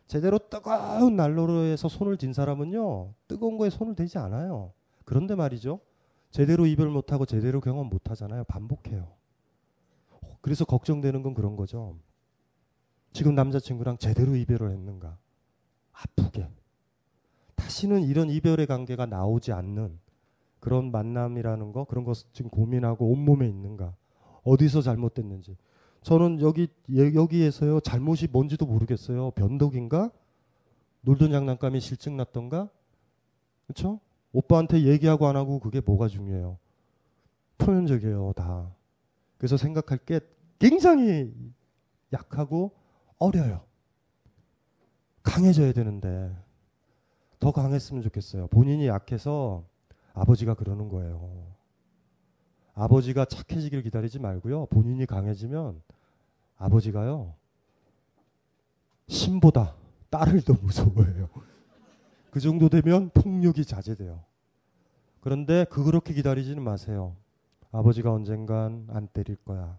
제대로 0.08 0.38
뜨거운 0.38 1.16
난로로에서 1.16 1.90
손을 1.90 2.18
쥔 2.18 2.34
사람은요. 2.34 3.14
뜨거운 3.28 3.58
거에 3.58 3.70
손을 3.70 3.96
대지 3.96 4.18
않아요. 4.18 4.72
그런데 5.06 5.36
말이죠. 5.36 5.80
제대로 6.32 6.66
이별 6.66 6.90
못하고 6.90 7.26
제대로 7.26 7.60
경험 7.62 7.88
못하잖아요. 7.88 8.44
반복해요. 8.46 9.08
그래서 10.42 10.66
걱정되는 10.66 11.24
건 11.24 11.34
그런 11.34 11.56
거죠. 11.56 11.98
지금 13.12 13.36
남자친구랑 13.36 13.98
제대로 13.98 14.36
이별을 14.36 14.72
했는가? 14.72 15.18
아프게. 15.92 16.48
다시는 17.56 18.04
이런 18.04 18.30
이별의 18.30 18.68
관계가 18.68 19.08
나오지 19.08 19.52
않는 19.52 20.00
그런 20.60 20.92
만남이라는 20.92 21.72
거, 21.72 21.86
그런 21.86 22.04
것 22.04 22.34
지금 22.34 22.50
고민하고 22.50 23.12
온몸에 23.12 23.48
있는가? 23.48 23.94
어디서 24.44 24.82
잘못됐는지. 24.82 25.58
저는 26.02 26.42
여기 26.42 26.68
예, 26.90 27.14
여기에서요 27.14 27.80
잘못이 27.82 28.28
뭔지도 28.32 28.66
모르겠어요. 28.66 29.32
변덕인가? 29.32 30.12
놀던 31.02 31.32
장난감이 31.32 31.80
실증 31.80 32.18
났던가? 32.18 32.70
그렇죠? 33.66 34.00
오빠한테 34.32 34.84
얘기하고 34.84 35.28
안 35.28 35.36
하고 35.36 35.60
그게 35.60 35.82
뭐가 35.82 36.08
중요해요? 36.08 36.58
표면적이에요, 37.58 38.34
다. 38.36 38.72
그래서 39.38 39.58
생각할 39.58 39.98
게 40.00 40.20
굉장히 40.60 41.34
약하고 42.14 42.72
어려요. 43.18 43.64
강해져야 45.24 45.74
되는데 45.74 46.34
더 47.40 47.52
강했으면 47.52 48.02
좋겠어요. 48.02 48.48
본인이 48.48 48.88
약해서 48.88 49.66
아버지가 50.18 50.56
그러는 50.56 50.90
거예요. 50.90 51.48
아버지가 52.74 53.26
착해지길 53.26 53.84
기다리지 53.84 54.20
말고요. 54.20 54.68
본인이 54.68 55.06
강해지면 55.06 55.82
아버지가요. 56.58 57.34
신보다 59.08 59.76
딸을 60.10 60.42
더 60.42 60.54
무서워해요. 60.54 61.30
그 62.32 62.40
정도 62.40 62.70
되면 62.70 63.10
폭력이 63.10 63.66
자제돼요. 63.66 64.24
그런데 65.22 65.66
그렇게 65.70 66.14
기다리지는 66.14 66.64
마세요. 66.64 67.16
아버지가 67.72 68.12
언젠간 68.12 68.88
안 68.90 69.08
때릴 69.08 69.36
거야. 69.38 69.78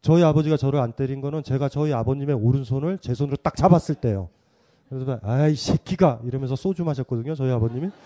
저희 0.00 0.22
아버지가 0.22 0.56
저를 0.56 0.80
안 0.80 0.92
때린 0.92 1.20
거는 1.20 1.42
제가 1.42 1.68
저희 1.68 1.92
아버님의 1.92 2.36
오른손을 2.36 2.98
제 2.98 3.14
손으로 3.14 3.36
딱 3.36 3.56
잡았을 3.56 3.96
때요. 3.96 4.28
그래서 4.88 5.18
아이 5.22 5.56
새끼가 5.56 6.20
이러면서 6.24 6.54
소주 6.54 6.84
마셨거든요. 6.84 7.34
저희 7.34 7.50
아버님이. 7.50 7.90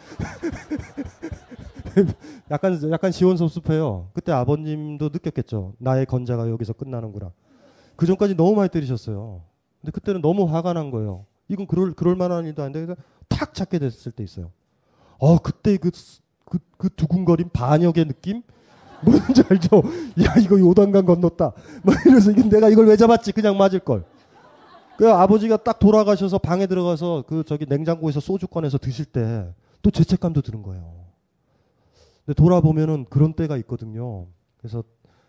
약간 2.51 2.91
약간 2.91 3.13
시원섭섭해요. 3.13 4.09
그때 4.15 4.33
아버님도 4.33 5.11
느꼈겠죠. 5.13 5.75
나의 5.79 6.07
건자가 6.07 6.49
여기서 6.49 6.73
끝나는구나. 6.73 7.33
그 7.97 8.07
전까지 8.07 8.35
너무 8.35 8.55
많이 8.55 8.71
때리셨어요. 8.71 9.43
근데 9.81 9.93
그때는 9.93 10.23
너무 10.23 10.45
화가 10.45 10.73
난 10.73 10.91
거예요. 10.91 11.27
이건 11.49 11.67
그럴 11.67 11.93
그럴 11.93 12.17
만한 12.17 12.47
일도 12.47 12.63
아닌데 12.63 12.95
탁 13.29 13.53
찾게 13.53 13.79
됐을 13.79 14.13
때 14.13 14.25
있어요. 14.25 14.51
어 15.19 15.39
그때 15.39 15.77
그 15.77 15.91
그, 16.47 16.59
그 16.79 16.89
두근거림 16.89 17.51
반역의 17.51 18.07
느낌 18.07 18.43
뭔지 19.03 19.43
알죠? 19.49 19.83
야 20.25 20.35
이거 20.41 20.59
요단강 20.59 21.05
건넜다. 21.05 21.53
막 21.83 22.07
이래서 22.07 22.33
내가 22.33 22.69
이걸 22.69 22.87
왜 22.87 22.97
잡았지? 22.97 23.33
그냥 23.33 23.59
맞을 23.59 23.81
걸. 23.81 24.05
그 25.01 25.11
아버지가 25.11 25.57
딱 25.57 25.79
돌아가셔서 25.79 26.37
방에 26.37 26.67
들어가서 26.67 27.25
그 27.27 27.43
저기 27.45 27.65
냉장고에서 27.67 28.21
소주 28.21 28.47
꺼내서 28.47 28.77
드실 28.77 29.07
때 29.07 29.51
또 29.83 29.91
죄책감도 29.91 30.43
드는 30.43 30.63
거예요. 30.63 31.07
근데 32.25 32.35
돌아보면은 32.35 33.07
그런 33.09 33.33
때가 33.33 33.57
있거든요. 33.59 34.27
그래서 34.59 34.85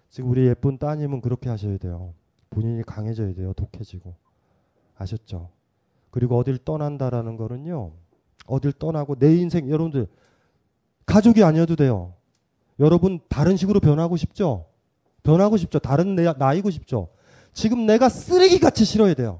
지금 0.09 0.29
우리 0.29 0.45
예쁜 0.47 0.77
따님은 0.77 1.21
그렇게 1.21 1.49
하셔야 1.49 1.77
돼요. 1.77 2.13
본인이 2.49 2.83
강해져야 2.83 3.33
돼요. 3.33 3.53
독해지고. 3.53 4.13
아셨죠? 4.97 5.49
그리고 6.09 6.37
어딜 6.37 6.57
떠난다라는 6.57 7.37
거는요. 7.37 7.93
어딜 8.45 8.73
떠나고 8.73 9.15
내 9.15 9.35
인생 9.35 9.69
여러분들 9.69 10.07
가족이 11.05 11.43
아니어도 11.43 11.75
돼요. 11.75 12.13
여러분 12.79 13.19
다른 13.29 13.55
식으로 13.55 13.79
변하고 13.79 14.17
싶죠? 14.17 14.65
변하고 15.23 15.55
싶죠? 15.55 15.79
다른 15.79 16.15
내, 16.15 16.31
나이고 16.33 16.69
싶죠? 16.71 17.07
지금 17.53 17.85
내가 17.85 18.09
쓰레기 18.09 18.59
같이 18.59 18.83
싫어야 18.83 19.13
돼요. 19.13 19.39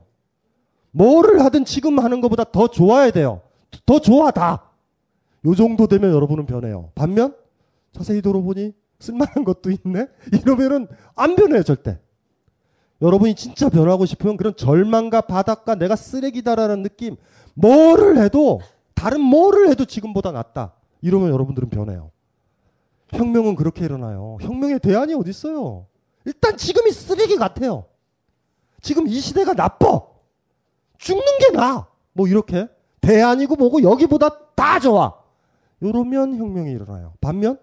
뭐를 0.91 1.41
하든 1.45 1.65
지금 1.65 1.99
하는 1.99 2.21
것보다 2.21 2.43
더 2.43 2.67
좋아야 2.67 3.11
돼요. 3.11 3.41
더 3.85 3.99
좋아 3.99 4.31
다. 4.31 4.71
요 5.45 5.55
정도 5.55 5.87
되면 5.87 6.11
여러분은 6.11 6.45
변해요. 6.45 6.91
반면 6.95 7.35
자세히 7.93 8.21
돌아보니 8.21 8.73
쓸만한 8.99 9.43
것도 9.43 9.71
있네. 9.71 10.07
이러면은 10.43 10.87
안 11.15 11.35
변해요 11.35 11.63
절대. 11.63 11.99
여러분이 13.01 13.35
진짜 13.35 13.67
변하고 13.69 14.05
싶으면 14.05 14.37
그런 14.37 14.55
절망과 14.55 15.21
바닥과 15.21 15.75
내가 15.75 15.95
쓰레기다라는 15.95 16.83
느낌 16.83 17.15
뭐를 17.55 18.17
해도 18.23 18.61
다른 18.93 19.21
뭐를 19.21 19.69
해도 19.69 19.85
지금보다 19.85 20.31
낫다. 20.31 20.73
이러면 21.01 21.31
여러분들은 21.31 21.69
변해요. 21.69 22.11
혁명은 23.09 23.55
그렇게 23.55 23.83
일어나요. 23.83 24.37
혁명의 24.41 24.79
대안이 24.79 25.15
어디 25.15 25.31
있어요? 25.31 25.87
일단 26.25 26.55
지금이 26.55 26.91
쓰레기 26.91 27.35
같아요. 27.37 27.85
지금 28.81 29.07
이 29.07 29.19
시대가 29.19 29.53
나빠. 29.53 30.10
죽는 31.01 31.25
게 31.39 31.51
나. 31.51 31.87
뭐 32.13 32.27
이렇게 32.27 32.67
대안이고 33.01 33.55
뭐고 33.55 33.81
여기보다 33.83 34.53
다 34.55 34.79
좋아. 34.79 35.15
이러면 35.81 36.37
혁명이 36.37 36.71
일어나요. 36.71 37.13
반면 37.19 37.59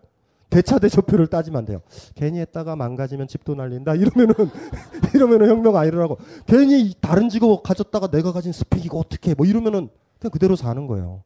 대차 0.51 0.79
대조표를 0.79 1.29
따지면 1.29 1.59
안 1.59 1.65
돼요. 1.65 1.81
괜히 2.15 2.41
했다가 2.41 2.75
망가지면 2.75 3.29
집도 3.29 3.55
날린다. 3.55 3.95
이러면은 3.95 4.35
이러면은 5.15 5.49
혁명 5.49 5.77
안 5.77 5.87
일어나고 5.87 6.19
괜히 6.47 6.95
다른 7.01 7.29
직업 7.29 7.63
가졌다가 7.63 8.09
내가 8.09 8.33
가진 8.33 8.53
스펙이고 8.53 8.99
어떻게 8.99 9.35
뭐 9.35 9.47
이러면은 9.47 9.89
그냥 10.19 10.31
그대로 10.33 10.57
사는 10.57 10.87
거예요. 10.87 11.23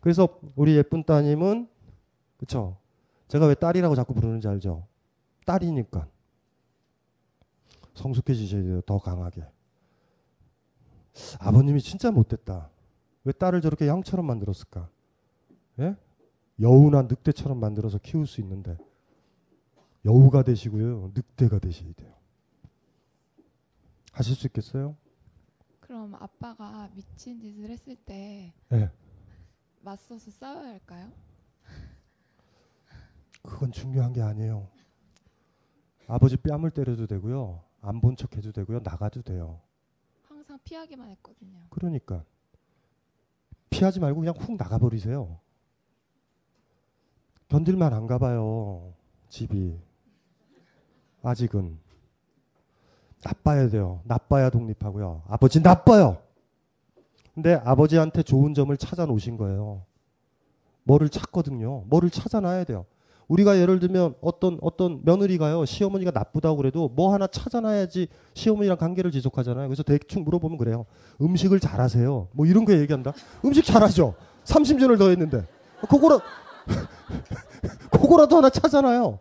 그래서 0.00 0.28
우리 0.54 0.76
예쁜 0.76 1.02
따님은 1.02 1.68
그쵸 2.36 2.76
제가 3.28 3.46
왜 3.46 3.54
딸이라고 3.54 3.94
자꾸 3.94 4.12
부르는지 4.12 4.48
알죠? 4.48 4.86
딸이니까 5.46 6.06
성숙해지셔야 7.94 8.62
돼요. 8.62 8.80
더 8.82 8.98
강하게. 8.98 9.44
아버님이 11.40 11.80
진짜 11.80 12.10
못됐다. 12.10 12.70
왜 13.24 13.32
딸을 13.32 13.60
저렇게 13.60 13.86
양처럼 13.86 14.26
만들었을까? 14.26 14.88
예? 15.80 15.96
여우나 16.60 17.02
늑대처럼 17.02 17.58
만들어서 17.60 17.98
키울 17.98 18.26
수 18.26 18.40
있는데 18.40 18.76
여우가 20.04 20.42
되시고요. 20.42 21.12
늑대가 21.14 21.58
되셔야 21.58 21.92
돼요. 21.92 22.14
하실 24.12 24.34
수 24.34 24.46
있겠어요? 24.46 24.96
그럼 25.80 26.14
아빠가 26.16 26.90
미친 26.94 27.40
짓을 27.40 27.70
했을 27.70 27.96
때 27.96 28.52
예. 28.72 28.90
맞서서 29.82 30.30
싸워야 30.30 30.68
할까요? 30.70 31.10
그건 33.42 33.72
중요한 33.72 34.12
게 34.12 34.20
아니에요. 34.20 34.68
아버지 36.06 36.36
뺨을 36.36 36.70
때려도 36.70 37.06
되고요. 37.06 37.62
안 37.80 38.00
본 38.00 38.16
척 38.16 38.36
해도 38.36 38.50
되고요. 38.52 38.80
나가도 38.82 39.22
돼요. 39.22 39.60
항상 40.58 40.60
피하기만 40.64 41.10
했거든요. 41.10 41.58
그러니까 41.70 42.24
피하지 43.70 44.00
말고 44.00 44.20
그냥 44.20 44.34
훅 44.36 44.56
나가버리세요. 44.56 45.38
견딜만 47.48 47.92
한가 47.92 48.18
봐요. 48.18 48.92
집이 49.28 49.78
아직은 51.22 51.78
나빠야 53.22 53.68
돼요. 53.68 54.00
나빠야 54.04 54.50
독립하고요. 54.50 55.22
아버지 55.28 55.60
나빠요. 55.60 56.22
근데 57.34 57.54
아버지한테 57.54 58.22
좋은 58.22 58.54
점을 58.54 58.76
찾아 58.76 59.06
놓으신 59.06 59.36
거예요. 59.36 59.84
뭐를 60.82 61.08
찾거든요. 61.08 61.84
뭐를 61.86 62.10
찾아놔야 62.10 62.64
돼요. 62.64 62.86
우리가 63.28 63.58
예를 63.58 63.78
들면 63.78 64.14
어떤 64.20 64.58
어떤 64.62 65.00
며느리가요 65.04 65.66
시어머니가 65.66 66.10
나쁘다고 66.12 66.56
그래도 66.56 66.88
뭐 66.88 67.12
하나 67.12 67.26
찾아놔야지 67.26 68.08
시어머니랑 68.34 68.78
관계를 68.78 69.10
지속하잖아요. 69.10 69.68
그래서 69.68 69.82
대충 69.82 70.24
물어보면 70.24 70.56
그래요. 70.56 70.86
음식을 71.20 71.60
잘하세요. 71.60 72.28
뭐 72.32 72.46
이런 72.46 72.64
거 72.64 72.72
얘기한다. 72.72 73.12
음식 73.44 73.64
잘하죠. 73.64 74.14
삼심전을 74.44 74.96
더 74.96 75.10
했는데 75.10 75.46
그거라 75.88 76.20
그거라도 77.92 78.38
하나 78.38 78.48
찾아놔요. 78.48 79.18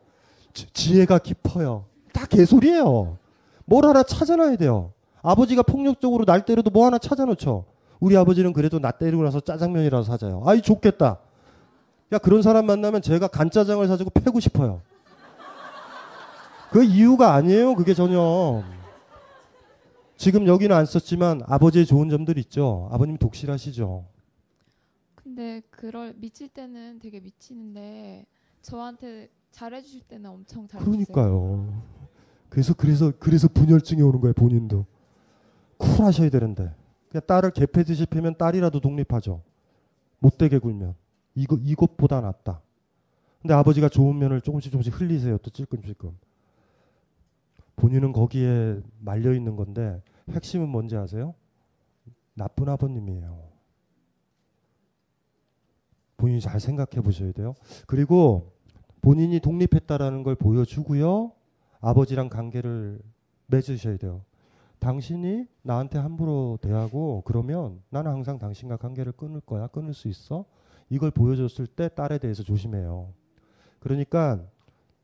지, 0.54 0.72
지혜가 0.72 1.20
깊어요. 1.20 1.86
다 2.14 2.26
개소리예요. 2.26 3.18
뭘 3.66 3.86
하나 3.86 4.04
찾아놔야 4.04 4.56
돼요. 4.56 4.94
아버지가 5.22 5.64
폭력적으로 5.64 6.24
날 6.24 6.46
때려도 6.46 6.70
뭐 6.70 6.86
하나 6.86 6.98
찾아놓죠. 6.98 7.66
우리 8.00 8.16
아버지는 8.16 8.54
그래도 8.54 8.80
나 8.80 8.92
때리고 8.92 9.24
나서 9.24 9.42
짜장면이라도 9.42 10.04
사자요. 10.04 10.44
아이 10.46 10.62
좋겠다. 10.62 11.20
야 12.14 12.18
그런 12.18 12.42
사람 12.42 12.66
만나면 12.66 13.02
제가 13.02 13.28
간짜장을 13.28 13.86
사주고 13.88 14.10
패고 14.12 14.40
싶어요. 14.40 14.82
그 16.72 16.84
이유가 16.84 17.34
아니에요. 17.34 17.76
그게 17.76 17.94
전혀. 17.94 18.64
지금 20.16 20.48
여기는 20.48 20.76
안 20.76 20.86
썼지만 20.86 21.42
아버지의 21.46 21.86
좋은 21.86 22.10
점들 22.10 22.38
있죠. 22.40 22.90
아버님 22.92 23.18
독실하시죠. 23.18 24.06
근데 25.16 25.62
그럴 25.70 26.14
미칠 26.18 26.48
때는 26.48 27.00
되게 27.00 27.20
미치는데 27.20 28.26
저한테 28.62 29.30
잘해 29.52 29.82
주실 29.82 30.02
때는 30.02 30.30
엄청 30.30 30.68
잘해주세요. 30.68 31.06
그러니까요. 31.06 31.84
그래서 32.50 32.74
그래서 32.74 33.12
그래서 33.20 33.48
분열증이 33.48 34.02
오는 34.02 34.20
거예요. 34.22 34.34
본인도 34.34 34.86
쿨하셔야 35.78 36.30
되는데 36.30 36.74
그냥 37.10 37.22
딸을 37.28 37.52
개패듯이 37.52 38.06
패면 38.06 38.38
딸이라도 38.38 38.80
독립하죠. 38.80 39.42
못되게 40.20 40.58
굴면 40.58 40.96
이거 41.38 41.56
이것보다 41.62 42.20
낫다. 42.20 42.62
근데 43.42 43.54
아버지가 43.54 43.90
좋은 43.90 44.18
면을 44.18 44.42
조금씩 44.42 44.72
조금씩 44.72 45.00
흘리세요. 45.00 45.38
또 45.38 45.52
찔끔찔끔. 45.52 46.18
본인은 47.76 48.12
거기에 48.12 48.82
말려 49.00 49.34
있는 49.36 49.56
건데 49.56 50.02
핵심은 50.32 50.68
뭔지 50.68 50.98
아세요? 50.98 51.36
나쁜 52.34 52.68
아버님이에요. 52.70 53.38
본인이 56.18 56.42
잘 56.42 56.60
생각해 56.60 57.04
보셔야 57.04 57.32
돼요. 57.32 57.54
그리고 57.86 58.54
본인이 59.02 59.40
독립했다라는 59.40 60.24
걸 60.24 60.34
보여주고요. 60.34 61.34
아버지랑 61.80 62.30
관계를 62.30 63.00
맺으셔야 63.46 63.98
돼요. 63.98 64.24
당신이 64.80 65.46
나한테 65.62 66.00
함부로 66.00 66.58
대하고 66.64 67.22
그러면 67.26 67.84
나는 67.92 68.12
항상 68.12 68.40
당신과 68.40 68.78
관계를 68.78 69.12
끊을 69.12 69.40
거야. 69.42 69.68
끊을 69.68 69.94
수 69.94 70.08
있어. 70.08 70.46
이걸 70.90 71.12
보여줬을 71.12 71.68
때 71.68 71.90
딸에 71.90 72.18
대해서 72.18 72.44
조심해요. 72.44 73.14
그러니까 73.80 74.42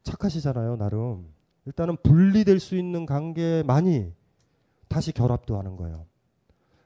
착하시잖아요, 0.04 0.78
나름. 0.78 1.28
일단은 1.66 1.98
분리될 2.04 2.60
수 2.60 2.76
있는 2.76 3.06
관계만이 3.06 4.14
다시 4.88 5.12
결합도 5.12 5.58
하는 5.58 5.76
거예요. 5.76 6.06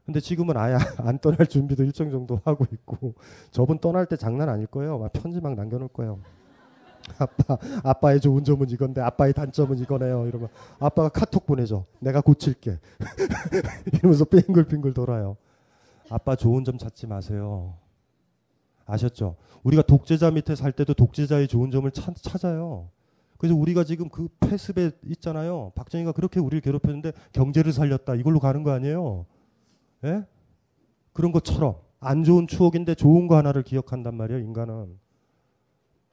근데 0.06 0.22
지금은 0.22 0.56
아예 0.56 0.76
안 1.00 1.20
떠날 1.20 1.48
준비도 1.48 1.84
일정 1.84 2.10
정도 2.10 2.40
하고 2.46 2.66
있고 2.72 3.14
저분 3.52 3.80
떠날 3.80 4.06
때 4.06 4.16
장난 4.16 4.48
아닐 4.48 4.66
거예요. 4.66 4.98
막 4.98 5.12
편지 5.12 5.42
막 5.42 5.56
남겨놓을 5.56 5.90
거예요. 5.90 6.22
아빠, 7.20 7.58
아빠의 7.84 8.22
좋은 8.22 8.44
점은 8.44 8.70
이건데 8.70 9.02
아빠의 9.02 9.34
단점은 9.34 9.80
이거네요. 9.80 10.28
이러면 10.28 10.50
아빠가 10.80 11.10
카톡 11.10 11.46
보내줘. 11.46 11.86
내가 12.00 12.22
고칠게. 12.22 12.80
이러면서 13.94 14.26
빙글빙글 14.26 14.94
돌아요. 14.94 15.38
아빠 16.10 16.36
좋은 16.36 16.64
점 16.64 16.78
찾지 16.78 17.08
마세요. 17.08 17.76
아셨죠? 18.88 19.36
우리가 19.64 19.84
독재자 19.84 20.32
밑에 20.32 20.56
살 20.56 20.72
때도 20.72 20.94
독재자의 20.94 21.48
좋은 21.48 21.70
점을 21.70 21.90
찾, 21.92 22.16
찾아요. 22.16 22.90
그래서 23.38 23.56
우리가 23.56 23.84
지금 23.84 24.10
그 24.10 24.30
패습에 24.40 24.92
있잖아요. 25.06 25.72
박정희가 25.76 26.14
그렇게 26.14 26.40
우리를 26.40 26.62
괴롭혔는데 26.62 27.12
경제를 27.34 27.72
살렸다. 27.72 28.16
이걸로 28.16 28.40
가는 28.40 28.64
거 28.64 28.72
아니에요? 28.72 29.26
예? 30.06 30.24
그런 31.14 31.32
것처럼 31.32 31.76
안 32.00 32.24
좋은 32.24 32.48
추억인데 32.48 32.96
좋은 32.96 33.28
거 33.28 33.38
하나를 33.38 33.64
기억한단 33.64 34.16
말이에요. 34.16 34.42
인간은. 34.42 34.98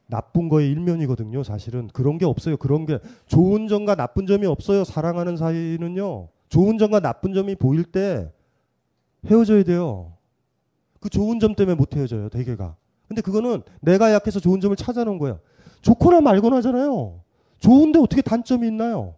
나쁜 0.06 0.48
거의 0.50 0.70
일면이거든요. 0.70 1.42
사실은 1.44 1.88
그런 1.88 2.18
게 2.18 2.26
없어요. 2.26 2.58
그런 2.58 2.84
게 2.84 2.98
좋은 3.26 3.68
점과 3.68 3.94
나쁜 3.94 4.26
점이 4.26 4.46
없어요. 4.46 4.84
사랑하는 4.84 5.36
사이는요. 5.36 6.28
좋은 6.48 6.76
점과 6.76 7.00
나쁜 7.00 7.32
점이 7.32 7.54
보일 7.54 7.84
때 7.84 8.30
헤어져야 9.26 9.64
돼요. 9.64 10.12
그 11.04 11.10
좋은 11.10 11.38
점 11.38 11.54
때문에 11.54 11.74
못 11.74 11.94
헤어져요. 11.94 12.30
대개가. 12.30 12.76
근데 13.06 13.20
그거는 13.20 13.60
내가 13.82 14.10
약해서 14.14 14.40
좋은 14.40 14.58
점을 14.62 14.74
찾아놓은 14.74 15.18
거예요. 15.18 15.38
좋거나 15.82 16.22
말거나 16.22 16.56
하잖아요. 16.56 17.20
좋은데 17.58 17.98
어떻게 17.98 18.22
단점이 18.22 18.66
있나요? 18.68 19.14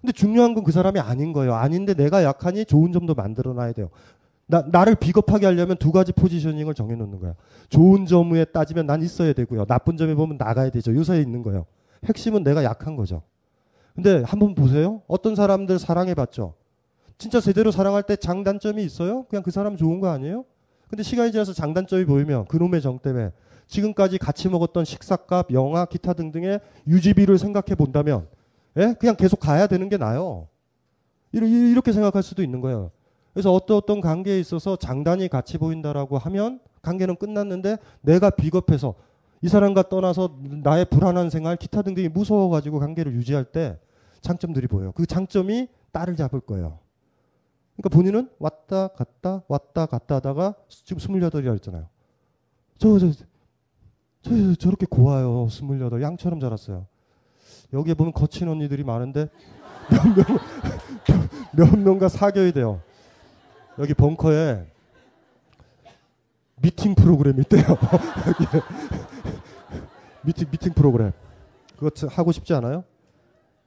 근데 0.00 0.12
중요한 0.12 0.54
건 0.54 0.64
그 0.64 0.72
사람이 0.72 0.98
아닌 0.98 1.32
거예요. 1.32 1.54
아닌데 1.54 1.94
내가 1.94 2.24
약하니 2.24 2.64
좋은 2.64 2.90
점도 2.90 3.14
만들어 3.14 3.52
놔야 3.52 3.74
돼요. 3.74 3.90
나, 4.48 4.62
나를 4.62 4.96
비겁하게 4.96 5.46
하려면 5.46 5.76
두 5.76 5.92
가지 5.92 6.10
포지셔닝을 6.10 6.74
정해놓는 6.74 7.20
거야. 7.20 7.34
좋은 7.68 8.04
점에 8.04 8.44
따지면 8.46 8.86
난 8.86 9.02
있어야 9.02 9.32
되고요. 9.32 9.66
나쁜 9.66 9.96
점에 9.96 10.16
보면 10.16 10.36
나가야 10.36 10.70
되죠. 10.70 10.96
요사이에 10.96 11.22
있는 11.22 11.44
거예요. 11.44 11.64
핵심은 12.06 12.42
내가 12.42 12.64
약한 12.64 12.96
거죠. 12.96 13.22
근데 13.94 14.24
한번 14.26 14.56
보세요. 14.56 15.00
어떤 15.06 15.36
사람들 15.36 15.78
사랑해봤죠. 15.78 16.54
진짜 17.18 17.40
제대로 17.40 17.72
사랑할 17.72 18.04
때 18.04 18.14
장단점이 18.14 18.82
있어요? 18.84 19.24
그냥 19.24 19.42
그 19.42 19.50
사람 19.50 19.76
좋은 19.76 19.98
거 19.98 20.08
아니에요? 20.08 20.44
근데 20.88 21.02
시간이 21.02 21.32
지나서 21.32 21.52
장단점이 21.52 22.04
보이면 22.04 22.46
그놈의 22.46 22.80
정 22.80 22.98
때문에 22.98 23.32
지금까지 23.66 24.18
같이 24.18 24.48
먹었던 24.48 24.84
식사값, 24.84 25.52
영화, 25.52 25.84
기타 25.84 26.14
등등의 26.14 26.60
유지비를 26.86 27.36
생각해 27.38 27.74
본다면 27.76 28.26
예? 28.76 28.94
그냥 28.98 29.16
계속 29.16 29.40
가야 29.40 29.66
되는 29.66 29.88
게 29.88 29.96
나아요. 29.96 30.48
이렇게 31.32 31.92
생각할 31.92 32.22
수도 32.22 32.42
있는 32.42 32.60
거예요. 32.60 32.90
그래서 33.34 33.52
어떤 33.52 33.76
어떤 33.76 34.00
관계에 34.00 34.40
있어서 34.40 34.76
장단이 34.76 35.28
같이 35.28 35.58
보인다라고 35.58 36.16
하면 36.16 36.60
관계는 36.80 37.16
끝났는데 37.16 37.76
내가 38.00 38.30
비겁해서 38.30 38.94
이 39.42 39.48
사람과 39.48 39.82
떠나서 39.88 40.38
나의 40.62 40.86
불안한 40.86 41.30
생활, 41.30 41.56
기타 41.56 41.82
등등이 41.82 42.08
무서워가지고 42.08 42.78
관계를 42.78 43.12
유지할 43.12 43.44
때 43.44 43.78
장점들이 44.22 44.66
보여요. 44.66 44.92
그 44.92 45.04
장점이 45.04 45.68
딸을 45.92 46.16
잡을 46.16 46.40
거예요. 46.40 46.78
그러니까 47.78 47.96
본인은 47.96 48.28
왔다 48.40 48.88
갔다 48.88 49.44
왔다 49.46 49.86
갔다 49.86 50.16
하다가 50.16 50.54
지금 50.68 50.98
스물여덟이라 50.98 51.52
했잖아요. 51.52 51.86
저, 52.76 52.98
저, 52.98 53.12
저, 53.12 53.24
저, 54.22 54.54
저렇게 54.56 54.84
고와요. 54.86 55.48
스물여덟. 55.48 56.02
양처럼 56.02 56.40
자랐어요. 56.40 56.88
여기에 57.72 57.94
보면 57.94 58.12
거친 58.12 58.48
언니들이 58.48 58.82
많은데 58.82 59.28
몇 59.90 60.04
명, 60.04 60.16
몇 61.70 61.78
명과 61.78 62.08
사귀어야 62.08 62.50
돼요. 62.50 62.82
여기 63.78 63.94
벙커에 63.94 64.66
미팅 66.60 66.96
프로그램이 66.96 67.42
있대요. 67.42 67.62
미팅, 70.26 70.50
미팅 70.50 70.72
프로그램. 70.72 71.12
그거 71.78 71.92
하고 72.08 72.32
싶지 72.32 72.54
않아요? 72.54 72.82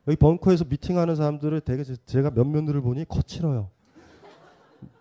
여기 0.05 0.17
벙커에서 0.17 0.65
미팅하는 0.65 1.15
사람들을 1.15 1.61
되게 1.61 1.85
제가 2.05 2.31
몇 2.31 2.45
면들을 2.45 2.81
보니 2.81 3.05
거칠어요. 3.07 3.69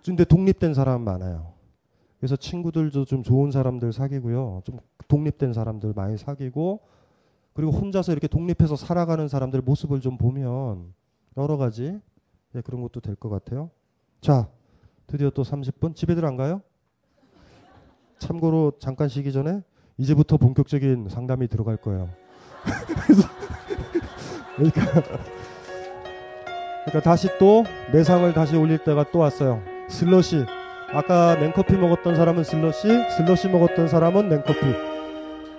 근데 0.05 0.25
독립된 0.25 0.75
사람 0.75 1.03
많아요. 1.03 1.53
그래서 2.19 2.37
친구들도 2.37 3.05
좀 3.07 3.23
좋은 3.23 3.51
사람들 3.51 3.93
사귀고요. 3.93 4.63
좀 4.65 4.79
독립된 5.09 5.53
사람들 5.53 5.93
많이 5.95 6.17
사귀고 6.19 6.81
그리고 7.55 7.73
혼자서 7.73 8.13
이렇게 8.13 8.29
독립해서 8.29 8.77
살아가는 8.77 9.27
사람들 9.29 9.61
모습을 9.63 10.01
좀 10.01 10.17
보면 10.19 10.93
여러 11.37 11.57
가지 11.57 11.99
예, 12.55 12.61
그런 12.61 12.81
것도 12.83 13.01
될 13.01 13.17
것 13.17 13.29
같아요. 13.29 13.71
자, 14.21 14.49
드디어 15.07 15.31
또 15.31 15.43
30분 15.43 15.95
집에들 15.95 16.25
안 16.27 16.37
가요? 16.37 16.63
참고로 18.19 18.73
잠깐 18.79 19.09
쉬기 19.09 19.33
전에 19.33 19.63
이제부터 19.97 20.37
본격적인 20.37 21.09
상담이 21.09 21.49
들어갈 21.49 21.77
거예요. 21.77 22.11
그러니까 24.57 24.83
그러니까 26.85 27.01
다시 27.03 27.29
또 27.39 27.65
매상을 27.93 28.33
다시 28.35 28.57
올릴 28.57 28.83
때가 28.85 29.11
또 29.11 29.21
왔어요. 29.21 29.63
슬러시. 29.91 30.47
아까 30.93 31.37
냉커피 31.37 31.75
먹었던 31.75 32.17
사람은 32.17 32.43
슬러시 32.45 32.89
슬러시 33.17 33.49
먹었던 33.49 33.89
사람은 33.89 34.29
냉커피. 34.29 34.61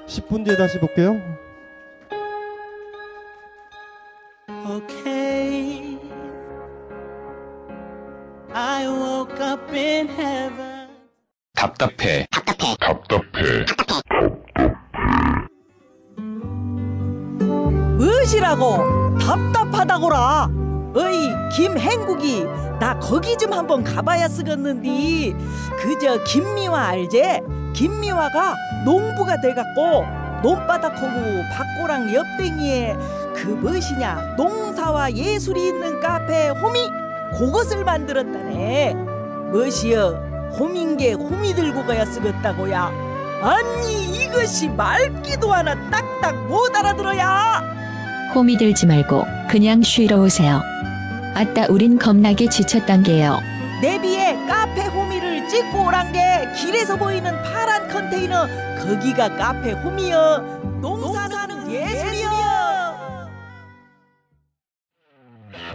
10분 0.07 0.43
뒤에 0.45 0.57
다시 0.57 0.79
볼게요. 0.79 1.21
Okay. 4.67 5.97
답답해. 11.53 12.25
답답해. 12.31 13.00
김행국이 21.61 22.43
나 22.79 22.97
거기 22.97 23.37
좀 23.37 23.53
한번 23.53 23.83
가봐야 23.83 24.27
쓰겠는디. 24.27 25.35
그저 25.77 26.23
김미화 26.23 26.87
알제? 26.87 27.39
김미화가 27.73 28.55
농부가 28.83 29.39
돼갖고 29.39 30.03
논바닥하고 30.41 31.43
밭고랑 31.53 32.11
옆댕이에 32.15 32.95
그 33.35 33.47
무엇이냐? 33.61 34.33
농사와 34.37 35.13
예술이 35.13 35.67
있는 35.67 35.99
카페 35.99 36.49
호미 36.49 36.79
그것을 37.37 37.83
만들었다네. 37.83 38.95
무엇이여 39.51 40.49
호민게 40.57 41.13
호미 41.13 41.53
들고 41.53 41.85
가야 41.85 42.05
쓰겠다고야. 42.05 42.91
아니 43.43 44.23
이것이 44.23 44.67
말기도 44.69 45.53
하나 45.53 45.75
딱딱 45.91 46.47
못 46.47 46.75
알아들어야. 46.75 47.61
홈이 48.33 48.57
들지 48.57 48.87
말고 48.87 49.25
그냥 49.47 49.83
쉬러 49.83 50.17
오세요. 50.21 50.63
아따 51.33 51.67
우린 51.69 51.97
겁나게 51.97 52.49
지쳤단 52.49 53.03
게요. 53.03 53.41
내비에 53.81 54.35
카페 54.47 54.81
호미를 54.85 55.47
찍고 55.47 55.85
오란 55.87 56.11
게 56.11 56.19
길에서 56.57 56.97
보이는 56.97 57.31
파란 57.43 57.87
컨테이너 57.89 58.47
거기가 58.79 59.35
카페 59.35 59.71
호미여 59.71 60.79
농사 60.81 61.27
사는 61.27 61.71
예술이여 61.71 62.31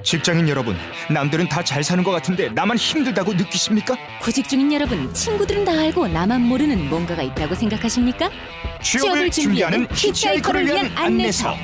직장인 0.05 0.49
여러분, 0.49 0.77
남들은 1.11 1.49
다 1.49 1.65
잘 1.65 1.83
사는 1.83 2.05
것 2.05 2.13
같은데 2.13 2.49
나만 2.51 2.77
힘들다고 2.77 3.33
느끼십니까? 3.35 3.97
구직 4.21 4.49
중인 4.49 4.73
여러분, 4.73 5.13
친구들은 5.13 5.65
다 5.65 5.73
알고 5.73 6.07
나만 6.07 6.43
모르는 6.43 6.89
뭔가가 6.89 7.23
있다고 7.23 7.57
생각하십니까? 7.57 8.31
취업을 8.83 9.31
준비하는 9.31 9.89
히치하이커를 9.93 10.67
위한 10.67 10.93
안내서. 10.95 11.57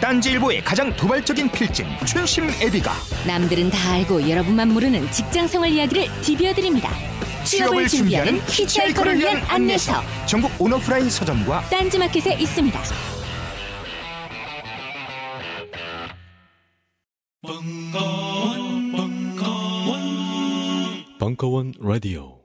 딴지일보의 0.00 0.64
가장 0.64 0.94
도발적인 0.96 1.50
필진 1.50 1.86
춘심 2.06 2.48
애비가 2.62 2.92
남들은 3.26 3.70
다 3.70 3.92
알고 3.92 4.28
여러분만 4.28 4.72
모르는 4.72 5.10
직장 5.10 5.46
생활 5.46 5.70
이야기를 5.70 6.06
디벼드립니다. 6.22 6.90
취업을 7.44 7.86
준비하는 7.88 8.40
히치하이커를 8.48 9.18
위한 9.18 9.42
안내서. 9.48 10.02
전국 10.26 10.50
온오프라인 10.58 11.08
서점과 11.10 11.62
딴지마켓에 11.70 12.34
있습니다. 12.40 12.80
벙커원 21.18 21.74
라디오 21.78 22.39